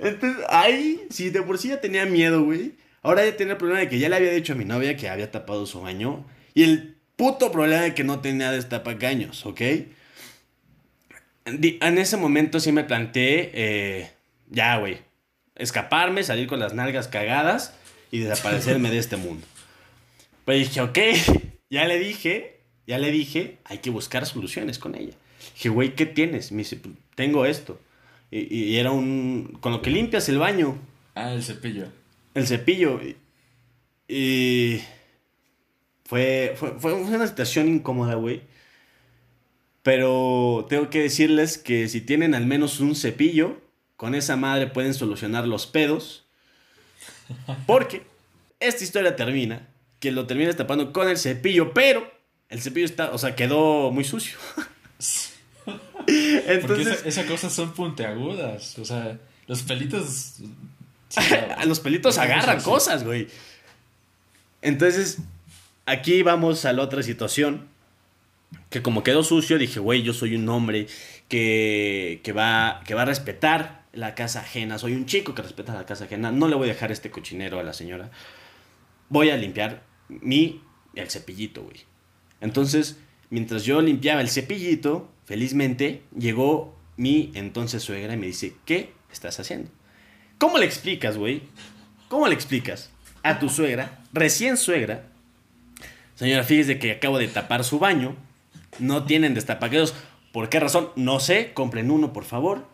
Entonces, 0.00 0.44
ahí, 0.48 1.02
si 1.10 1.30
de 1.30 1.42
por 1.42 1.58
sí 1.58 1.68
ya 1.68 1.80
tenía 1.80 2.06
miedo, 2.06 2.42
güey. 2.42 2.72
Ahora 3.02 3.24
ya 3.24 3.36
tenía 3.36 3.52
el 3.52 3.58
problema 3.58 3.80
de 3.80 3.88
que 3.88 3.98
ya 3.98 4.08
le 4.08 4.16
había 4.16 4.32
dicho 4.32 4.54
a 4.54 4.56
mi 4.56 4.64
novia 4.64 4.96
que 4.96 5.08
había 5.08 5.30
tapado 5.30 5.66
su 5.66 5.80
baño. 5.82 6.24
Y 6.54 6.64
el 6.64 6.96
puto 7.16 7.52
problema 7.52 7.82
de 7.82 7.94
que 7.94 8.02
no 8.02 8.20
tenía 8.20 8.50
destapacaños, 8.50 9.44
¿ok? 9.46 9.60
En 11.44 11.98
ese 11.98 12.16
momento 12.16 12.58
sí 12.60 12.72
me 12.72 12.84
planteé, 12.84 13.50
eh, 13.52 14.10
ya, 14.50 14.78
güey, 14.78 14.98
escaparme, 15.56 16.22
salir 16.24 16.46
con 16.48 16.58
las 16.58 16.72
nalgas 16.74 17.08
cagadas 17.08 17.74
y 18.10 18.20
desaparecerme 18.20 18.90
de 18.90 18.98
este 18.98 19.16
mundo. 19.16 19.46
Pero 20.44 20.58
dije, 20.58 20.80
ok, 20.80 20.98
ya 21.70 21.84
le 21.86 21.98
dije, 21.98 22.60
ya 22.86 22.98
le 22.98 23.10
dije, 23.10 23.58
hay 23.64 23.78
que 23.78 23.90
buscar 23.90 24.24
soluciones 24.26 24.78
con 24.78 24.94
ella. 24.94 25.12
Dije, 25.54 25.68
güey, 25.68 25.94
¿qué 25.94 26.06
tienes? 26.06 26.50
Me 26.52 26.58
dice, 26.58 26.76
"Pues, 26.76 26.94
tengo 27.14 27.44
esto. 27.44 27.78
Y, 28.30 28.52
y 28.54 28.76
era 28.78 28.90
un, 28.90 29.58
con 29.60 29.72
lo 29.72 29.82
que 29.82 29.90
limpias 29.90 30.28
el 30.28 30.38
baño, 30.38 30.78
Ah, 31.14 31.32
el 31.32 31.42
cepillo. 31.44 31.86
el 32.34 32.46
cepillo. 32.46 33.00
Y, 33.02 33.16
y 34.08 34.80
fue, 36.04 36.54
fue, 36.56 36.78
fue 36.80 36.94
una 36.94 37.26
situación 37.26 37.68
incómoda, 37.68 38.14
güey. 38.14 38.42
Pero 39.84 40.66
tengo 40.68 40.90
que 40.90 41.02
decirles 41.02 41.58
que 41.58 41.88
si 41.88 42.00
tienen 42.00 42.34
al 42.34 42.46
menos 42.46 42.80
un 42.80 42.96
cepillo, 42.96 43.60
con 43.96 44.14
esa 44.16 44.34
madre 44.34 44.66
pueden 44.66 44.94
solucionar 44.94 45.46
los 45.46 45.66
pedos. 45.66 46.24
Porque 47.66 48.02
esta 48.60 48.82
historia 48.82 49.14
termina, 49.14 49.68
que 50.00 50.10
lo 50.10 50.26
terminas 50.26 50.56
tapando 50.56 50.92
con 50.92 51.08
el 51.08 51.18
cepillo, 51.18 51.72
pero 51.74 52.10
el 52.48 52.62
cepillo 52.62 52.86
está, 52.86 53.10
o 53.12 53.18
sea, 53.18 53.36
quedó 53.36 53.90
muy 53.92 54.04
sucio. 54.04 54.38
Porque 56.06 56.52
Entonces, 56.54 56.86
esa- 56.98 57.08
esas 57.08 57.26
cosas 57.26 57.52
son 57.52 57.72
puntiagudas. 57.72 58.78
O 58.78 58.84
sea, 58.86 59.18
los 59.46 59.62
pelitos. 59.62 60.36
a 61.58 61.64
los 61.66 61.80
pelitos 61.80 62.18
agarran 62.18 62.60
cosas, 62.62 63.04
güey. 63.04 63.28
Entonces, 64.62 65.18
aquí 65.86 66.22
vamos 66.22 66.64
a 66.64 66.72
la 66.72 66.82
otra 66.82 67.02
situación. 67.02 67.68
Que 68.70 68.82
como 68.82 69.02
quedó 69.02 69.22
sucio, 69.22 69.58
dije, 69.58 69.80
güey, 69.80 70.02
yo 70.02 70.12
soy 70.12 70.36
un 70.36 70.48
hombre 70.48 70.86
que, 71.28 72.20
que, 72.22 72.32
va, 72.32 72.82
que 72.86 72.94
va 72.94 73.02
a 73.02 73.06
respetar 73.06 73.84
la 73.92 74.14
casa 74.14 74.40
ajena. 74.40 74.78
Soy 74.78 74.94
un 74.94 75.06
chico 75.06 75.34
que 75.34 75.42
respeta 75.42 75.74
la 75.74 75.86
casa 75.86 76.04
ajena. 76.04 76.32
No 76.32 76.48
le 76.48 76.56
voy 76.56 76.68
a 76.68 76.72
dejar 76.72 76.92
este 76.92 77.10
cochinero 77.10 77.58
a 77.58 77.62
la 77.62 77.72
señora. 77.72 78.10
Voy 79.08 79.30
a 79.30 79.36
limpiar 79.36 79.84
mi 80.08 80.62
el 80.94 81.10
cepillito, 81.10 81.62
güey. 81.62 81.80
Entonces, 82.40 82.98
mientras 83.30 83.64
yo 83.64 83.80
limpiaba 83.80 84.20
el 84.20 84.28
cepillito, 84.28 85.10
felizmente 85.24 86.02
llegó 86.16 86.76
mi 86.96 87.32
entonces 87.34 87.82
suegra 87.82 88.14
y 88.14 88.16
me 88.16 88.26
dice, 88.26 88.54
¿qué 88.64 88.92
estás 89.10 89.40
haciendo? 89.40 89.70
¿Cómo 90.38 90.58
le 90.58 90.66
explicas, 90.66 91.16
güey? 91.16 91.42
¿Cómo 92.08 92.28
le 92.28 92.34
explicas 92.34 92.90
a 93.22 93.38
tu 93.38 93.48
suegra, 93.48 94.02
recién 94.12 94.56
suegra? 94.56 95.08
Señora, 96.14 96.44
fíjese 96.44 96.78
que 96.78 96.92
acabo 96.92 97.18
de 97.18 97.28
tapar 97.28 97.64
su 97.64 97.78
baño. 97.78 98.16
No 98.78 99.04
tienen 99.04 99.34
destapaqueros. 99.34 99.94
¿Por 100.32 100.48
qué 100.48 100.60
razón? 100.60 100.90
No 100.96 101.20
sé. 101.20 101.52
Compren 101.54 101.90
uno, 101.90 102.12
por 102.12 102.24
favor. 102.24 102.66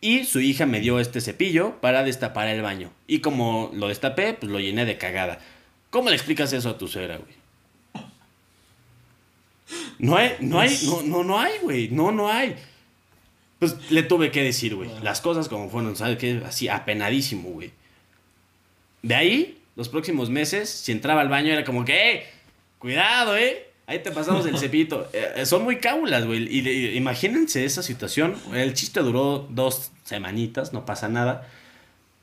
Y 0.00 0.24
su 0.24 0.40
hija 0.40 0.66
me 0.66 0.80
dio 0.80 1.00
este 1.00 1.20
cepillo 1.20 1.80
para 1.80 2.02
destapar 2.02 2.48
el 2.48 2.60
baño. 2.60 2.90
Y 3.06 3.20
como 3.20 3.70
lo 3.72 3.88
destapé, 3.88 4.34
pues 4.34 4.52
lo 4.52 4.60
llené 4.60 4.84
de 4.84 4.98
cagada. 4.98 5.38
¿Cómo 5.90 6.10
le 6.10 6.16
explicas 6.16 6.52
eso 6.52 6.70
a 6.70 6.78
tu 6.78 6.88
suegra, 6.88 7.18
güey? 7.18 7.44
No 9.98 10.16
hay, 10.16 10.36
no 10.40 10.60
hay, 10.60 10.78
no, 10.84 11.02
no, 11.02 11.24
no 11.24 11.40
hay, 11.40 11.52
güey. 11.62 11.88
No, 11.88 12.12
no 12.12 12.30
hay. 12.30 12.54
Pues 13.58 13.90
le 13.90 14.02
tuve 14.02 14.30
que 14.30 14.42
decir, 14.42 14.74
güey. 14.74 14.90
Las 15.02 15.20
cosas 15.20 15.48
como 15.48 15.70
fueron, 15.70 15.96
¿sabes 15.96 16.18
qué? 16.18 16.42
Así, 16.44 16.68
apenadísimo, 16.68 17.50
güey. 17.50 17.72
De 19.02 19.14
ahí, 19.14 19.62
los 19.76 19.88
próximos 19.88 20.30
meses, 20.30 20.68
si 20.68 20.92
entraba 20.92 21.20
al 21.20 21.28
baño, 21.28 21.52
era 21.52 21.64
como 21.64 21.84
que, 21.84 22.12
¡eh! 22.12 22.26
Cuidado, 22.78 23.36
¿eh? 23.36 23.68
Ahí 23.86 24.02
te 24.02 24.10
pasamos 24.10 24.46
el 24.46 24.56
cepito. 24.58 25.08
Eh, 25.12 25.32
eh, 25.36 25.46
son 25.46 25.62
muy 25.64 25.76
cábulas, 25.78 26.24
güey. 26.26 26.46
Y, 26.48 26.96
imagínense 26.96 27.64
esa 27.64 27.82
situación. 27.82 28.34
El 28.54 28.72
chiste 28.74 29.00
duró 29.00 29.46
dos 29.50 29.90
semanitas, 30.04 30.72
no 30.72 30.86
pasa 30.86 31.08
nada. 31.08 31.46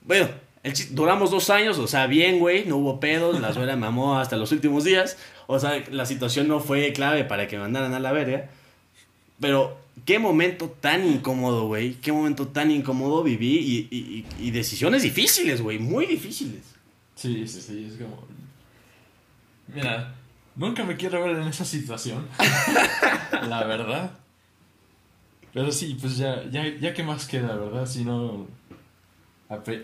Bueno, 0.04 0.28
el 0.64 0.74
chiste- 0.74 0.94
duramos 0.96 1.30
dos 1.32 1.50
años, 1.52 1.78
o 1.78 1.88
sea, 1.88 2.08
bien, 2.08 2.40
güey. 2.40 2.66
No 2.66 2.78
hubo 2.78 3.00
pedos. 3.00 3.40
La 3.40 3.54
suegra 3.54 3.76
mamó 3.76 4.18
hasta 4.20 4.38
los 4.38 4.52
últimos 4.52 4.84
días. 4.84 5.18
O 5.48 5.60
sea, 5.60 5.84
la 5.92 6.06
situación 6.06 6.48
no 6.48 6.60
fue 6.60 6.94
clave 6.94 7.24
para 7.26 7.48
que 7.48 7.58
mandaran 7.58 7.94
a 7.94 8.00
la 8.00 8.12
verga. 8.12 8.50
Pero 9.40 9.78
qué 10.06 10.18
momento 10.18 10.70
tan 10.70 11.06
incómodo, 11.06 11.68
güey. 11.68 11.94
Qué 11.96 12.12
momento 12.12 12.48
tan 12.48 12.72
incómodo 12.72 13.22
viví 13.24 13.58
y- 13.92 13.96
y- 13.96 14.26
y 14.48 14.52
decisiones 14.52 15.04
difíciles, 15.04 15.62
güey. 15.62 15.78
Muy 15.78 16.08
difíciles. 16.08 16.62
Sí, 17.16 17.48
sí, 17.48 17.62
sí, 17.62 17.88
es 17.92 17.98
como... 18.02 18.24
Mira, 19.74 20.16
nunca 20.56 20.84
me 20.84 20.96
quiero 20.98 21.24
ver 21.24 21.38
en 21.38 21.48
esa 21.48 21.66
situación. 21.66 22.28
la 23.48 23.64
verdad. 23.66 24.12
Pero 25.54 25.72
sí, 25.72 25.98
pues 26.00 26.18
ya, 26.18 26.44
ya, 26.50 26.68
ya 26.78 26.94
que 26.94 27.04
más 27.04 27.28
queda, 27.28 27.56
¿verdad? 27.56 27.86
Si 27.86 28.06
no... 28.06 28.48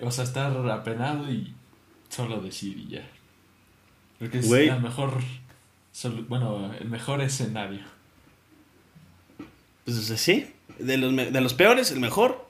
O 0.01 0.11
sea, 0.11 0.23
estar 0.23 0.55
apenado 0.69 1.29
y 1.29 1.53
solo 2.09 2.39
decir 2.41 2.77
y 2.77 2.87
ya. 2.87 3.07
Porque 4.17 4.39
es 4.39 4.47
Güey. 4.47 4.67
la 4.67 4.79
mejor... 4.79 5.13
Bueno, 6.27 6.73
el 6.79 6.87
mejor 6.87 7.21
escenario. 7.21 7.81
Pues 9.83 9.97
sí. 9.97 10.53
De 10.79 10.97
los, 10.97 11.15
de 11.15 11.41
los 11.41 11.53
peores, 11.53 11.91
el 11.91 11.99
mejor. 11.99 12.47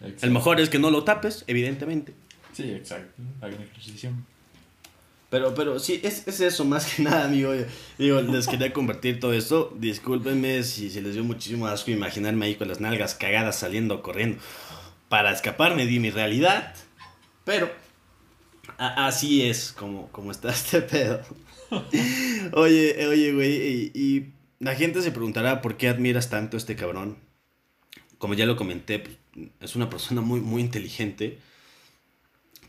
Exacto. 0.00 0.26
El 0.26 0.32
mejor 0.32 0.60
es 0.60 0.68
que 0.68 0.78
no 0.78 0.90
lo 0.90 1.02
tapes, 1.04 1.44
evidentemente. 1.46 2.14
Sí, 2.52 2.70
exacto. 2.70 3.22
Hagan 3.40 3.62
ejercicio. 3.62 4.12
Pero, 5.32 5.54
pero 5.54 5.78
sí, 5.78 5.98
es, 6.02 6.28
es 6.28 6.40
eso 6.40 6.66
más 6.66 6.92
que 6.92 7.02
nada, 7.04 7.24
amigo. 7.24 7.54
Digo, 7.96 8.20
les 8.20 8.46
quería 8.46 8.70
compartir 8.70 9.18
todo 9.18 9.32
esto. 9.32 9.74
Discúlpenme 9.78 10.62
si 10.62 10.90
se 10.90 11.00
les 11.00 11.14
dio 11.14 11.24
muchísimo 11.24 11.66
asco 11.66 11.90
imaginarme 11.90 12.44
ahí 12.44 12.54
con 12.54 12.68
las 12.68 12.80
nalgas 12.80 13.14
cagadas 13.14 13.58
saliendo 13.58 14.02
corriendo 14.02 14.42
para 15.08 15.32
escaparme 15.32 15.86
de 15.86 15.98
mi 16.00 16.10
realidad. 16.10 16.74
Pero 17.44 17.72
así 18.76 19.48
es 19.48 19.72
como, 19.72 20.08
como 20.08 20.32
está 20.32 20.50
este 20.52 20.82
pedo. 20.82 21.22
Oye, 22.52 23.06
oye, 23.06 23.32
güey, 23.32 23.52
y, 23.54 23.90
y 23.94 24.32
la 24.58 24.74
gente 24.74 25.00
se 25.00 25.12
preguntará 25.12 25.62
por 25.62 25.78
qué 25.78 25.88
admiras 25.88 26.28
tanto 26.28 26.58
a 26.58 26.58
este 26.58 26.76
cabrón. 26.76 27.16
Como 28.18 28.34
ya 28.34 28.44
lo 28.44 28.56
comenté, 28.56 28.98
pues, 28.98 29.16
es 29.60 29.76
una 29.76 29.88
persona 29.88 30.20
muy, 30.20 30.40
muy 30.42 30.60
inteligente 30.60 31.38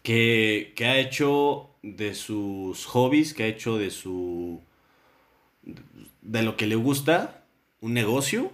que, 0.04 0.74
que 0.76 0.86
ha 0.86 0.98
hecho 1.00 1.70
de 1.82 2.14
sus 2.16 2.86
hobbies, 2.86 3.34
que 3.34 3.44
ha 3.44 3.48
hecho 3.48 3.78
de 3.78 3.90
su. 3.92 4.62
de 6.22 6.44
lo 6.44 6.56
que 6.58 6.68
le 6.68 6.76
gusta, 6.76 7.44
un 7.82 7.94
negocio 7.94 8.52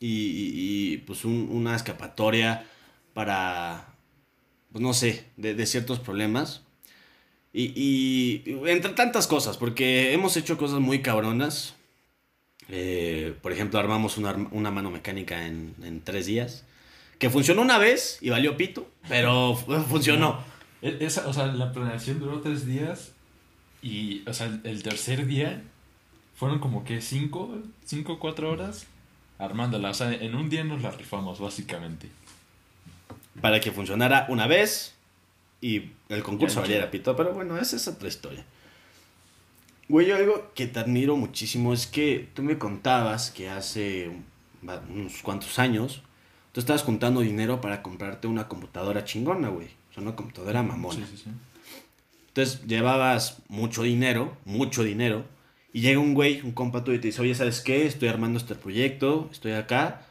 y, 0.00 0.52
y- 0.92 0.96
pues 0.98 1.24
un- 1.24 1.48
una 1.50 1.74
escapatoria 1.76 2.66
para. 3.14 3.94
pues 4.72 4.82
no 4.82 4.92
sé, 4.94 5.24
de, 5.36 5.54
de 5.54 5.66
ciertos 5.66 5.98
problemas. 6.00 6.62
Y, 7.52 7.72
y 7.74 8.44
entre 8.66 8.92
tantas 8.92 9.26
cosas, 9.26 9.56
porque 9.56 10.12
hemos 10.12 10.36
hecho 10.36 10.58
cosas 10.58 10.80
muy 10.80 11.00
cabronas. 11.00 11.74
Eh, 12.68 13.34
por 13.40 13.52
ejemplo, 13.52 13.78
armamos 13.80 14.18
una, 14.18 14.32
una 14.52 14.70
mano 14.70 14.90
mecánica 14.90 15.46
en, 15.46 15.74
en 15.82 16.02
tres 16.02 16.26
días. 16.26 16.64
Que 17.18 17.30
funcionó 17.30 17.62
una 17.62 17.78
vez 17.78 18.18
y 18.20 18.28
valió 18.30 18.56
pito, 18.56 18.88
pero 19.08 19.56
fu- 19.56 19.74
funcionó. 19.84 20.44
E- 20.82 20.98
Esa, 21.00 21.26
o 21.28 21.32
sea, 21.32 21.46
la 21.46 21.72
planeación 21.72 22.20
duró 22.20 22.40
tres 22.40 22.66
días 22.66 23.12
y, 23.82 24.22
o 24.28 24.32
sea, 24.32 24.46
el, 24.46 24.60
el 24.64 24.82
tercer 24.82 25.26
día 25.26 25.62
fueron 26.34 26.58
como 26.60 26.84
que 26.84 27.00
cinco, 27.00 27.58
cinco, 27.84 28.18
cuatro 28.18 28.50
horas 28.50 28.86
armándola. 29.38 29.90
O 29.90 29.94
sea, 29.94 30.12
en 30.12 30.34
un 30.34 30.48
día 30.50 30.64
nos 30.64 30.82
la 30.82 30.90
rifamos, 30.90 31.40
básicamente. 31.40 32.08
para 33.40 33.60
que 33.60 33.70
funcionara 33.72 34.26
una 34.28 34.46
vez 34.46 34.94
y 35.60 35.90
el 36.08 36.22
concurso 36.22 36.60
valiera 36.60 36.90
pito. 36.90 37.14
Pero 37.16 37.32
bueno, 37.34 37.56
esa 37.58 37.76
es 37.76 37.86
otra 37.88 38.08
historia. 38.08 38.44
Güey, 39.88 40.10
algo 40.12 40.52
que 40.54 40.66
te 40.66 40.80
admiro 40.80 41.16
muchísimo 41.16 41.72
es 41.72 41.86
que 41.86 42.28
tú 42.34 42.42
me 42.42 42.58
contabas 42.58 43.30
que 43.30 43.48
hace 43.48 44.10
unos 44.90 45.22
cuantos 45.22 45.58
años 45.58 46.02
tú 46.52 46.60
estabas 46.60 46.82
juntando 46.82 47.20
dinero 47.20 47.60
para 47.60 47.82
comprarte 47.82 48.26
una 48.26 48.48
computadora 48.48 49.04
chingona, 49.04 49.48
güey. 49.48 49.68
Sea, 49.98 50.02
una 50.02 50.16
computadora 50.16 50.62
mamona. 50.62 51.06
Sí, 51.06 51.16
sí, 51.16 51.22
sí. 51.24 51.30
Entonces 52.28 52.66
llevabas 52.66 53.38
mucho 53.48 53.82
dinero, 53.82 54.36
mucho 54.44 54.84
dinero, 54.84 55.24
y 55.72 55.80
llega 55.80 56.00
un 56.00 56.14
güey, 56.14 56.40
un 56.42 56.52
compa 56.52 56.84
tuyo 56.84 56.98
y 56.98 57.00
te 57.00 57.08
dice, 57.08 57.22
oye, 57.22 57.34
¿sabes 57.34 57.60
qué? 57.60 57.86
Estoy 57.86 58.08
armando 58.08 58.38
este 58.38 58.54
proyecto, 58.54 59.28
estoy 59.32 59.52
acá, 59.52 60.06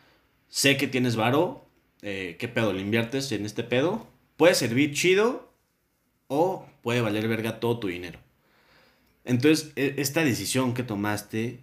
sé 0.49 0.77
que 0.77 0.87
tienes 0.87 1.15
varo, 1.15 1.65
eh, 2.01 2.35
¿qué 2.39 2.47
pedo? 2.47 2.73
¿Le 2.73 2.81
inviertes 2.81 3.31
en 3.31 3.45
este 3.45 3.63
pedo? 3.63 4.07
Puede 4.35 4.55
servir 4.55 4.93
chido 4.93 5.51
o 6.27 6.65
puede 6.83 7.01
valer 7.01 7.27
verga 7.27 7.59
todo 7.59 7.79
tu 7.79 7.87
dinero. 7.87 8.19
Entonces, 9.25 9.71
e, 9.75 9.95
esta 9.97 10.23
decisión 10.23 10.73
que 10.73 10.83
tomaste, 10.83 11.59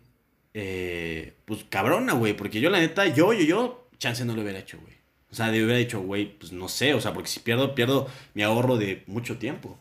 eh, 0.55 1.35
pues 1.45 1.65
cabrona, 1.69 2.15
güey, 2.15 2.35
porque 2.35 2.61
yo 2.61 2.71
la 2.71 2.81
neta, 2.81 3.07
yo, 3.07 3.33
yo, 3.33 3.45
yo, 3.45 3.89
chance 3.99 4.25
no 4.25 4.35
lo 4.35 4.43
hubiera 4.43 4.59
hecho, 4.59 4.79
güey. 4.81 4.94
O 5.35 5.37
sea, 5.37 5.51
de 5.51 5.65
hubiera 5.65 5.81
dicho, 5.81 6.01
güey, 6.01 6.39
pues 6.39 6.53
no 6.53 6.69
sé, 6.69 6.95
o 6.95 7.01
sea, 7.01 7.13
porque 7.13 7.29
si 7.29 7.41
pierdo, 7.41 7.75
pierdo 7.75 8.07
mi 8.35 8.45
ahorro 8.45 8.77
de 8.77 9.03
mucho 9.09 9.37
tiempo. 9.37 9.77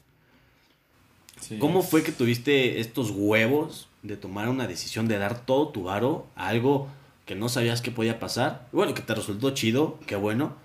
¿Cómo 1.59 1.83
fue 1.83 2.01
que 2.01 2.11
tuviste 2.11 2.79
estos 2.79 3.11
huevos 3.11 3.87
de 4.01 4.17
tomar 4.17 4.49
una 4.49 4.65
decisión 4.65 5.07
de 5.07 5.19
dar 5.19 5.45
todo 5.45 5.69
tu 5.69 5.83
varo 5.83 6.25
a 6.35 6.47
algo 6.47 6.89
que 7.27 7.35
no 7.35 7.49
sabías 7.49 7.83
que 7.83 7.91
podía 7.91 8.19
pasar? 8.19 8.67
Bueno, 8.71 8.95
que 8.95 9.03
te 9.03 9.13
resultó 9.13 9.51
chido, 9.51 9.99
qué 10.07 10.15
bueno, 10.15 10.55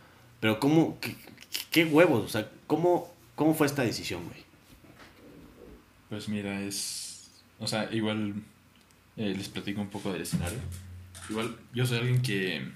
pero 0.40 0.58
¿cómo, 0.58 0.96
qué, 1.70 1.84
huevos? 1.84 2.24
O 2.24 2.28
sea, 2.30 2.50
¿cómo, 2.66 3.12
¿cómo 3.34 3.52
fue 3.52 3.66
esta 3.66 3.82
decisión, 3.82 4.24
güey? 4.24 4.42
Pues 6.08 6.30
mira, 6.30 6.62
es... 6.62 7.30
O 7.58 7.66
sea, 7.66 7.90
igual 7.92 8.36
eh, 9.18 9.34
les 9.36 9.50
platico 9.50 9.82
un 9.82 9.90
poco 9.90 10.14
del 10.14 10.22
escenario. 10.22 10.60
Igual, 11.28 11.58
yo 11.74 11.84
soy 11.84 11.98
alguien 11.98 12.22
que, 12.22 12.66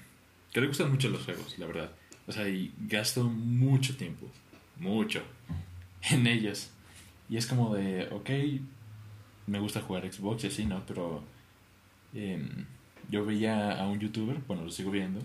que 0.51 0.61
le 0.61 0.67
gustan 0.67 0.91
mucho 0.91 1.09
los 1.09 1.23
juegos, 1.23 1.57
la 1.57 1.65
verdad. 1.65 1.89
O 2.27 2.31
sea, 2.31 2.47
y 2.47 2.73
gasto 2.79 3.23
mucho 3.25 3.97
tiempo, 3.97 4.27
mucho, 4.79 5.21
en 6.09 6.27
ellos. 6.27 6.69
Y 7.29 7.37
es 7.37 7.45
como 7.47 7.75
de, 7.75 8.07
ok, 8.11 8.29
me 9.47 9.59
gusta 9.59 9.81
jugar 9.81 10.11
Xbox 10.11 10.43
y 10.43 10.47
así, 10.47 10.65
¿no? 10.65 10.85
Pero 10.85 11.23
em, 12.13 12.65
yo 13.09 13.25
veía 13.25 13.81
a 13.81 13.87
un 13.87 13.99
youtuber, 13.99 14.37
bueno, 14.47 14.63
lo 14.63 14.71
sigo 14.71 14.91
viendo, 14.91 15.21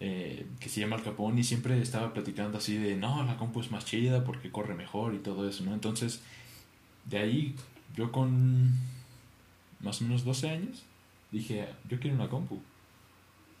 eh, 0.00 0.46
que 0.60 0.68
se 0.68 0.80
llama 0.80 0.96
Al 0.96 1.02
Capone 1.02 1.40
y 1.40 1.44
siempre 1.44 1.80
estaba 1.80 2.12
platicando 2.12 2.58
así 2.58 2.76
de, 2.76 2.96
no, 2.96 3.22
la 3.24 3.36
compu 3.36 3.60
es 3.60 3.70
más 3.70 3.84
chida 3.84 4.24
porque 4.24 4.50
corre 4.50 4.74
mejor 4.74 5.14
y 5.14 5.18
todo 5.18 5.48
eso, 5.48 5.64
¿no? 5.64 5.74
Entonces, 5.74 6.22
de 7.06 7.18
ahí, 7.18 7.54
yo 7.96 8.12
con 8.12 8.72
más 9.80 10.00
o 10.00 10.04
menos 10.04 10.24
12 10.24 10.50
años, 10.50 10.82
dije, 11.30 11.68
yo 11.88 12.00
quiero 12.00 12.16
una 12.16 12.28
compu. 12.28 12.60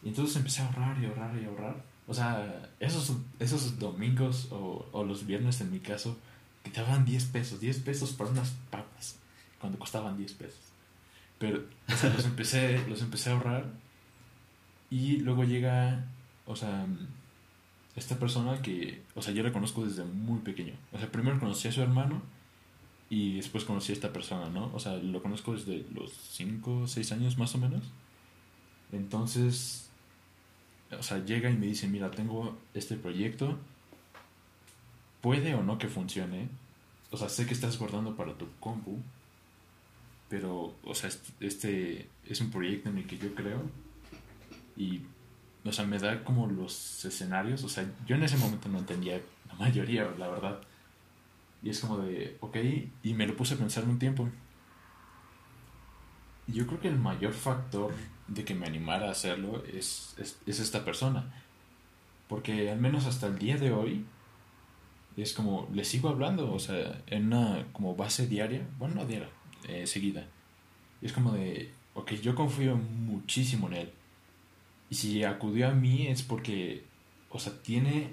Y 0.02 0.08
entonces 0.08 0.36
empecé 0.36 0.62
a 0.62 0.66
ahorrar 0.66 1.02
y 1.02 1.06
ahorrar 1.06 1.36
y 1.40 1.44
ahorrar. 1.44 1.93
O 2.06 2.14
sea, 2.14 2.70
esos, 2.80 3.12
esos 3.38 3.78
domingos 3.78 4.48
o, 4.50 4.86
o 4.92 5.04
los 5.04 5.26
viernes 5.26 5.60
en 5.60 5.70
mi 5.70 5.80
caso, 5.80 6.16
que 6.62 6.70
te 6.70 6.80
daban 6.80 7.04
10 7.04 7.24
pesos, 7.26 7.60
10 7.60 7.78
pesos 7.80 8.12
para 8.12 8.30
unas 8.30 8.50
papas, 8.70 9.16
cuando 9.60 9.78
costaban 9.78 10.16
10 10.16 10.32
pesos. 10.34 10.60
Pero, 11.38 11.64
o 11.88 11.96
sea, 11.96 12.10
los 12.10 12.24
empecé, 12.24 12.86
los 12.88 13.02
empecé 13.02 13.30
a 13.30 13.34
ahorrar 13.34 13.66
y 14.90 15.18
luego 15.18 15.44
llega, 15.44 16.04
o 16.46 16.56
sea, 16.56 16.86
esta 17.96 18.18
persona 18.18 18.60
que, 18.62 19.02
o 19.14 19.22
sea, 19.22 19.32
yo 19.32 19.42
la 19.42 19.52
conozco 19.52 19.84
desde 19.84 20.04
muy 20.04 20.40
pequeño. 20.40 20.74
O 20.92 20.98
sea, 20.98 21.10
primero 21.10 21.38
conocí 21.38 21.68
a 21.68 21.72
su 21.72 21.82
hermano 21.82 22.22
y 23.10 23.36
después 23.36 23.64
conocí 23.64 23.92
a 23.92 23.94
esta 23.94 24.12
persona, 24.12 24.48
¿no? 24.48 24.70
O 24.74 24.80
sea, 24.80 24.96
lo 24.96 25.22
conozco 25.22 25.54
desde 25.54 25.84
los 25.94 26.12
5 26.12 26.80
o 26.82 26.86
6 26.86 27.12
años 27.12 27.38
más 27.38 27.54
o 27.54 27.58
menos. 27.58 27.82
Entonces, 28.92 29.90
o 30.90 31.02
sea, 31.02 31.24
llega 31.24 31.50
y 31.50 31.56
me 31.56 31.66
dice, 31.66 31.88
mira, 31.88 32.10
tengo 32.10 32.58
este 32.74 32.96
proyecto 32.96 33.58
puede 35.24 35.54
o 35.54 35.62
no 35.62 35.78
que 35.78 35.88
funcione. 35.88 36.50
O 37.10 37.16
sea, 37.16 37.30
sé 37.30 37.46
que 37.46 37.54
estás 37.54 37.78
guardando 37.78 38.14
para 38.14 38.34
tu 38.34 38.46
compu, 38.60 38.98
pero, 40.28 40.74
o 40.84 40.94
sea, 40.94 41.08
este 41.40 42.08
es 42.26 42.40
un 42.42 42.50
proyecto 42.50 42.90
en 42.90 42.98
el 42.98 43.06
que 43.06 43.16
yo 43.16 43.34
creo 43.34 43.62
y, 44.76 45.00
o 45.64 45.72
sea, 45.72 45.86
me 45.86 45.98
da 45.98 46.22
como 46.24 46.46
los 46.46 47.04
escenarios. 47.06 47.64
O 47.64 47.70
sea, 47.70 47.90
yo 48.06 48.16
en 48.16 48.24
ese 48.24 48.36
momento 48.36 48.68
no 48.68 48.80
entendía 48.80 49.18
la 49.48 49.54
mayoría, 49.54 50.12
la 50.18 50.28
verdad. 50.28 50.60
Y 51.62 51.70
es 51.70 51.80
como 51.80 51.96
de, 51.98 52.36
ok, 52.40 52.56
y 53.02 53.14
me 53.14 53.26
lo 53.26 53.34
puse 53.34 53.54
a 53.54 53.56
pensar 53.56 53.84
un 53.84 53.98
tiempo. 53.98 54.28
Yo 56.48 56.66
creo 56.66 56.80
que 56.80 56.88
el 56.88 56.98
mayor 56.98 57.32
factor 57.32 57.94
de 58.28 58.44
que 58.44 58.54
me 58.54 58.66
animara 58.66 59.08
a 59.08 59.12
hacerlo 59.12 59.62
es, 59.72 60.14
es, 60.18 60.38
es 60.46 60.60
esta 60.60 60.84
persona. 60.84 61.32
Porque 62.28 62.70
al 62.70 62.80
menos 62.80 63.06
hasta 63.06 63.26
el 63.26 63.38
día 63.38 63.56
de 63.56 63.72
hoy, 63.72 64.04
es 65.16 65.32
como, 65.32 65.68
le 65.72 65.84
sigo 65.84 66.08
hablando, 66.08 66.52
o 66.52 66.58
sea, 66.58 67.02
en 67.06 67.26
una 67.26 67.66
como 67.72 67.94
base 67.94 68.26
diaria, 68.26 68.66
bueno, 68.78 68.96
no 68.96 69.06
diaria, 69.06 69.28
eh, 69.68 69.86
seguida. 69.86 70.26
Es 71.02 71.12
como 71.12 71.32
de, 71.32 71.72
ok, 71.94 72.12
yo 72.14 72.34
confío 72.34 72.76
muchísimo 72.76 73.68
en 73.68 73.74
él. 73.74 73.92
Y 74.90 74.94
si 74.96 75.24
acudió 75.24 75.68
a 75.68 75.72
mí 75.72 76.08
es 76.08 76.22
porque, 76.22 76.84
o 77.30 77.38
sea, 77.38 77.52
tiene 77.62 78.10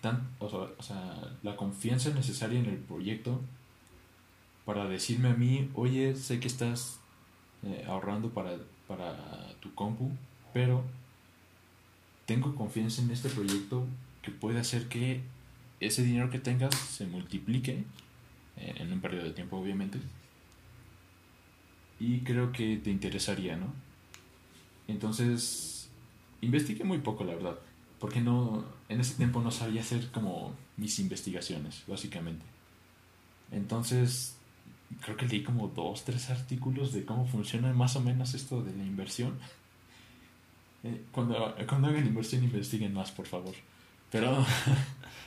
tan, 0.00 0.30
o 0.38 0.82
sea, 0.82 1.36
la 1.42 1.56
confianza 1.56 2.10
necesaria 2.10 2.58
en 2.58 2.66
el 2.66 2.78
proyecto 2.78 3.40
para 4.64 4.88
decirme 4.88 5.28
a 5.30 5.34
mí, 5.34 5.70
oye, 5.74 6.14
sé 6.14 6.40
que 6.40 6.48
estás 6.48 7.00
eh, 7.64 7.84
ahorrando 7.86 8.30
para, 8.30 8.56
para 8.90 9.54
tu 9.60 9.72
compu, 9.72 10.10
pero 10.52 10.82
tengo 12.26 12.56
confianza 12.56 13.02
en 13.02 13.12
este 13.12 13.28
proyecto 13.28 13.86
que 14.20 14.32
puede 14.32 14.58
hacer 14.58 14.88
que 14.88 15.20
ese 15.78 16.02
dinero 16.02 16.28
que 16.28 16.40
tengas 16.40 16.74
se 16.74 17.06
multiplique 17.06 17.84
eh, 18.56 18.74
en 18.78 18.92
un 18.92 19.00
periodo 19.00 19.26
de 19.26 19.30
tiempo, 19.30 19.58
obviamente. 19.58 20.00
Y 22.00 22.20
creo 22.20 22.50
que 22.50 22.78
te 22.78 22.90
interesaría, 22.90 23.56
¿no? 23.56 23.72
Entonces, 24.88 25.88
investigué 26.40 26.82
muy 26.82 26.98
poco, 26.98 27.22
la 27.22 27.36
verdad. 27.36 27.58
Porque 28.00 28.20
no, 28.20 28.64
en 28.88 29.00
ese 29.00 29.14
tiempo 29.14 29.40
no 29.40 29.52
sabía 29.52 29.82
hacer 29.82 30.10
como 30.10 30.56
mis 30.76 30.98
investigaciones, 30.98 31.84
básicamente. 31.86 32.44
Entonces, 33.52 34.34
creo 35.00 35.16
que 35.16 35.26
leí 35.26 35.42
como 35.42 35.68
dos, 35.68 36.04
tres 36.04 36.30
artículos 36.30 36.92
de 36.92 37.04
cómo 37.04 37.26
funciona 37.26 37.72
más 37.72 37.96
o 37.96 38.00
menos 38.00 38.34
esto 38.34 38.62
de 38.62 38.74
la 38.76 38.84
inversión. 38.84 39.38
Eh, 40.84 41.02
cuando, 41.12 41.54
cuando 41.68 41.88
hagan 41.88 42.06
inversión, 42.06 42.44
investiguen 42.44 42.94
más, 42.94 43.10
por 43.10 43.26
favor. 43.26 43.54
Pero 44.10 44.44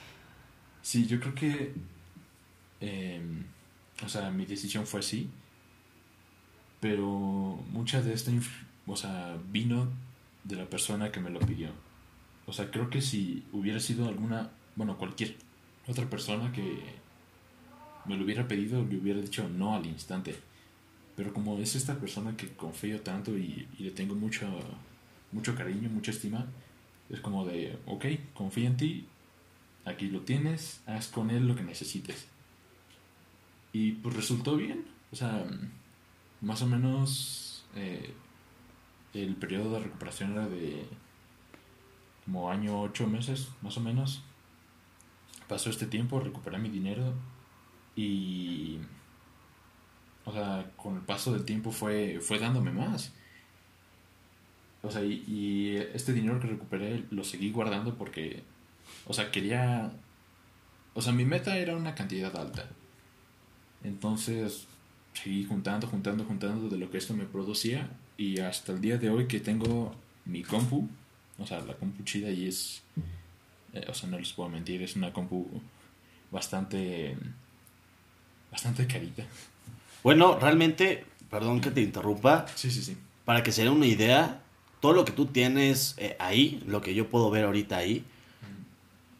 Sí, 0.83 1.07
yo 1.07 1.19
creo 1.19 1.33
que. 1.33 1.73
Em, 2.81 3.45
o 4.05 4.09
sea, 4.09 4.29
mi 4.29 4.45
decisión 4.45 4.85
fue 4.85 4.99
así. 4.99 5.29
Pero 6.79 7.07
mucha 7.71 8.01
de 8.01 8.13
esta. 8.13 8.31
O 8.85 8.95
sea, 8.95 9.37
vino 9.49 9.87
de 10.43 10.57
la 10.57 10.65
persona 10.65 11.11
que 11.11 11.21
me 11.21 11.29
lo 11.29 11.39
pidió. 11.39 11.69
O 12.45 12.53
sea, 12.53 12.69
creo 12.69 12.89
que 12.89 13.01
si 13.01 13.43
hubiera 13.53 13.79
sido 13.79 14.07
alguna. 14.07 14.51
Bueno, 14.75 14.97
cualquier 14.97 15.37
otra 15.87 16.09
persona 16.09 16.51
que 16.51 16.79
me 18.05 18.17
lo 18.17 18.23
hubiera 18.23 18.47
pedido, 18.47 18.83
le 18.83 18.97
hubiera 18.97 19.21
dicho 19.21 19.47
no 19.49 19.75
al 19.75 19.85
instante. 19.85 20.35
Pero 21.15 21.33
como 21.33 21.57
es 21.59 21.75
esta 21.75 21.95
persona 21.99 22.35
que 22.35 22.49
confío 22.49 23.01
tanto 23.01 23.37
y, 23.37 23.67
le 23.77 23.91
tengo 23.91 24.15
mucho, 24.15 24.47
mucho 25.31 25.55
cariño, 25.55 25.89
mucha 25.89 26.11
estima, 26.11 26.47
es 27.09 27.19
como 27.19 27.45
de, 27.45 27.77
ok, 27.85 28.05
confío 28.33 28.67
en 28.67 28.77
ti 28.77 29.05
aquí 29.85 30.07
lo 30.07 30.21
tienes, 30.21 30.81
haz 30.85 31.07
con 31.07 31.29
él 31.29 31.47
lo 31.47 31.55
que 31.55 31.63
necesites. 31.63 32.27
Y 33.71 33.93
pues 33.93 34.15
resultó 34.15 34.55
bien, 34.55 34.85
o 35.11 35.15
sea, 35.15 35.45
más 36.41 36.61
o 36.61 36.67
menos 36.67 37.65
eh, 37.75 38.13
el 39.13 39.35
periodo 39.35 39.73
de 39.73 39.79
recuperación 39.79 40.33
era 40.33 40.47
de 40.47 40.85
como 42.25 42.49
año, 42.49 42.81
ocho 42.81 43.07
meses, 43.07 43.49
más 43.61 43.77
o 43.77 43.81
menos. 43.81 44.21
Pasó 45.47 45.69
este 45.69 45.87
tiempo, 45.87 46.19
recuperé 46.19 46.57
mi 46.57 46.69
dinero 46.69 47.13
y, 47.95 48.79
o 50.25 50.33
sea, 50.33 50.71
con 50.75 50.95
el 50.95 51.01
paso 51.01 51.33
del 51.33 51.45
tiempo 51.45 51.71
fue, 51.71 52.19
fue 52.21 52.39
dándome 52.39 52.71
más. 52.71 53.11
O 54.81 54.91
sea, 54.91 55.03
y, 55.03 55.77
este 55.93 56.13
dinero 56.13 56.39
que 56.39 56.47
recuperé 56.47 57.05
lo 57.11 57.23
seguí 57.23 57.51
guardando 57.51 57.95
porque 57.95 58.43
o 59.05 59.13
sea, 59.13 59.31
quería... 59.31 59.91
O 60.93 61.01
sea, 61.01 61.11
mi 61.13 61.25
meta 61.25 61.57
era 61.57 61.75
una 61.75 61.95
cantidad 61.95 62.35
alta. 62.35 62.67
Entonces, 63.83 64.67
seguí 65.13 65.45
juntando, 65.45 65.87
juntando, 65.87 66.23
juntando 66.23 66.69
de 66.69 66.77
lo 66.77 66.91
que 66.91 66.97
esto 66.99 67.13
me 67.13 67.25
producía. 67.25 67.89
Y 68.17 68.39
hasta 68.39 68.73
el 68.73 68.81
día 68.81 68.97
de 68.97 69.09
hoy 69.09 69.27
que 69.27 69.39
tengo 69.39 69.95
mi 70.25 70.43
compu, 70.43 70.87
o 71.39 71.47
sea, 71.47 71.61
la 71.61 71.73
compu 71.75 72.03
chida 72.03 72.29
y 72.29 72.47
es... 72.47 72.83
Eh, 73.73 73.85
o 73.89 73.93
sea, 73.93 74.07
no 74.07 74.19
les 74.19 74.31
puedo 74.33 74.49
mentir, 74.49 74.83
es 74.83 74.95
una 74.95 75.11
compu 75.11 75.47
bastante. 76.29 77.17
Bastante 78.53 78.85
carita. 78.85 79.23
Bueno, 80.03 80.37
realmente, 80.39 81.05
perdón 81.29 81.59
que 81.59 81.71
te 81.71 81.81
interrumpa. 81.81 82.45
Sí, 82.55 82.69
sí, 82.69 82.83
sí. 82.83 82.95
Para 83.25 83.41
que 83.41 83.51
se 83.51 83.63
dé 83.63 83.69
una 83.69 83.87
idea, 83.87 84.41
todo 84.79 84.93
lo 84.93 85.05
que 85.05 85.11
tú 85.11 85.25
tienes 85.25 85.95
eh, 85.97 86.15
ahí, 86.19 86.63
lo 86.67 86.81
que 86.81 86.93
yo 86.93 87.09
puedo 87.09 87.31
ver 87.31 87.45
ahorita 87.45 87.77
ahí, 87.77 88.05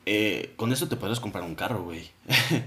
eh, 0.06 0.54
con 0.56 0.72
eso 0.72 0.88
te 0.88 0.98
puedes 0.98 1.20
comprar 1.20 1.44
un 1.44 1.56
carro, 1.56 1.84
güey. 1.84 2.10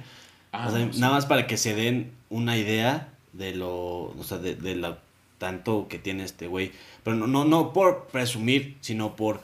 Ah, 0.53 0.71
nada 0.71 1.13
más 1.13 1.27
para 1.27 1.47
que 1.47 1.59
se 1.59 1.75
den 1.75 2.13
una 2.31 2.57
idea 2.57 3.13
de 3.35 3.55
lo, 3.55 4.05
o 4.05 4.25
sea, 4.25 4.39
de, 4.39 4.55
de 4.55 4.75
lo 4.75 4.97
tanto 5.37 5.87
que 5.87 5.99
tiene 5.99 6.25
este 6.25 6.47
güey. 6.47 6.73
Pero 7.05 7.15
no, 7.15 7.27
no, 7.27 7.45
no 7.45 7.75
por 7.75 8.07
presumir, 8.07 8.79
sino 8.81 9.17
por 9.17 9.43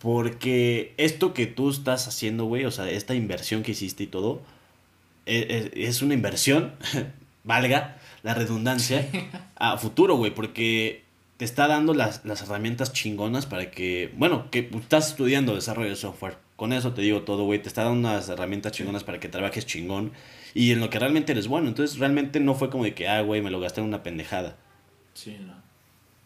porque 0.00 0.92
esto 0.98 1.32
que 1.32 1.46
tú 1.46 1.70
estás 1.70 2.08
haciendo, 2.08 2.44
güey, 2.44 2.66
o 2.66 2.70
sea, 2.70 2.90
esta 2.90 3.14
inversión 3.14 3.62
que 3.62 3.72
hiciste 3.72 4.02
y 4.02 4.06
todo, 4.06 4.42
es, 5.26 6.02
una 6.02 6.14
inversión, 6.14 6.74
valga 7.44 7.98
la 8.22 8.34
redundancia, 8.34 9.06
a 9.56 9.76
futuro, 9.78 10.16
güey, 10.16 10.34
porque 10.34 11.04
te 11.36 11.44
está 11.44 11.68
dando 11.68 11.94
las, 11.94 12.24
las, 12.24 12.42
herramientas 12.42 12.92
chingonas 12.92 13.46
para 13.46 13.70
que, 13.70 14.12
bueno, 14.16 14.50
que 14.50 14.70
estás 14.74 15.10
estudiando 15.10 15.54
desarrollo 15.54 15.90
de 15.90 15.96
software. 15.96 16.38
Con 16.56 16.72
eso 16.72 16.94
te 16.94 17.02
digo 17.02 17.22
todo, 17.22 17.44
güey, 17.44 17.60
te 17.60 17.68
está 17.68 17.84
dando 17.84 18.08
unas 18.08 18.28
herramientas 18.28 18.72
chingonas 18.72 19.04
para 19.04 19.20
que 19.20 19.28
trabajes 19.28 19.66
chingón 19.66 20.12
y 20.54 20.72
en 20.72 20.80
lo 20.80 20.88
que 20.88 20.98
realmente 20.98 21.32
eres 21.32 21.48
bueno. 21.48 21.68
Entonces, 21.68 21.98
realmente 21.98 22.40
no 22.40 22.54
fue 22.54 22.70
como 22.70 22.84
de 22.84 22.94
que, 22.94 23.06
ah, 23.06 23.20
güey, 23.20 23.42
me 23.42 23.50
lo 23.50 23.60
gasté 23.60 23.82
en 23.82 23.88
una 23.88 24.02
pendejada. 24.02 24.56
Sí, 25.12 25.36
no. 25.38 25.54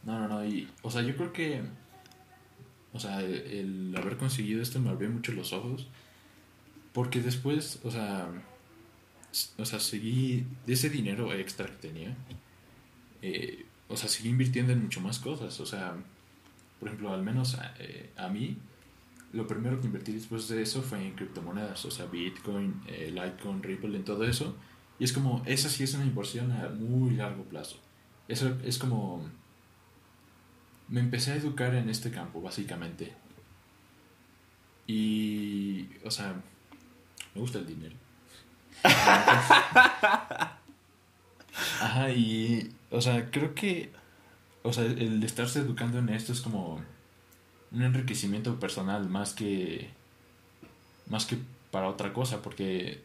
No, 0.04 0.20
no, 0.20 0.28
no. 0.28 0.46
Y, 0.46 0.68
o 0.82 0.90
sea, 0.90 1.02
yo 1.02 1.16
creo 1.16 1.32
que 1.32 1.62
o 2.92 2.98
sea, 2.98 3.20
el, 3.20 3.94
haber 3.96 4.16
conseguido 4.16 4.62
esto 4.62 4.80
me 4.80 4.90
abrió 4.90 5.10
mucho 5.10 5.32
los 5.32 5.52
ojos. 5.52 5.86
Porque 6.92 7.20
después, 7.20 7.80
o 7.84 7.90
sea, 7.90 8.28
o 9.58 9.64
sea, 9.64 9.80
seguí 9.80 10.46
de 10.66 10.72
ese 10.72 10.90
dinero 10.90 11.32
extra 11.32 11.66
que 11.66 11.88
tenía. 11.88 12.16
Eh, 13.22 13.66
o 13.88 13.96
sea, 13.96 14.08
seguí 14.08 14.28
invirtiendo 14.28 14.72
en 14.72 14.82
mucho 14.82 15.00
más 15.00 15.18
cosas. 15.18 15.58
O 15.60 15.66
sea, 15.66 15.94
por 16.78 16.88
ejemplo, 16.88 17.12
al 17.12 17.22
menos 17.22 17.54
a, 17.56 17.74
eh, 17.78 18.10
a 18.16 18.28
mí, 18.28 18.56
lo 19.32 19.46
primero 19.46 19.80
que 19.80 19.86
invertí 19.86 20.12
después 20.12 20.48
de 20.48 20.62
eso 20.62 20.82
fue 20.82 21.04
en 21.04 21.14
criptomonedas. 21.14 21.84
O 21.84 21.90
sea, 21.90 22.06
Bitcoin, 22.06 22.82
eh, 22.86 23.10
Litecoin, 23.12 23.62
Ripple, 23.62 23.96
en 23.96 24.04
todo 24.04 24.24
eso. 24.24 24.56
Y 24.98 25.04
es 25.04 25.12
como, 25.12 25.42
esa 25.46 25.68
sí 25.68 25.84
es 25.84 25.94
una 25.94 26.04
inversión 26.04 26.52
a 26.52 26.68
muy 26.68 27.12
largo 27.16 27.44
plazo. 27.44 27.80
Eso 28.28 28.56
es 28.64 28.78
como 28.78 29.28
me 30.90 31.00
empecé 31.00 31.32
a 31.32 31.36
educar 31.36 31.74
en 31.74 31.88
este 31.88 32.10
campo, 32.10 32.42
básicamente. 32.42 33.12
Y, 34.86 35.88
o 36.04 36.10
sea, 36.10 36.34
me 37.34 37.40
gusta 37.40 37.60
el 37.60 37.66
dinero. 37.66 37.94
Ajá, 41.80 42.10
y, 42.10 42.72
o 42.90 43.00
sea, 43.00 43.30
creo 43.30 43.54
que, 43.54 43.90
o 44.62 44.72
sea, 44.72 44.84
el 44.84 45.22
estarse 45.22 45.60
educando 45.60 45.98
en 45.98 46.08
esto 46.08 46.32
es 46.32 46.40
como 46.40 46.80
un 47.72 47.82
enriquecimiento 47.82 48.58
personal 48.58 49.08
más 49.08 49.32
que, 49.34 49.90
más 51.08 51.26
que 51.26 51.38
para 51.70 51.88
otra 51.88 52.12
cosa, 52.12 52.42
porque 52.42 53.02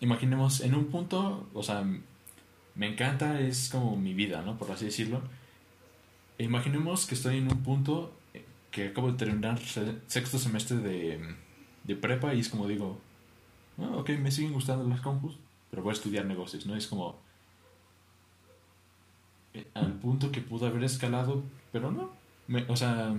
imaginemos, 0.00 0.60
en 0.60 0.74
un 0.74 0.86
punto, 0.86 1.48
o 1.54 1.62
sea, 1.62 1.84
me 2.74 2.86
encanta, 2.86 3.40
es 3.40 3.68
como 3.70 3.96
mi 3.96 4.14
vida, 4.14 4.42
¿no? 4.42 4.56
Por 4.58 4.70
así 4.70 4.86
decirlo 4.86 5.22
imaginemos 6.44 7.06
que 7.06 7.14
estoy 7.14 7.38
en 7.38 7.50
un 7.50 7.62
punto 7.62 8.12
que 8.70 8.88
acabo 8.88 9.10
de 9.10 9.18
terminar 9.18 9.58
sexto 10.06 10.38
semestre 10.38 10.76
de, 10.78 11.20
de 11.84 11.96
prepa 11.96 12.34
y 12.34 12.40
es 12.40 12.48
como 12.48 12.68
digo, 12.68 13.00
ah, 13.82 13.96
ok, 13.96 14.10
me 14.18 14.30
siguen 14.30 14.52
gustando 14.52 14.88
las 14.88 15.00
compus, 15.00 15.36
pero 15.70 15.82
voy 15.82 15.90
a 15.90 15.94
estudiar 15.94 16.24
negocios, 16.26 16.66
¿no? 16.66 16.76
Es 16.76 16.86
como 16.86 17.16
eh, 19.54 19.66
al 19.74 19.92
punto 19.94 20.30
que 20.30 20.40
pudo 20.40 20.66
haber 20.66 20.84
escalado, 20.84 21.42
pero 21.72 21.90
no. 21.90 22.10
o 22.68 22.76
sea, 22.76 23.14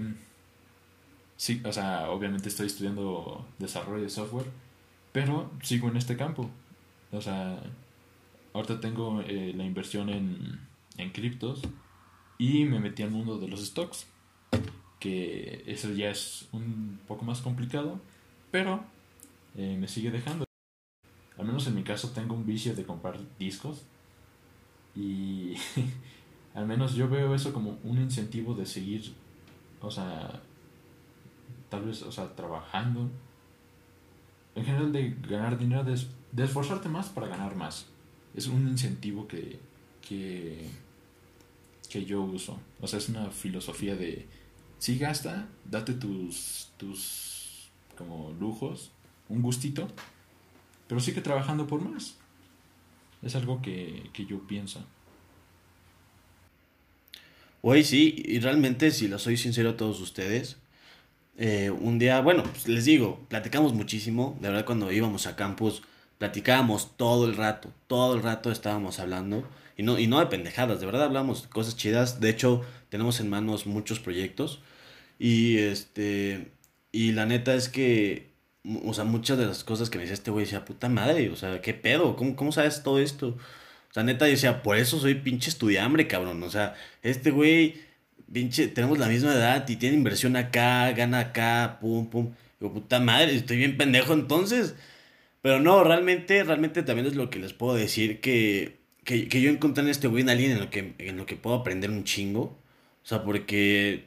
sí, 1.37 1.61
o 1.65 1.71
sea, 1.73 2.09
obviamente 2.09 2.49
estoy 2.49 2.67
estudiando 2.67 3.45
desarrollo 3.59 4.03
de 4.03 4.09
software, 4.09 4.47
pero 5.11 5.51
sigo 5.61 5.89
en 5.89 5.97
este 5.97 6.17
campo. 6.17 6.49
O 7.11 7.21
sea, 7.21 7.61
ahorita 8.53 8.79
tengo 8.79 9.21
eh, 9.21 9.53
la 9.55 9.65
inversión 9.65 10.09
en, 10.09 10.59
en 10.97 11.11
criptos 11.11 11.61
y 12.37 12.65
me 12.65 12.79
metí 12.79 13.03
al 13.03 13.11
mundo 13.11 13.37
de 13.37 13.47
los 13.47 13.65
stocks, 13.65 14.07
que 14.99 15.63
eso 15.67 15.91
ya 15.93 16.09
es 16.11 16.47
un 16.51 16.99
poco 17.07 17.25
más 17.25 17.41
complicado, 17.41 17.99
pero 18.51 18.83
eh, 19.55 19.77
me 19.79 19.87
sigue 19.87 20.11
dejando. 20.11 20.45
Al 21.41 21.47
menos 21.47 21.65
en 21.65 21.73
mi 21.73 21.83
caso 21.83 22.11
tengo 22.11 22.35
un 22.35 22.45
vicio 22.45 22.75
de 22.75 22.85
comprar 22.85 23.17
discos 23.39 23.81
y 24.95 25.55
al 26.53 26.67
menos 26.67 26.93
yo 26.93 27.09
veo 27.09 27.33
eso 27.33 27.51
como 27.51 27.79
un 27.83 27.99
incentivo 27.99 28.53
de 28.53 28.67
seguir, 28.67 29.15
o 29.81 29.89
sea, 29.89 30.39
tal 31.69 31.85
vez, 31.85 32.03
o 32.03 32.11
sea, 32.11 32.35
trabajando. 32.35 33.09
En 34.53 34.65
general 34.65 34.91
de 34.91 35.17
ganar 35.27 35.57
dinero, 35.57 35.83
de, 35.83 36.43
esforzarte 36.43 36.89
más 36.89 37.09
para 37.09 37.27
ganar 37.27 37.55
más. 37.55 37.87
Es 38.35 38.45
un 38.45 38.67
incentivo 38.67 39.27
que, 39.27 39.59
que 40.07 40.69
que 41.89 42.05
yo 42.05 42.21
uso. 42.21 42.59
O 42.79 42.87
sea, 42.87 42.99
es 42.99 43.09
una 43.09 43.31
filosofía 43.31 43.95
de, 43.95 44.27
sí 44.77 44.99
gasta, 44.99 45.49
date 45.65 45.93
tus, 45.93 46.69
tus 46.77 47.71
como 47.97 48.31
lujos, 48.39 48.91
un 49.27 49.41
gustito, 49.41 49.87
pero 50.91 50.99
sigue 50.99 51.21
trabajando 51.21 51.67
por 51.67 51.79
más. 51.79 52.17
Es 53.23 53.33
algo 53.37 53.61
que, 53.61 54.09
que 54.11 54.25
yo 54.25 54.45
pienso. 54.45 54.85
Hoy 57.61 57.85
sí, 57.85 58.21
y 58.25 58.41
realmente, 58.41 58.91
si 58.91 59.07
lo 59.07 59.17
soy 59.17 59.37
sincero 59.37 59.69
a 59.69 59.77
todos 59.77 60.01
ustedes, 60.01 60.57
eh, 61.37 61.69
un 61.69 61.97
día, 61.97 62.19
bueno, 62.19 62.43
pues 62.43 62.67
les 62.67 62.83
digo, 62.83 63.25
platicamos 63.29 63.73
muchísimo, 63.73 64.37
de 64.41 64.49
verdad 64.49 64.65
cuando 64.65 64.91
íbamos 64.91 65.27
a 65.27 65.37
campus, 65.37 65.81
platicábamos 66.17 66.97
todo 66.97 67.25
el 67.25 67.37
rato, 67.37 67.71
todo 67.87 68.15
el 68.15 68.21
rato 68.21 68.51
estábamos 68.51 68.99
hablando. 68.99 69.47
Y 69.77 69.83
no, 69.83 69.97
y 69.97 70.07
no 70.07 70.19
de 70.19 70.25
pendejadas, 70.25 70.81
de 70.81 70.87
verdad 70.87 71.03
hablamos 71.03 71.47
cosas 71.47 71.77
chidas. 71.77 72.19
De 72.19 72.29
hecho, 72.29 72.65
tenemos 72.89 73.21
en 73.21 73.29
manos 73.29 73.65
muchos 73.65 74.01
proyectos. 74.01 74.61
Y 75.19 75.55
este. 75.55 76.51
Y 76.91 77.13
la 77.13 77.25
neta 77.25 77.55
es 77.55 77.69
que. 77.69 78.30
O 78.85 78.93
sea, 78.93 79.03
muchas 79.05 79.37
de 79.37 79.45
las 79.45 79.63
cosas 79.63 79.89
que 79.89 79.97
me 79.97 80.03
decía 80.03 80.13
este 80.13 80.31
güey 80.31 80.45
decía, 80.45 80.65
puta 80.65 80.89
madre, 80.89 81.29
o 81.29 81.35
sea, 81.35 81.61
¿qué 81.61 81.73
pedo? 81.73 82.15
¿Cómo, 82.15 82.35
cómo 82.35 82.51
sabes 82.51 82.83
todo 82.83 82.99
esto? 82.99 83.29
O 83.29 83.93
sea, 83.93 84.03
neta, 84.03 84.25
yo 84.27 84.31
decía, 84.31 84.63
por 84.63 84.77
eso 84.77 84.99
soy 84.99 85.15
pinche 85.15 85.49
estudiambre, 85.49 86.07
cabrón. 86.07 86.41
O 86.43 86.49
sea, 86.49 86.75
este 87.03 87.31
güey, 87.31 87.75
pinche, 88.31 88.67
tenemos 88.67 88.99
la 88.99 89.07
misma 89.07 89.33
edad 89.33 89.67
y 89.67 89.75
tiene 89.77 89.95
inversión 89.97 90.35
acá, 90.35 90.91
gana 90.93 91.19
acá, 91.19 91.79
pum, 91.81 92.09
pum. 92.09 92.33
Digo, 92.59 92.73
puta 92.73 92.99
madre, 92.99 93.35
estoy 93.35 93.57
bien 93.57 93.77
pendejo 93.77 94.13
entonces. 94.13 94.75
Pero 95.41 95.59
no, 95.59 95.83
realmente, 95.83 96.43
realmente 96.43 96.83
también 96.83 97.07
es 97.07 97.15
lo 97.15 97.29
que 97.29 97.39
les 97.39 97.53
puedo 97.53 97.75
decir 97.75 98.21
que 98.21 98.81
que, 99.03 99.27
que 99.27 99.41
yo 99.41 99.49
encontré 99.49 99.83
en 99.83 99.89
este 99.89 100.07
güey 100.07 100.27
alguien 100.29 100.51
en 100.51 100.59
lo, 100.59 100.69
que, 100.69 100.93
en 100.97 101.17
lo 101.17 101.25
que 101.25 101.35
puedo 101.35 101.55
aprender 101.55 101.89
un 101.89 102.03
chingo. 102.03 102.41
O 103.03 103.05
sea, 103.05 103.23
porque 103.23 104.05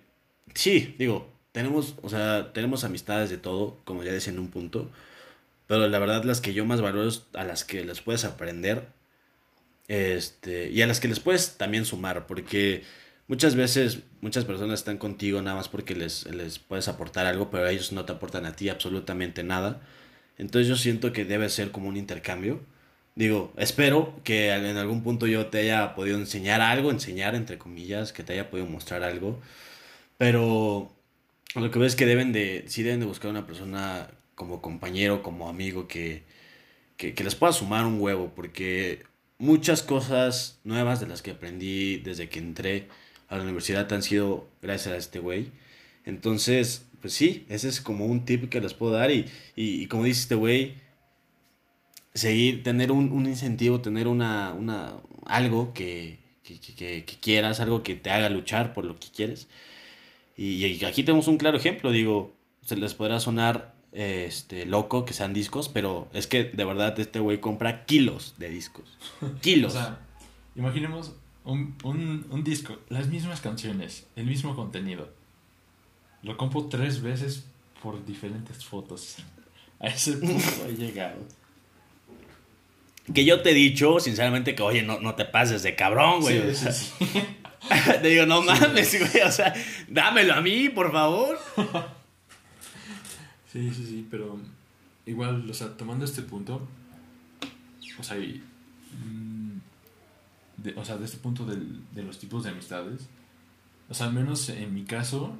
sí, 0.55 0.95
digo, 0.99 1.33
tenemos, 1.55 1.95
o 2.03 2.09
sea, 2.09 2.53
tenemos 2.53 2.83
amistades 2.83 3.31
de 3.31 3.39
todo, 3.39 3.79
como 3.85 4.03
ya 4.03 4.11
decía 4.11 4.33
en 4.33 4.41
un 4.41 4.49
punto. 4.49 4.91
Pero 5.69 5.87
la 5.89 5.99
verdad 6.01 6.25
las 6.25 6.41
que 6.41 6.53
yo 6.53 6.65
más 6.65 6.81
valoro 6.81 7.09
es 7.09 7.23
a 7.33 7.45
las 7.45 7.63
que 7.65 7.85
les 7.85 8.01
puedes 8.01 8.25
aprender. 8.25 8.89
Este, 9.87 10.71
y 10.71 10.83
a 10.83 10.89
las 10.89 10.99
que 10.99 11.07
les 11.07 11.21
puedes 11.21 11.57
también 11.57 11.85
sumar, 11.85 12.27
porque 12.27 12.83
muchas 13.29 13.55
veces 13.55 14.01
muchas 14.21 14.45
personas 14.45 14.81
están 14.81 14.99
contigo 14.99 15.43
nada 15.43 15.57
más 15.57 15.69
porque 15.69 15.95
les, 15.95 16.27
les 16.27 16.59
puedes 16.59 16.89
aportar 16.89 17.27
algo, 17.27 17.51
pero 17.51 17.69
ellos 17.69 17.93
no 17.93 18.05
te 18.05 18.13
aportan 18.13 18.47
a 18.47 18.57
ti 18.57 18.69
absolutamente 18.69 19.45
nada. 19.45 19.81
Entonces 20.39 20.67
yo 20.69 20.77
siento 20.77 21.13
que 21.13 21.25
debe 21.25 21.49
ser 21.51 21.71
como 21.71 21.89
un 21.89 21.97
intercambio. 21.97 22.61
Digo, 23.15 23.53
espero 23.57 24.21
que 24.25 24.53
en 24.53 24.77
algún 24.77 25.05
punto 25.05 25.29
yo 25.29 25.47
te 25.47 25.59
haya 25.61 25.95
podido 25.95 26.19
enseñar 26.19 26.61
algo, 26.61 26.91
enseñar 26.91 27.37
entre 27.37 27.59
comillas, 27.59 28.13
que 28.13 28.25
te 28.25 28.33
haya 28.33 28.51
podido 28.51 28.67
mostrar 28.69 29.05
algo. 29.05 29.41
Pero 30.19 30.93
lo 31.55 31.71
que 31.71 31.79
veo 31.79 31.87
es 31.87 31.97
que 31.97 32.07
deben 32.07 32.33
de, 32.33 32.65
sí 32.67 32.83
deben 32.83 33.01
de 33.01 33.07
buscar 33.07 33.31
una 33.31 33.47
persona 33.47 34.11
como 34.35 34.61
compañero, 34.61 35.23
como 35.23 35.49
amigo, 35.49 35.87
que, 35.89 36.23
que, 36.97 37.15
que 37.15 37.25
les 37.25 37.35
pueda 37.35 37.53
sumar 37.53 37.87
un 37.87 38.01
huevo, 38.01 38.33
porque 38.35 39.05
muchas 39.39 39.83
cosas 39.83 40.59
nuevas 40.65 41.01
de 41.01 41.07
las 41.07 41.23
que 41.23 41.33
aprendí 41.33 41.99
desde 41.99 42.29
que 42.29 42.39
entré 42.39 42.89
a 43.29 43.37
la 43.37 43.45
universidad 43.45 43.93
han 43.93 44.03
sido 44.03 44.49
gracias 44.63 44.95
a 44.95 44.97
este 44.97 45.19
güey. 45.19 45.51
Entonces, 46.05 46.87
pues 47.01 47.15
sí, 47.15 47.47
ese 47.49 47.69
es 47.69 47.81
como 47.81 48.07
un 48.07 48.25
tip 48.25 48.49
que 48.49 48.61
les 48.61 48.75
puedo 48.75 48.93
dar 48.93 49.11
y, 49.11 49.27
y, 49.57 49.83
y 49.83 49.87
como 49.87 50.05
dice 50.05 50.21
este 50.23 50.35
güey, 50.35 50.75
seguir, 52.15 52.63
tener 52.63 52.93
un, 52.93 53.13
un 53.13 53.27
incentivo, 53.27 53.81
tener 53.81 54.09
una, 54.09 54.53
una, 54.55 54.95
algo 55.27 55.73
que, 55.75 56.19
que, 56.43 56.59
que, 56.61 57.05
que, 57.05 57.17
quieras, 57.21 57.61
algo 57.61 57.83
que 57.83 57.95
te 57.95 58.11
haga 58.11 58.29
luchar 58.29 58.73
por 58.73 58.85
lo 58.85 58.99
que 58.99 59.09
quieres. 59.15 59.49
Y, 60.37 60.85
aquí 60.85 61.05
tenemos 61.05 61.29
un 61.29 61.39
claro 61.39 61.57
ejemplo, 61.57 61.91
digo, 61.91 62.35
se 62.63 62.77
les 62.77 62.95
podrá 62.95 63.21
sonar 63.21 63.75
este 63.93 64.67
loco 64.67 65.05
que 65.05 65.13
sean 65.13 65.33
discos, 65.33 65.69
pero 65.69 66.09
es 66.13 66.27
que 66.27 66.45
de 66.45 66.65
verdad 66.65 66.99
este 66.99 67.21
güey 67.21 67.41
compra 67.41 67.85
kilos 67.85 68.35
de 68.39 68.49
discos. 68.49 68.99
Kilos. 69.41 69.75
O 69.75 69.79
sea, 69.79 70.01
imaginemos 70.57 71.15
un, 71.45 71.77
un, 71.85 72.27
un 72.31 72.43
disco, 72.43 72.77
las 72.89 73.07
mismas 73.09 73.41
canciones, 73.41 74.07
el 74.17 74.27
mismo 74.27 74.57
contenido. 74.57 75.11
Lo 76.23 76.37
compro 76.37 76.65
tres 76.65 77.03
veces 77.03 77.45
por 77.83 78.05
diferentes 78.05 78.65
fotos. 78.65 79.17
A 79.79 79.89
ese 79.89 80.15
punto 80.15 80.67
he 80.69 80.73
llegado. 80.73 81.19
Que 83.13 83.25
yo 83.25 83.43
te 83.43 83.51
he 83.51 83.55
dicho, 83.55 84.01
sinceramente, 84.01 84.55
que 84.55 84.63
oye, 84.63 84.83
no, 84.83 84.99
no 84.99 85.15
te 85.15 85.27
pases 85.27 85.63
de 85.63 85.77
cabrón, 85.77 86.23
güey. 86.23 86.55
Sí, 86.55 86.73
sí. 86.73 87.05
te 88.03 88.09
digo, 88.09 88.27
no 88.27 88.43
mames, 88.43 88.99
güey. 88.99 89.23
O 89.27 89.31
sea, 89.33 89.55
dámelo 89.89 90.35
a 90.35 90.41
mí, 90.41 90.69
por 90.69 90.91
favor. 90.93 91.39
Sí, 93.53 93.71
sí, 93.73 93.87
sí, 93.87 94.09
pero 94.11 94.37
igual, 95.07 95.49
o 95.49 95.55
sea, 95.55 95.77
tomando 95.77 96.05
este 96.05 96.23
punto, 96.23 96.67
o 98.01 98.03
sea, 98.03 98.17
y, 98.19 98.43
mm, 99.05 99.53
de, 100.57 100.75
o 100.75 100.85
sea, 100.85 100.97
de 100.97 101.05
este 101.05 101.19
punto 101.19 101.47
del- 101.47 101.83
de 101.93 102.03
los 102.03 102.19
tipos 102.19 102.43
de 102.43 102.51
amistades, 102.51 103.09
o 103.89 103.95
sea, 103.95 104.07
al 104.09 104.13
menos 104.13 104.49
en 104.49 104.75
mi 104.75 104.83
caso, 104.83 105.37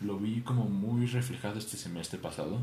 lo 0.00 0.18
vi 0.18 0.42
como 0.42 0.66
muy 0.66 1.06
reflejado 1.06 1.58
este 1.58 1.76
semestre 1.76 2.20
pasado. 2.20 2.62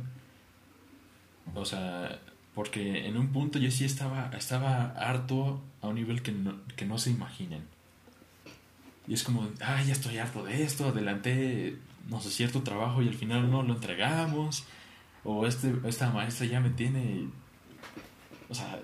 O 1.56 1.66
sea, 1.66 2.18
porque 2.56 3.06
en 3.06 3.18
un 3.18 3.34
punto 3.34 3.60
yo 3.60 3.72
sí 3.72 3.84
estaba, 3.84 4.32
estaba 4.38 4.92
harto 4.92 5.62
a 5.82 5.88
un 5.90 5.96
nivel 5.96 6.22
que 6.22 6.32
no, 6.32 6.58
que 6.78 6.86
no 6.86 6.98
se 6.98 7.10
imaginan. 7.10 7.64
Y 9.10 9.16
es 9.16 9.24
como, 9.24 9.49
ah, 9.62 9.82
ya 9.82 9.93
estoy 9.93 10.20
harto 10.20 10.43
de 10.43 10.62
esto, 10.62 10.88
adelanté, 10.88 11.80
no 12.10 12.22
sé, 12.22 12.30
cierto 12.30 12.62
trabajo 12.62 13.01
y 13.01 13.07
al 13.07 13.16
final 13.16 13.49
no 13.49 13.64
lo 13.64 13.74
entregamos. 13.74 14.66
O 15.24 15.47
este, 15.47 15.74
esta 15.86 16.12
maestra 16.12 16.45
ya 16.45 16.60
me 16.60 16.70
tiene, 16.70 17.28
o 18.49 18.53
sea, 18.53 18.80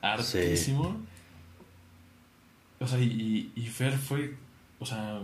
hartísimo. 0.00 0.96
O 2.78 2.86
sea, 2.86 3.00
y, 3.00 3.52
y 3.56 3.66
Fer 3.66 3.98
fue, 3.98 4.36
o 4.78 4.86
sea, 4.86 5.20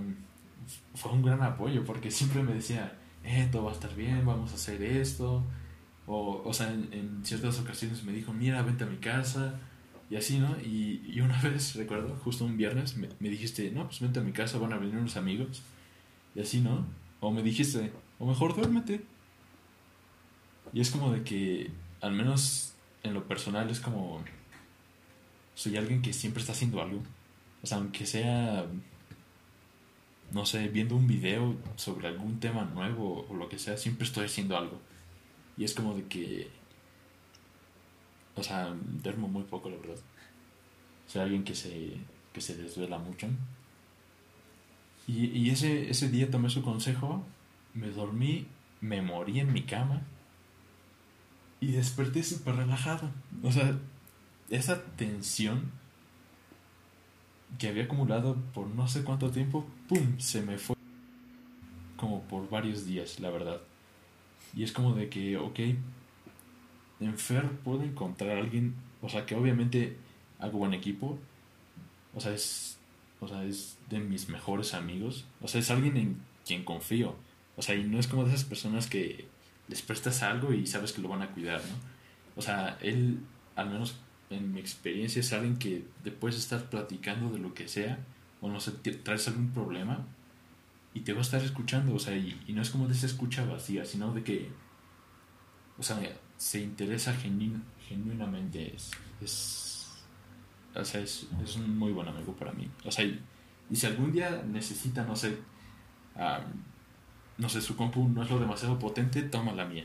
fue 0.96 1.12
un 1.12 1.22
gran 1.22 1.40
apoyo 1.40 1.84
porque 1.84 2.10
siempre 2.10 2.42
me 2.42 2.54
decía, 2.54 2.98
eh, 3.22 3.48
todo 3.52 3.66
va 3.66 3.70
a 3.70 3.74
estar 3.74 3.94
bien, 3.94 4.26
vamos 4.26 4.50
a 4.50 4.56
hacer 4.56 4.82
esto. 4.82 5.44
O, 6.08 6.42
o 6.44 6.52
sea, 6.52 6.72
en, 6.72 6.88
en 6.92 7.24
ciertas 7.24 7.60
ocasiones 7.60 8.02
me 8.02 8.10
dijo, 8.10 8.32
mira, 8.32 8.62
vente 8.62 8.82
a 8.82 8.88
mi 8.88 8.96
casa. 8.96 9.60
Y 10.10 10.16
así, 10.16 10.38
¿no? 10.38 10.56
Y, 10.60 11.02
y 11.06 11.20
una 11.20 11.40
vez, 11.42 11.76
recuerdo, 11.76 12.16
justo 12.16 12.44
un 12.44 12.56
viernes, 12.56 12.96
me, 12.96 13.08
me 13.20 13.30
dijiste, 13.30 13.70
no, 13.70 13.86
pues 13.86 14.00
vente 14.00 14.18
a 14.18 14.22
mi 14.22 14.32
casa, 14.32 14.58
van 14.58 14.72
a 14.72 14.78
venir 14.78 14.96
unos 14.96 15.16
amigos. 15.16 15.62
Y 16.34 16.40
así, 16.40 16.60
¿no? 16.60 16.84
O 17.20 17.30
me 17.30 17.42
dijiste, 17.42 17.92
o 18.18 18.26
mejor 18.26 18.54
duérmete. 18.54 19.02
Y 20.72 20.80
es 20.80 20.90
como 20.90 21.12
de 21.12 21.22
que, 21.22 21.70
al 22.00 22.12
menos 22.12 22.74
en 23.02 23.14
lo 23.14 23.26
personal, 23.26 23.70
es 23.70 23.80
como, 23.80 24.22
soy 25.54 25.76
alguien 25.76 26.02
que 26.02 26.12
siempre 26.12 26.40
está 26.40 26.52
haciendo 26.52 26.82
algo. 26.82 27.02
O 27.62 27.66
sea, 27.66 27.78
aunque 27.78 28.06
sea, 28.06 28.66
no 30.32 30.46
sé, 30.46 30.68
viendo 30.68 30.96
un 30.96 31.06
video 31.06 31.56
sobre 31.76 32.08
algún 32.08 32.40
tema 32.40 32.64
nuevo 32.64 33.26
o 33.28 33.34
lo 33.34 33.48
que 33.48 33.58
sea, 33.58 33.76
siempre 33.76 34.06
estoy 34.06 34.26
haciendo 34.26 34.56
algo. 34.56 34.80
Y 35.56 35.64
es 35.64 35.74
como 35.74 35.94
de 35.94 36.04
que, 36.04 36.50
o 38.40 38.42
sea, 38.42 38.74
duermo 39.02 39.28
muy 39.28 39.44
poco, 39.44 39.68
la 39.68 39.76
verdad. 39.76 40.00
Soy 41.06 41.22
alguien 41.22 41.44
que 41.44 41.54
se, 41.54 41.98
que 42.32 42.40
se 42.40 42.56
desvela 42.56 42.98
mucho. 42.98 43.28
Y, 45.06 45.50
ese, 45.50 45.90
ese 45.90 46.08
día 46.08 46.30
tomé 46.30 46.50
su 46.50 46.62
consejo, 46.62 47.24
me 47.74 47.90
dormí, 47.90 48.46
me 48.80 49.02
morí 49.02 49.40
en 49.40 49.52
mi 49.52 49.62
cama 49.62 50.02
y 51.58 51.72
desperté 51.72 52.22
súper 52.22 52.54
relajado. 52.56 53.10
O 53.42 53.50
sea, 53.50 53.76
esa 54.50 54.84
tensión 54.96 55.72
que 57.58 57.68
había 57.68 57.84
acumulado 57.84 58.36
por 58.54 58.68
no 58.68 58.86
sé 58.86 59.02
cuánto 59.02 59.30
tiempo, 59.30 59.66
¡pum! 59.88 60.18
se 60.18 60.42
me 60.42 60.58
fue 60.58 60.76
como 61.96 62.22
por 62.22 62.48
varios 62.48 62.86
días, 62.86 63.18
la 63.18 63.30
verdad. 63.30 63.60
Y 64.54 64.62
es 64.62 64.72
como 64.72 64.94
de 64.94 65.08
que, 65.08 65.36
ok, 65.36 65.58
en 67.00 67.18
Fer 67.18 67.48
puedo 67.64 67.82
encontrar 67.82 68.36
a 68.36 68.40
alguien, 68.40 68.74
o 69.02 69.08
sea, 69.08 69.26
que 69.26 69.34
obviamente 69.34 69.96
hago 70.38 70.58
buen 70.58 70.74
equipo, 70.74 71.18
o 72.14 72.20
sea, 72.20 72.32
es, 72.34 72.78
o 73.20 73.28
sea, 73.28 73.44
es 73.44 73.78
de 73.88 74.00
mis 74.00 74.28
mejores 74.28 74.74
amigos, 74.74 75.24
o 75.40 75.48
sea, 75.48 75.60
es 75.60 75.70
alguien 75.70 75.96
en 75.96 76.16
quien 76.46 76.64
confío, 76.64 77.14
o 77.56 77.62
sea, 77.62 77.74
y 77.74 77.84
no 77.84 77.98
es 77.98 78.06
como 78.06 78.24
de 78.24 78.34
esas 78.34 78.44
personas 78.44 78.86
que 78.86 79.26
les 79.68 79.82
prestas 79.82 80.22
algo 80.22 80.52
y 80.52 80.66
sabes 80.66 80.92
que 80.92 81.02
lo 81.02 81.08
van 81.08 81.22
a 81.22 81.30
cuidar, 81.30 81.60
¿no? 81.60 81.74
O 82.36 82.42
sea, 82.42 82.78
él, 82.80 83.20
al 83.56 83.70
menos 83.70 83.96
en 84.30 84.52
mi 84.52 84.60
experiencia, 84.60 85.20
es 85.20 85.32
alguien 85.32 85.58
que 85.58 85.84
te 86.04 86.10
puedes 86.10 86.38
estar 86.38 86.70
platicando 86.70 87.30
de 87.30 87.38
lo 87.38 87.54
que 87.54 87.68
sea, 87.68 87.98
o 88.40 88.48
no 88.48 88.60
sé, 88.60 88.72
traes 88.72 89.28
algún 89.28 89.50
problema 89.50 90.06
y 90.94 91.00
te 91.00 91.12
va 91.12 91.20
a 91.20 91.22
estar 91.22 91.42
escuchando, 91.42 91.94
o 91.94 91.98
sea, 91.98 92.16
y, 92.16 92.40
y 92.46 92.52
no 92.52 92.62
es 92.62 92.70
como 92.70 92.88
de 92.88 92.94
esa 92.94 93.06
escucha 93.06 93.44
vacía, 93.44 93.84
sino 93.84 94.12
de 94.12 94.22
que, 94.24 94.48
o 95.78 95.82
sea, 95.82 96.00
se 96.40 96.58
interesa 96.58 97.14
genu- 97.14 97.60
genuinamente, 97.86 98.74
es, 98.74 98.90
es, 99.20 99.88
o 100.74 100.82
sea, 100.82 101.02
es, 101.02 101.26
es 101.44 101.56
un 101.56 101.78
muy 101.78 101.92
buen 101.92 102.08
amigo 102.08 102.32
para 102.32 102.50
mí, 102.52 102.66
o 102.82 102.90
sea, 102.90 103.04
y, 103.04 103.20
si 103.74 103.84
algún 103.84 104.10
día 104.10 104.42
necesita, 104.48 105.04
no 105.04 105.14
sé, 105.14 105.36
no 107.36 107.48
sé, 107.50 107.60
su 107.60 107.76
compu 107.76 108.08
no 108.08 108.22
es 108.22 108.30
lo 108.30 108.38
demasiado 108.38 108.78
potente, 108.78 109.22
toma 109.22 109.52
la 109.52 109.66
mía. 109.66 109.84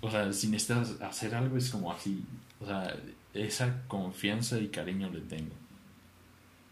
O 0.00 0.08
sea, 0.10 0.32
si 0.32 0.46
necesitas 0.48 1.00
hacer 1.00 1.34
algo 1.34 1.56
es 1.56 1.68
como 1.68 1.90
así, 1.92 2.24
o 2.60 2.66
sea, 2.66 2.96
esa 3.34 3.82
confianza 3.88 4.58
y 4.58 4.68
cariño 4.68 5.10
le 5.10 5.20
tengo. 5.20 5.52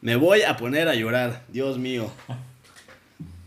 Me 0.01 0.15
voy 0.15 0.43
a 0.43 0.57
poner 0.57 0.87
a 0.89 0.95
llorar, 0.95 1.45
Dios 1.49 1.79
mío. 1.79 2.11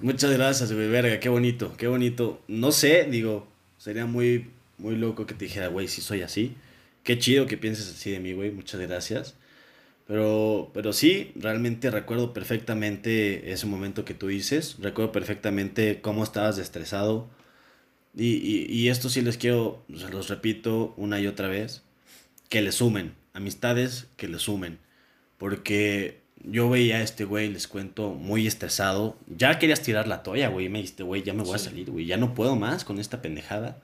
Muchas 0.01 0.32
gracias, 0.32 0.74
güey, 0.74 0.89
verga, 0.89 1.20
qué 1.22 1.30
bonito, 1.30 1.74
qué 1.78 1.88
bonito. 1.88 2.41
No 2.47 2.72
sé, 2.72 3.05
digo, 3.09 3.47
sería 3.78 4.05
muy, 4.05 4.51
muy 4.78 4.96
loco 4.96 5.26
que 5.26 5.34
te 5.34 5.46
dijera, 5.46 5.68
güey, 5.68 5.88
si 5.88 6.02
soy 6.02 6.22
así. 6.22 6.56
Qué 7.04 7.18
chido 7.20 7.46
que 7.46 7.58
pienses 7.58 7.90
así 7.90 8.12
de 8.12 8.20
mí, 8.20 8.34
güey, 8.34 8.52
muchas 8.52 8.80
gracias. 8.82 9.36
Pero, 10.08 10.70
pero 10.74 10.94
sí, 10.94 11.32
realmente 11.36 11.90
recuerdo 11.90 12.34
perfectamente 12.34 13.52
ese 13.52 13.66
momento 13.66 14.06
que 14.06 14.14
tú 14.14 14.28
dices. 14.28 14.78
Recuerdo 14.80 15.12
perfectamente 15.12 16.00
cómo 16.02 16.24
estabas 16.24 16.58
estresado. 16.58 17.28
Y, 18.16 18.36
y, 18.36 18.66
y 18.72 18.90
esto 18.90 19.10
sí 19.10 19.22
les 19.22 19.38
quiero, 19.38 19.84
se 19.96 20.10
los 20.10 20.30
repito 20.30 20.94
una 20.98 21.20
y 21.20 21.28
otra 21.28 21.48
vez, 21.48 21.84
que 22.50 22.62
le 22.62 22.72
sumen. 22.72 23.14
Amistades 23.34 24.08
que 24.16 24.28
le 24.28 24.40
sumen. 24.40 24.78
Porque 25.38 26.22
yo 26.44 26.70
veía 26.70 26.98
a 26.98 27.02
este 27.02 27.26
güey, 27.26 27.50
les 27.52 27.68
cuento, 27.68 28.12
muy 28.12 28.48
estresado. 28.48 29.18
Ya 29.28 29.58
querías 29.60 29.82
tirar 29.82 30.08
la 30.08 30.24
toalla, 30.24 30.50
güey. 30.50 30.70
Me 30.70 30.80
dijiste, 30.80 31.04
güey, 31.04 31.24
ya 31.24 31.34
me 31.34 31.44
voy 31.44 31.56
a 31.56 31.60
Sí. 31.60 31.66
salir, 31.66 31.90
güey. 31.92 32.06
Ya 32.06 32.18
no 32.18 32.34
puedo 32.36 32.56
más 32.56 32.86
con 32.86 33.00
esta 33.00 33.22
pendejada. 33.22 33.82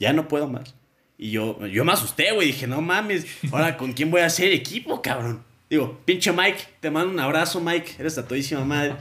Ya 0.00 0.12
no 0.14 0.26
puedo 0.26 0.48
más. 0.48 0.74
Y 1.18 1.32
yo, 1.32 1.66
yo 1.66 1.84
me 1.84 1.92
asusté, 1.92 2.32
güey. 2.32 2.48
Dije, 2.48 2.66
no 2.66 2.80
mames, 2.80 3.26
ahora 3.52 3.76
con 3.76 3.92
quién 3.92 4.10
voy 4.10 4.22
a 4.22 4.26
hacer 4.26 4.50
equipo, 4.52 5.02
cabrón. 5.02 5.44
Digo, 5.68 6.00
pinche 6.06 6.32
Mike, 6.32 6.58
te 6.80 6.90
mando 6.90 7.12
un 7.12 7.20
abrazo, 7.20 7.60
Mike. 7.60 7.96
Eres 7.98 8.16
a 8.16 8.26
todísima 8.26 8.64
madre. 8.64 8.96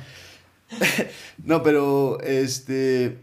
no, 1.43 1.63
pero, 1.63 2.19
este. 2.21 3.17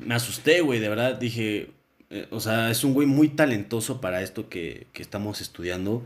Me 0.00 0.16
asusté, 0.16 0.60
güey, 0.60 0.80
de 0.80 0.88
verdad. 0.88 1.14
Dije, 1.14 1.70
eh, 2.10 2.26
o 2.30 2.40
sea, 2.40 2.70
es 2.70 2.82
un 2.82 2.92
güey 2.92 3.06
muy 3.06 3.28
talentoso 3.28 4.00
para 4.00 4.20
esto 4.20 4.48
que, 4.48 4.88
que 4.92 5.00
estamos 5.00 5.40
estudiando. 5.40 6.04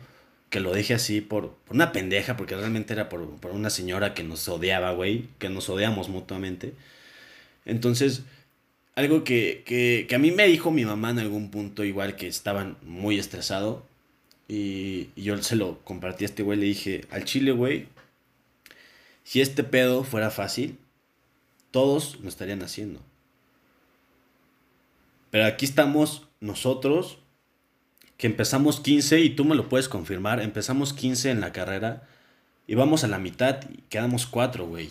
Que 0.50 0.60
lo 0.60 0.74
deje 0.74 0.92
así 0.92 1.22
por, 1.22 1.54
por 1.64 1.74
una 1.74 1.92
pendeja, 1.92 2.36
porque 2.36 2.54
realmente 2.54 2.92
era 2.92 3.08
por, 3.08 3.26
por 3.40 3.52
una 3.52 3.70
señora 3.70 4.12
que 4.12 4.22
nos 4.22 4.46
odiaba, 4.48 4.92
güey. 4.92 5.28
Que 5.38 5.48
nos 5.48 5.70
odiamos 5.70 6.10
mutuamente. 6.10 6.74
Entonces, 7.64 8.24
algo 8.94 9.24
que, 9.24 9.62
que, 9.64 10.06
que 10.08 10.14
a 10.14 10.18
mí 10.18 10.30
me 10.30 10.46
dijo 10.46 10.70
mi 10.70 10.84
mamá 10.84 11.10
en 11.10 11.18
algún 11.18 11.50
punto, 11.50 11.84
igual 11.84 12.16
que 12.16 12.26
estaban 12.28 12.76
muy 12.82 13.18
estresado. 13.18 13.86
Y, 14.48 15.08
y 15.16 15.22
yo 15.22 15.42
se 15.42 15.56
lo 15.56 15.78
compartí 15.84 16.24
a 16.24 16.26
este 16.26 16.42
güey, 16.42 16.58
le 16.58 16.66
dije, 16.66 17.06
al 17.10 17.24
chile, 17.24 17.52
güey, 17.52 17.88
si 19.24 19.40
este 19.40 19.64
pedo 19.64 20.04
fuera 20.04 20.30
fácil, 20.30 20.78
todos 21.70 22.20
lo 22.20 22.28
estarían 22.28 22.62
haciendo. 22.62 23.00
Pero 25.30 25.46
aquí 25.46 25.64
estamos 25.64 26.28
nosotros, 26.40 27.18
que 28.18 28.26
empezamos 28.26 28.80
15, 28.80 29.20
y 29.20 29.30
tú 29.30 29.46
me 29.46 29.54
lo 29.54 29.68
puedes 29.70 29.88
confirmar, 29.88 30.40
empezamos 30.40 30.92
15 30.92 31.30
en 31.30 31.40
la 31.40 31.52
carrera, 31.52 32.06
y 32.66 32.74
vamos 32.74 33.04
a 33.04 33.08
la 33.08 33.18
mitad 33.18 33.60
y 33.70 33.82
quedamos 33.88 34.26
4, 34.26 34.66
güey. 34.66 34.90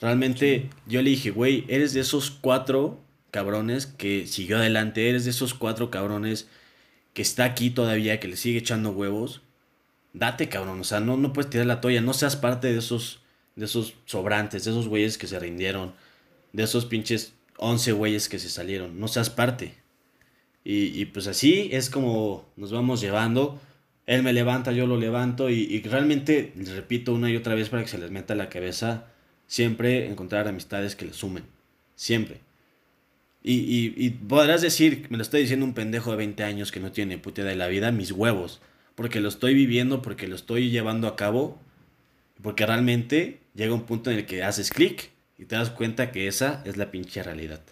Realmente 0.00 0.68
yo 0.86 1.02
le 1.02 1.10
dije, 1.10 1.30
güey, 1.30 1.64
eres 1.68 1.92
de 1.92 2.00
esos 2.00 2.30
cuatro 2.30 2.98
cabrones 3.30 3.86
que 3.86 4.26
siguió 4.26 4.58
adelante, 4.58 5.08
eres 5.08 5.24
de 5.24 5.30
esos 5.30 5.54
cuatro 5.54 5.90
cabrones 5.90 6.48
que 7.14 7.22
está 7.22 7.44
aquí 7.44 7.70
todavía, 7.70 8.20
que 8.20 8.28
le 8.28 8.36
sigue 8.36 8.58
echando 8.58 8.90
huevos. 8.90 9.42
Date, 10.12 10.48
cabrón, 10.48 10.80
o 10.80 10.84
sea, 10.84 11.00
no, 11.00 11.16
no 11.16 11.32
puedes 11.32 11.50
tirar 11.50 11.66
la 11.66 11.80
toalla, 11.80 12.00
no 12.00 12.14
seas 12.14 12.36
parte 12.36 12.72
de 12.72 12.78
esos, 12.78 13.20
de 13.56 13.66
esos 13.66 13.94
sobrantes, 14.06 14.64
de 14.64 14.70
esos 14.72 14.88
güeyes 14.88 15.18
que 15.18 15.26
se 15.26 15.38
rindieron, 15.38 15.94
de 16.52 16.64
esos 16.64 16.86
pinches 16.86 17.34
11 17.58 17.92
güeyes 17.92 18.28
que 18.28 18.38
se 18.38 18.48
salieron. 18.48 18.98
No 18.98 19.08
seas 19.08 19.30
parte. 19.30 19.74
Y, 20.64 21.06
pues 21.06 21.26
así 21.26 21.70
es 21.72 21.90
como 21.90 22.46
nos 22.56 22.72
vamos 22.72 23.00
llevando. 23.00 23.60
Él 24.06 24.22
me 24.22 24.32
levanta, 24.32 24.72
yo 24.72 24.86
lo 24.86 24.96
levanto 24.96 25.50
y, 25.50 25.60
y, 25.62 25.82
realmente, 25.82 26.52
les 26.56 26.70
repito 26.70 27.14
una 27.14 27.30
y 27.30 27.36
otra 27.36 27.54
vez 27.54 27.68
para 27.68 27.82
que 27.82 27.88
se 27.88 27.98
les 27.98 28.10
meta 28.10 28.34
la 28.34 28.48
cabeza, 28.48 29.06
siempre 29.46 30.06
encontrar 30.08 30.48
amistades 30.48 30.96
que 30.96 31.06
le 31.06 31.12
sumen. 31.12 31.44
Siempre. 31.96 32.40
Y, 33.42 33.94
y, 33.96 34.10
podrás 34.10 34.60
decir, 34.60 35.06
me 35.08 35.16
lo 35.16 35.22
estoy 35.22 35.40
diciendo 35.40 35.64
un 35.64 35.72
pendejo 35.72 36.10
de 36.10 36.18
20 36.18 36.44
años 36.44 36.70
que 36.70 36.80
no 36.80 36.92
tiene 36.92 37.16
puta 37.16 37.42
de 37.42 37.56
la 37.56 37.68
vida, 37.68 37.90
mis 37.90 38.12
huevos. 38.12 38.60
Porque 38.94 39.20
lo 39.20 39.30
estoy 39.30 39.54
viviendo, 39.54 40.02
porque 40.02 40.28
lo 40.28 40.36
estoy 40.36 40.70
llevando 40.70 41.08
a 41.08 41.16
cabo. 41.16 41.58
Porque 42.42 42.66
realmente 42.66 43.40
llega 43.54 43.72
un 43.72 43.84
punto 43.84 44.10
en 44.10 44.18
el 44.18 44.26
que 44.26 44.42
haces 44.42 44.70
clic 44.70 45.10
y 45.38 45.46
te 45.46 45.56
das 45.56 45.70
cuenta 45.70 46.12
que 46.12 46.28
esa 46.28 46.62
es 46.66 46.76
la 46.76 46.90
pinche 46.90 47.22
realidad. 47.22 47.62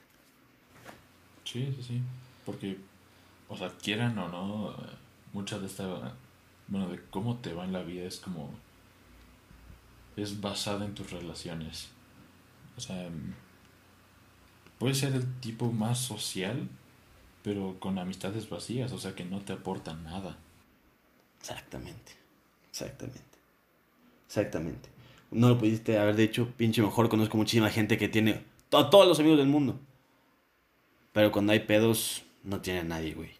Sí, 1.44 1.68
sí, 1.76 1.82
sí. 1.82 2.00
Porque, 2.46 2.78
o 3.48 3.56
sea, 3.56 3.70
quieran 3.82 4.18
o 4.18 4.28
no, 4.28 4.74
muchas 5.34 5.60
de 5.60 5.66
esta, 5.66 6.14
bueno, 6.66 6.88
de 6.88 6.98
cómo 7.10 7.36
te 7.36 7.52
va 7.52 7.64
en 7.64 7.72
la 7.72 7.82
vida 7.82 8.06
es 8.06 8.16
como, 8.16 8.50
es 10.16 10.40
basada 10.40 10.86
en 10.86 10.94
tus 10.94 11.10
relaciones. 11.10 11.88
O 12.76 12.80
sea, 12.80 13.08
puede 14.78 14.94
ser 14.94 15.14
el 15.14 15.40
tipo 15.40 15.72
más 15.72 15.98
social, 15.98 16.68
pero 17.42 17.76
con 17.78 17.98
amistades 17.98 18.48
vacías, 18.48 18.92
o 18.92 18.98
sea, 18.98 19.14
que 19.14 19.24
no 19.24 19.40
te 19.40 19.52
aportan 19.52 20.04
nada. 20.04 20.38
Exactamente, 21.40 22.12
exactamente, 22.70 23.38
exactamente. 24.26 24.88
No 25.30 25.48
lo 25.48 25.58
pudiste 25.58 25.98
haber 25.98 26.16
dicho, 26.16 26.52
pinche 26.56 26.82
mejor, 26.82 27.08
conozco 27.08 27.36
muchísima 27.36 27.70
gente 27.70 27.98
que 27.98 28.08
tiene 28.08 28.44
a 28.72 28.90
todos 28.90 29.06
los 29.06 29.18
amigos 29.20 29.38
del 29.38 29.48
mundo. 29.48 29.78
Pero 31.12 31.32
cuando 31.32 31.52
hay 31.52 31.60
pedos, 31.60 32.22
no 32.44 32.60
tiene 32.60 32.80
a 32.80 32.84
nadie, 32.84 33.14
güey. 33.14 33.30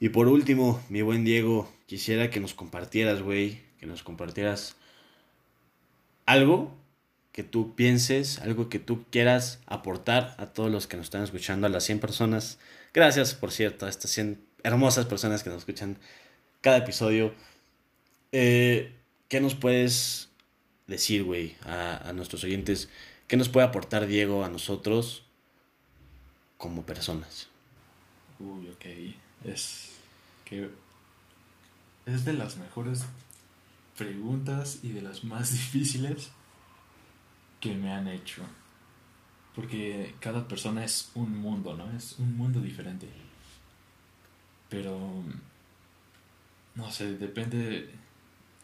Y 0.00 0.10
por 0.10 0.28
último, 0.28 0.82
mi 0.88 1.02
buen 1.02 1.24
Diego, 1.24 1.70
quisiera 1.86 2.30
que 2.30 2.40
nos 2.40 2.54
compartieras, 2.54 3.22
güey, 3.22 3.60
que 3.78 3.86
nos 3.86 4.02
compartieras 4.02 4.76
algo 6.26 6.72
que 7.34 7.42
tú 7.42 7.74
pienses, 7.74 8.38
algo 8.38 8.68
que 8.68 8.78
tú 8.78 9.06
quieras 9.10 9.58
aportar 9.66 10.36
a 10.38 10.46
todos 10.46 10.70
los 10.70 10.86
que 10.86 10.96
nos 10.96 11.06
están 11.06 11.24
escuchando, 11.24 11.66
a 11.66 11.70
las 11.70 11.82
100 11.82 11.98
personas. 11.98 12.60
Gracias, 12.92 13.34
por 13.34 13.50
cierto, 13.50 13.86
a 13.86 13.88
estas 13.88 14.12
100 14.12 14.40
hermosas 14.62 15.06
personas 15.06 15.42
que 15.42 15.50
nos 15.50 15.58
escuchan 15.58 15.98
cada 16.60 16.76
episodio. 16.76 17.34
Eh, 18.30 18.92
¿Qué 19.28 19.40
nos 19.40 19.56
puedes 19.56 20.28
decir, 20.86 21.24
güey, 21.24 21.56
a, 21.64 22.08
a 22.08 22.12
nuestros 22.12 22.44
oyentes? 22.44 22.88
¿Qué 23.26 23.36
nos 23.36 23.48
puede 23.48 23.66
aportar 23.66 24.06
Diego 24.06 24.44
a 24.44 24.48
nosotros 24.48 25.24
como 26.56 26.86
personas? 26.86 27.48
Uy, 28.38 28.68
ok. 28.68 29.50
Es 29.50 29.90
que 30.44 30.70
es 32.06 32.24
de 32.24 32.32
las 32.34 32.58
mejores 32.58 33.02
preguntas 33.98 34.78
y 34.84 34.90
de 34.90 35.02
las 35.02 35.24
más 35.24 35.50
difíciles 35.52 36.30
que 37.64 37.74
me 37.74 37.90
han 37.90 38.06
hecho. 38.08 38.42
Porque 39.54 40.14
cada 40.20 40.46
persona 40.46 40.84
es 40.84 41.10
un 41.14 41.38
mundo, 41.38 41.74
¿no? 41.74 41.90
Es 41.96 42.18
un 42.18 42.36
mundo 42.36 42.60
diferente. 42.60 43.08
Pero, 44.68 45.00
no 46.74 46.90
sé, 46.90 47.16
depende, 47.16 47.88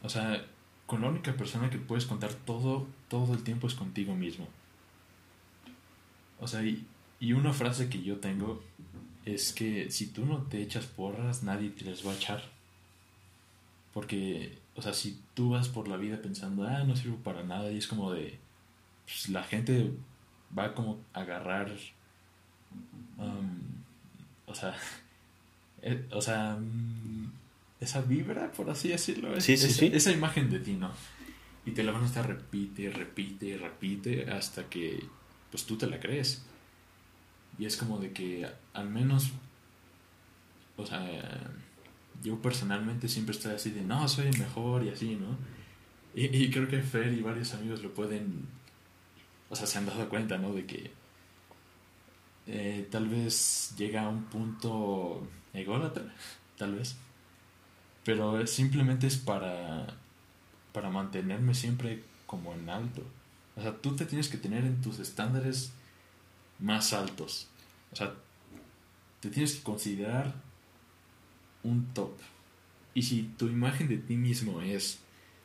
o 0.03 0.09
sea, 0.11 0.45
con 0.85 1.01
la 1.01 1.09
única 1.09 1.33
persona 1.35 1.71
que 1.71 1.79
puedes 1.79 2.05
contar 2.05 2.35
todo, 2.35 2.87
todo 3.09 3.33
el 3.33 3.43
tiempo 3.43 3.69
es 3.69 3.75
contigo 3.75 4.15
mismo. 4.15 4.47
O 6.39 6.47
sea, 6.47 6.63
y, 6.63 6.87
y 7.21 7.33
una 7.33 7.55
frase 7.55 7.89
que 7.89 8.03
yo 8.03 8.19
tengo 8.19 8.63
es 9.25 9.55
que 9.55 9.91
si 9.91 10.09
tú 10.09 10.27
no 10.27 10.43
te 10.43 10.61
echas 10.61 10.85
porras, 10.85 11.43
nadie 11.43 11.71
te 11.71 11.87
las 11.87 12.07
va 12.07 12.13
a 12.13 12.17
echar. 12.17 12.43
Porque, 13.95 14.59
o 14.75 14.83
sea, 14.83 14.93
si 14.93 15.23
tú 15.33 15.51
vas 15.51 15.69
por 15.69 15.89
la 15.89 15.97
vida 15.97 16.21
pensando, 16.21 16.67
ah, 16.67 16.85
no 16.85 16.97
sirvo 16.97 17.17
para 17.17 17.43
nada, 17.45 17.73
y 17.73 17.79
es 17.79 17.87
como 17.87 18.13
de, 18.13 18.39
pues 19.11 19.29
la 19.29 19.43
gente 19.43 19.91
va 20.57 20.73
como 20.75 21.01
a 21.13 21.21
agarrar, 21.21 21.71
um, 23.19 23.61
o 24.47 24.55
sea, 24.55 24.75
eh, 25.83 26.07
o 26.13 26.21
sea, 26.21 26.57
mm, 26.57 27.33
esa 27.81 28.03
vibra, 28.03 28.53
por 28.53 28.71
así 28.71 28.89
decirlo, 28.89 29.41
sí, 29.41 29.57
sí, 29.57 29.87
esa, 29.87 29.97
esa 29.97 30.13
imagen 30.13 30.51
de 30.51 30.61
ti, 30.61 30.75
¿no? 30.75 30.93
Y 31.67 31.73
te 31.73 31.83
la 31.83 31.93
van 31.93 32.05
a 32.05 32.07
estar 32.07 32.27
repite, 32.27 32.91
repite, 32.91 33.59
repite, 33.59 34.31
hasta 34.31 34.69
que, 34.69 35.05
pues 35.51 35.65
tú 35.65 35.77
te 35.77 35.87
la 35.87 36.01
crees. 36.01 36.43
Y 37.59 37.67
es 37.67 37.77
como 37.77 37.99
de 37.99 38.13
que 38.13 38.49
al 38.73 38.89
menos, 38.89 39.31
o 40.77 40.87
sea, 40.87 41.51
yo 42.23 42.41
personalmente 42.41 43.09
siempre 43.09 43.35
estoy 43.35 43.53
así 43.53 43.71
de, 43.71 43.83
no, 43.83 44.09
soy 44.09 44.31
mejor 44.39 44.85
y 44.85 44.91
así, 44.91 45.17
¿no? 45.17 45.37
Y, 46.13 46.51
creo 46.51 46.67
que 46.67 46.83
Fer 46.83 47.13
y 47.13 47.21
varios 47.21 47.55
amigos 47.55 47.83
lo 47.83 47.95
pueden, 47.95 48.45
o 49.51 49.57
sea, 49.57 49.67
se 49.67 49.79
han 49.79 49.87
dado 49.87 50.09
cuenta, 50.09 50.39
¿no? 50.39 50.55
De 50.55 50.65
que 50.65 50.91
eh, 52.47 52.89
tal 52.91 53.09
vez 53.09 53.75
llega 53.77 54.05
a 54.05 54.09
un 54.09 54.25
punto 54.25 55.27
ególatra, 55.53 56.15
tal 56.57 56.77
vez. 56.77 56.97
Pero 58.05 58.47
simplemente 58.47 59.07
es 59.09 59.19
para, 59.19 59.87
para 60.73 60.89
mantenerme 60.89 61.55
siempre 61.55 62.03
como 62.27 62.55
en 62.55 62.71
alto. 62.71 63.03
O 63.57 63.61
sea, 63.61 63.77
tú 63.77 63.95
te 63.97 64.07
tienes 64.07 64.29
que 64.29 64.39
tener 64.39 64.65
en 64.65 64.81
tus 64.81 65.01
estándares 65.01 65.73
más 66.61 66.93
altos. 66.93 67.49
O 67.93 67.97
sea, 67.97 68.15
te 69.21 69.31
tienes 69.31 69.57
que 69.57 69.63
considerar 69.63 70.35
un 71.63 71.93
top. 71.93 72.13
Y 72.95 73.03
si 73.03 73.23
tu 73.37 73.49
imagen 73.49 73.89
de 73.89 73.99
ti 73.99 74.17
mismo 74.17 74.61
es, 74.63 75.01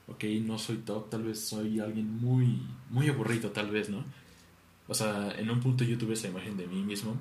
ok, 0.07 0.23
no 0.41 0.57
soy 0.57 0.77
top, 0.77 1.09
tal 1.09 1.23
vez 1.23 1.47
soy 1.47 1.79
alguien 1.79 2.19
muy, 2.19 2.61
muy 2.89 3.09
aburrido, 3.09 3.51
tal 3.51 3.69
vez, 3.69 3.89
¿no? 3.89 4.03
O 4.87 4.93
sea, 4.93 5.31
en 5.37 5.49
un 5.49 5.59
punto 5.59 5.83
yo 5.83 5.97
tuve 5.97 6.13
esa 6.13 6.27
imagen 6.27 6.57
de 6.57 6.67
mí 6.67 6.83
mismo. 6.83 7.15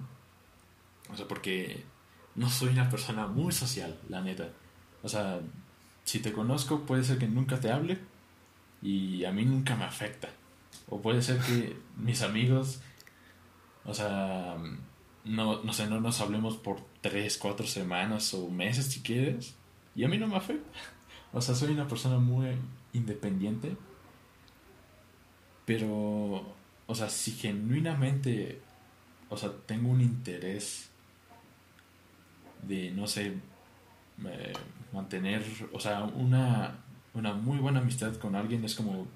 O 1.10 1.16
sea, 1.16 1.26
porque 1.26 1.84
no 2.34 2.48
soy 2.50 2.70
una 2.70 2.90
persona 2.90 3.26
muy 3.26 3.52
social, 3.52 3.98
la 4.08 4.20
neta. 4.20 4.50
O 5.02 5.08
sea, 5.08 5.40
si 6.04 6.20
te 6.20 6.32
conozco, 6.32 6.86
puede 6.86 7.04
ser 7.04 7.18
que 7.18 7.28
nunca 7.28 7.60
te 7.60 7.70
hable 7.70 7.98
y 8.82 9.24
a 9.24 9.32
mí 9.32 9.44
nunca 9.44 9.76
me 9.76 9.84
afecta. 9.84 10.28
O 10.88 11.00
puede 11.00 11.22
ser 11.22 11.38
que 11.40 11.76
mis 11.96 12.22
amigos 12.22 12.80
o 13.84 13.92
sea, 13.92 14.56
no, 15.24 15.62
no 15.62 15.72
sé, 15.72 15.86
no 15.86 16.00
nos 16.00 16.20
hablemos 16.20 16.56
por 16.56 16.78
tres, 17.00 17.36
cuatro 17.38 17.66
semanas 17.66 18.32
o 18.34 18.48
meses 18.50 18.86
si 18.86 19.00
quieres. 19.00 19.54
Y 19.94 20.04
a 20.04 20.08
mí 20.08 20.18
no 20.18 20.26
me 20.26 20.36
afecta. 20.36 20.70
O 21.34 21.40
sea, 21.40 21.54
soy 21.54 21.72
una 21.72 21.88
persona 21.88 22.18
muy 22.18 22.46
independiente. 22.92 23.76
Pero, 25.66 26.54
o 26.86 26.94
sea, 26.94 27.10
si 27.10 27.32
genuinamente, 27.32 28.60
o 29.28 29.36
sea, 29.36 29.50
tengo 29.66 29.90
un 29.90 30.00
interés 30.00 30.90
de, 32.62 32.90
no 32.92 33.06
sé, 33.06 33.34
mantener, 34.92 35.44
o 35.72 35.80
sea, 35.80 36.04
una, 36.04 36.78
una 37.14 37.34
muy 37.34 37.58
buena 37.58 37.80
amistad 37.80 38.14
con 38.16 38.36
alguien 38.36 38.64
es 38.64 38.74
como 38.74 39.06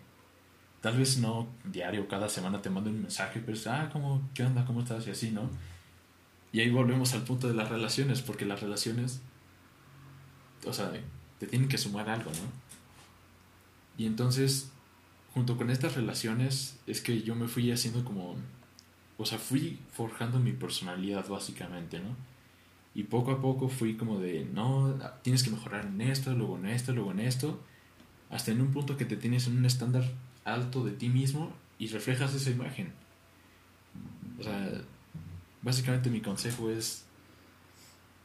tal 0.80 0.96
vez 0.96 1.18
no 1.18 1.48
diario, 1.64 2.08
cada 2.08 2.28
semana 2.28 2.62
te 2.62 2.70
mando 2.70 2.90
un 2.90 3.02
mensaje, 3.02 3.40
pero 3.40 3.56
es, 3.56 3.66
ah, 3.66 3.90
¿cómo, 3.92 4.28
¿qué 4.34 4.44
onda? 4.44 4.64
¿Cómo 4.64 4.80
estás? 4.80 5.06
Y 5.06 5.10
así, 5.10 5.30
¿no? 5.30 5.50
Y 6.52 6.60
ahí 6.60 6.70
volvemos 6.70 7.12
al 7.14 7.22
punto 7.22 7.48
de 7.48 7.54
las 7.54 7.68
relaciones, 7.68 8.22
porque 8.22 8.46
las 8.46 8.60
relaciones, 8.60 9.20
o 10.66 10.72
sea, 10.72 10.92
te 11.38 11.46
tienen 11.46 11.68
que 11.68 11.78
sumar 11.78 12.08
algo, 12.08 12.30
¿no? 12.30 12.68
Y 13.96 14.06
entonces, 14.06 14.70
junto 15.34 15.56
con 15.56 15.70
estas 15.70 15.94
relaciones, 15.94 16.78
es 16.86 17.00
que 17.00 17.22
yo 17.22 17.34
me 17.34 17.48
fui 17.48 17.70
haciendo 17.72 18.04
como, 18.04 18.36
o 19.16 19.26
sea, 19.26 19.38
fui 19.38 19.78
forjando 19.92 20.38
mi 20.38 20.52
personalidad 20.52 21.28
básicamente, 21.28 21.98
¿no? 21.98 22.16
Y 22.94 23.04
poco 23.04 23.32
a 23.32 23.40
poco 23.40 23.68
fui 23.68 23.96
como 23.96 24.18
de, 24.18 24.44
no, 24.44 24.98
tienes 25.22 25.42
que 25.42 25.50
mejorar 25.50 25.86
en 25.86 26.00
esto, 26.00 26.32
luego 26.32 26.56
en 26.58 26.66
esto, 26.66 26.92
luego 26.92 27.12
en 27.12 27.20
esto, 27.20 27.60
hasta 28.30 28.50
en 28.50 28.60
un 28.60 28.72
punto 28.72 28.96
que 28.96 29.04
te 29.04 29.16
tienes 29.16 29.46
en 29.46 29.58
un 29.58 29.66
estándar 29.66 30.04
alto 30.44 30.84
de 30.84 30.92
ti 30.92 31.08
mismo 31.08 31.52
y 31.78 31.88
reflejas 31.88 32.34
esa 32.34 32.50
imagen. 32.50 32.92
O 34.38 34.42
sea, 34.42 34.80
básicamente 35.62 36.10
mi 36.10 36.20
consejo 36.20 36.70
es 36.70 37.04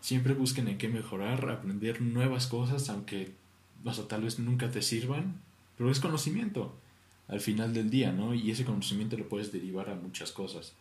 siempre 0.04 0.34
busquen 0.34 0.68
en 0.68 0.78
qué 0.78 0.90
mejorar, 0.90 1.50
aprender 1.50 2.02
nuevas 2.02 2.48
cosas, 2.48 2.90
aunque 2.90 3.32
o 3.86 3.92
tal 4.04 4.24
vez 4.24 4.38
nunca 4.38 4.70
te 4.70 4.82
sirvan, 4.82 5.40
pero 5.78 5.90
es 5.90 6.02
conocimiento 6.02 6.76
al 7.30 7.40
final 7.40 7.74
del 7.74 7.90
día, 7.90 8.12
¿no? 8.12 8.34
Y 8.34 8.52
ese 8.52 8.66
conocimiento 8.66 9.18
lo 9.18 9.30
puedes 9.30 9.54
derivar 9.54 9.90
a 9.90 9.96
muchas 9.96 10.34
cosas. 10.34 10.74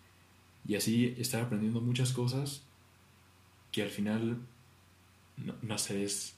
Y 0.66 0.74
así 0.74 1.14
estar 1.18 1.40
aprendiendo 1.40 1.80
muchas 1.80 2.12
cosas 2.12 2.64
que 3.70 3.82
al 3.82 3.90
final, 3.90 4.38
no, 5.36 5.54
no 5.62 5.78
sé, 5.78 6.02
es, 6.02 6.34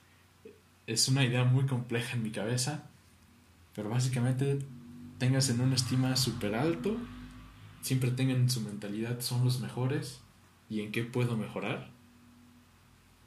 es 0.86 1.08
una 1.08 1.24
idea 1.24 1.44
muy 1.44 1.64
compleja 1.64 2.16
en 2.16 2.22
mi 2.22 2.32
cabeza, 2.32 2.90
pero 3.74 3.88
básicamente 3.88 4.58
tengas 5.18 5.48
en 5.48 5.62
una 5.62 5.74
estima 5.74 6.16
súper 6.16 6.54
alto 6.54 6.98
siempre 7.80 8.10
tengan 8.10 8.36
en 8.36 8.50
su 8.50 8.62
mentalidad 8.62 9.20
son 9.20 9.44
los 9.44 9.60
mejores 9.60 10.20
y 10.70 10.80
en 10.80 10.90
qué 10.90 11.04
puedo 11.04 11.36
mejorar 11.36 11.93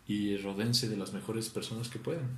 y 0.07 0.37
rodense 0.37 0.87
de 0.87 0.97
las 0.97 1.13
mejores 1.13 1.49
personas 1.49 1.89
que 1.89 1.99
puedan. 1.99 2.37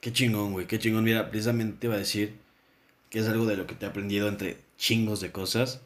Qué 0.00 0.12
chingón, 0.12 0.52
güey, 0.52 0.66
qué 0.66 0.78
chingón. 0.78 1.04
Mira, 1.04 1.30
precisamente 1.30 1.86
iba 1.86 1.96
a 1.96 1.98
decir 1.98 2.36
que 3.10 3.18
es 3.18 3.28
algo 3.28 3.46
de 3.46 3.56
lo 3.56 3.66
que 3.66 3.74
te 3.74 3.86
he 3.86 3.88
aprendido 3.88 4.28
entre 4.28 4.58
chingos 4.76 5.20
de 5.20 5.32
cosas. 5.32 5.82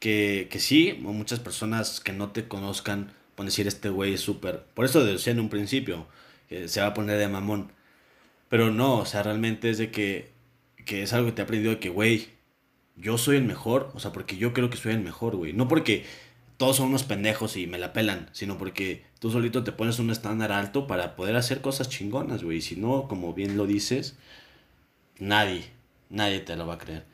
Que, 0.00 0.48
que 0.50 0.58
sí, 0.58 0.98
muchas 1.00 1.38
personas 1.38 2.00
que 2.00 2.12
no 2.12 2.30
te 2.32 2.48
conozcan 2.48 3.12
pueden 3.34 3.48
decir 3.48 3.66
este 3.66 3.88
güey 3.88 4.14
es 4.14 4.20
súper. 4.20 4.64
Por 4.74 4.84
eso 4.84 5.04
decía 5.04 5.32
en 5.32 5.40
un 5.40 5.48
principio, 5.48 6.06
que 6.48 6.68
se 6.68 6.80
va 6.80 6.88
a 6.88 6.94
poner 6.94 7.18
de 7.18 7.28
mamón. 7.28 7.70
Pero 8.48 8.70
no, 8.70 8.98
o 8.98 9.06
sea, 9.06 9.22
realmente 9.22 9.70
es 9.70 9.78
de 9.78 9.90
que, 9.90 10.30
que 10.84 11.02
es 11.02 11.12
algo 11.12 11.28
que 11.28 11.32
te 11.32 11.42
he 11.42 11.44
aprendido 11.44 11.72
de 11.72 11.78
que, 11.78 11.88
güey, 11.88 12.28
yo 12.96 13.18
soy 13.18 13.36
el 13.36 13.44
mejor, 13.44 13.90
o 13.94 14.00
sea, 14.00 14.12
porque 14.12 14.36
yo 14.36 14.52
creo 14.52 14.70
que 14.70 14.76
soy 14.76 14.92
el 14.92 15.00
mejor, 15.00 15.36
güey. 15.36 15.52
No 15.52 15.68
porque 15.68 16.04
todos 16.62 16.76
son 16.76 16.90
unos 16.90 17.02
pendejos 17.02 17.56
y 17.56 17.66
me 17.66 17.76
la 17.76 17.92
pelan, 17.92 18.28
sino 18.30 18.56
porque 18.56 19.02
tú 19.18 19.32
solito 19.32 19.64
te 19.64 19.72
pones 19.72 19.98
un 19.98 20.10
estándar 20.12 20.52
alto 20.52 20.86
para 20.86 21.16
poder 21.16 21.34
hacer 21.34 21.60
cosas 21.60 21.88
chingonas, 21.88 22.44
güey. 22.44 22.58
Y 22.58 22.62
si 22.62 22.76
no, 22.76 23.08
como 23.08 23.34
bien 23.34 23.56
lo 23.56 23.66
dices, 23.66 24.14
nadie, 25.18 25.64
nadie 26.08 26.38
te 26.38 26.54
lo 26.54 26.64
va 26.68 26.74
a 26.74 26.78
creer. 26.78 27.04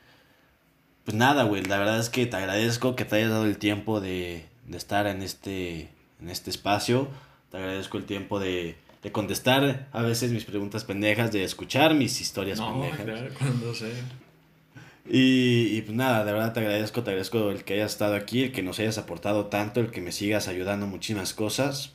Pues 1.03 1.17
nada, 1.17 1.45
güey, 1.45 1.63
la 1.63 1.79
verdad 1.79 1.99
es 1.99 2.09
que 2.09 2.27
te 2.27 2.35
agradezco 2.37 2.95
que 2.95 3.05
te 3.05 3.15
hayas 3.15 3.31
dado 3.31 3.45
el 3.45 3.57
tiempo 3.57 3.99
de, 4.01 4.45
de 4.67 4.77
estar 4.77 5.07
en 5.07 5.23
este, 5.23 5.89
en 6.21 6.29
este 6.29 6.51
espacio. 6.51 7.07
Te 7.49 7.57
agradezco 7.57 7.97
el 7.97 8.03
tiempo 8.05 8.39
de, 8.39 8.75
de 9.01 9.11
contestar 9.11 9.87
a 9.91 10.01
veces 10.03 10.31
mis 10.31 10.45
preguntas 10.45 10.83
pendejas, 10.83 11.31
de 11.31 11.43
escuchar 11.43 11.95
mis 11.95 12.21
historias 12.21 12.59
No, 12.59 12.73
pendejas. 12.81 13.01
claro, 13.03 13.33
cuando 13.39 13.73
sea. 13.73 13.89
Y, 15.09 15.75
y 15.75 15.81
pues 15.81 15.95
nada, 15.95 16.23
de 16.23 16.31
verdad 16.31 16.53
te 16.53 16.59
agradezco, 16.59 17.03
te 17.03 17.09
agradezco 17.09 17.49
el 17.49 17.63
que 17.63 17.73
hayas 17.73 17.93
estado 17.93 18.15
aquí, 18.15 18.43
el 18.43 18.51
que 18.51 18.61
nos 18.61 18.79
hayas 18.79 18.99
aportado 18.99 19.47
tanto, 19.47 19.79
el 19.79 19.89
que 19.89 20.01
me 20.01 20.11
sigas 20.11 20.47
ayudando 20.47 20.85
muchísimas 20.85 21.33
cosas. 21.33 21.93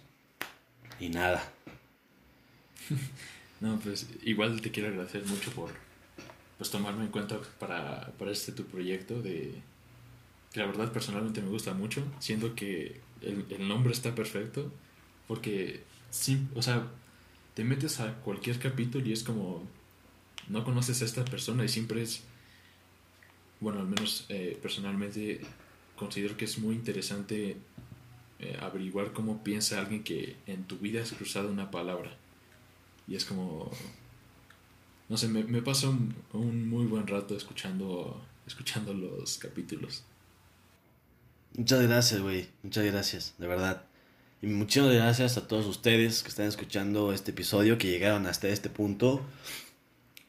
Y 0.99 1.09
nada. 1.09 1.53
No, 3.61 3.79
pues 3.79 4.09
igual 4.23 4.61
te 4.61 4.71
quiero 4.71 4.91
agradecer 4.91 5.25
mucho 5.25 5.51
por 5.53 5.71
pues 6.59 6.71
tomarme 6.71 7.05
en 7.05 7.11
cuenta 7.11 7.39
para, 7.59 8.13
para 8.19 8.31
este 8.31 8.53
tu 8.53 8.65
proyecto 8.65 9.23
de 9.23 9.55
que 10.53 10.61
la 10.61 10.67
verdad 10.67 10.93
personalmente 10.93 11.41
me 11.41 11.49
gusta 11.49 11.73
mucho, 11.73 12.05
siendo 12.19 12.55
que 12.55 13.01
el, 13.23 13.47
el 13.49 13.67
nombre 13.67 13.93
está 13.93 14.15
perfecto, 14.15 14.71
porque 15.27 15.83
sí, 16.11 16.47
o 16.55 16.61
sea, 16.61 16.89
te 17.55 17.65
metes 17.65 18.01
a 18.01 18.15
cualquier 18.17 18.59
capítulo 18.59 19.07
y 19.07 19.13
es 19.13 19.23
como 19.23 19.63
no 20.49 20.63
conoces 20.63 21.01
a 21.01 21.07
esta 21.07 21.25
persona 21.25 21.65
y 21.65 21.69
siempre 21.69 22.03
es 22.03 22.23
bueno, 23.65 23.81
al 23.81 23.87
menos 23.87 24.27
eh, 24.29 24.59
personalmente 24.61 25.41
considero 25.97 26.37
que 26.37 26.45
es 26.45 26.59
muy 26.59 26.75
interesante 26.75 27.57
eh, 28.39 28.59
averiguar 28.61 29.15
cómo 29.15 29.43
piensa 29.43 29.81
alguien 29.81 30.05
que 30.05 30.37
en 30.47 30.65
tu 30.65 30.77
vida 30.77 31.01
has 31.01 31.13
cruzado 31.13 31.51
una 31.51 31.71
palabra. 31.71 32.15
Y 33.09 33.17
es 33.17 33.25
como... 33.25 33.71
No 35.09 35.17
sé, 35.17 35.29
me, 35.29 35.45
me 35.45 35.63
paso 35.63 35.97
un, 36.35 36.69
muy 36.69 36.85
buen 36.85 37.07
rato 37.07 37.37
escuchando, 37.37 38.23
escuchando 38.47 38.93
los 38.93 39.39
capítulos. 39.39 40.05
Muchas 41.57 41.83
gracias, 41.83 42.21
güey. 42.21 42.49
Muchas 42.63 42.85
gracias, 42.85 43.35
de 43.39 43.47
verdad. 43.47 43.87
Y 44.43 44.47
muchas 44.47 44.93
gracias 44.93 45.39
a 45.39 45.49
todos 45.49 45.65
ustedes 45.65 46.23
que 46.23 46.29
están 46.29 46.47
escuchando 46.47 47.15
este 47.15 47.31
episodio, 47.31 47.79
que 47.79 47.89
llegaron 47.89 48.27
hasta 48.27 48.49
este 48.49 48.69
punto. 48.69 49.25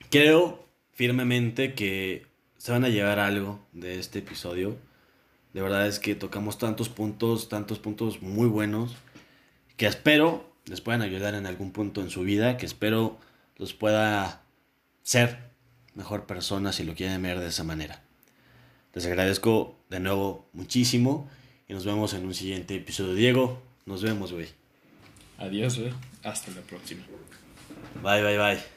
Creo 0.09 0.65
firmemente 0.93 1.73
que 1.73 2.34
se 2.65 2.71
van 2.71 2.83
a 2.83 2.89
llevar 2.89 3.19
algo 3.19 3.63
de 3.73 3.99
este 3.99 4.17
episodio. 4.17 4.75
De 5.53 5.61
verdad 5.61 5.85
es 5.85 5.99
que 5.99 6.15
tocamos 6.15 6.57
tantos 6.57 6.89
puntos, 6.89 7.47
tantos 7.47 7.77
puntos 7.77 8.23
muy 8.23 8.47
buenos, 8.47 8.95
que 9.77 9.85
espero 9.85 10.51
les 10.65 10.81
puedan 10.81 11.03
ayudar 11.03 11.35
en 11.35 11.45
algún 11.45 11.69
punto 11.69 12.01
en 12.01 12.09
su 12.09 12.21
vida, 12.21 12.57
que 12.57 12.65
espero 12.65 13.19
los 13.57 13.75
pueda 13.75 14.41
ser 15.03 15.51
mejor 15.93 16.25
personas 16.25 16.77
si 16.77 16.83
lo 16.83 16.95
quieren 16.95 17.21
ver 17.21 17.39
de 17.39 17.49
esa 17.49 17.63
manera. 17.63 18.01
Les 18.95 19.05
agradezco 19.05 19.77
de 19.91 19.99
nuevo 19.99 20.49
muchísimo 20.51 21.29
y 21.67 21.73
nos 21.75 21.85
vemos 21.85 22.15
en 22.15 22.25
un 22.25 22.33
siguiente 22.33 22.73
episodio. 22.73 23.13
Diego, 23.13 23.61
nos 23.85 24.01
vemos, 24.01 24.33
güey. 24.33 24.47
Adiós, 25.37 25.77
¿eh? 25.77 25.93
Hasta 26.23 26.49
la 26.49 26.61
próxima. 26.61 27.03
Bye, 28.01 28.23
bye, 28.23 28.39
bye. 28.39 28.74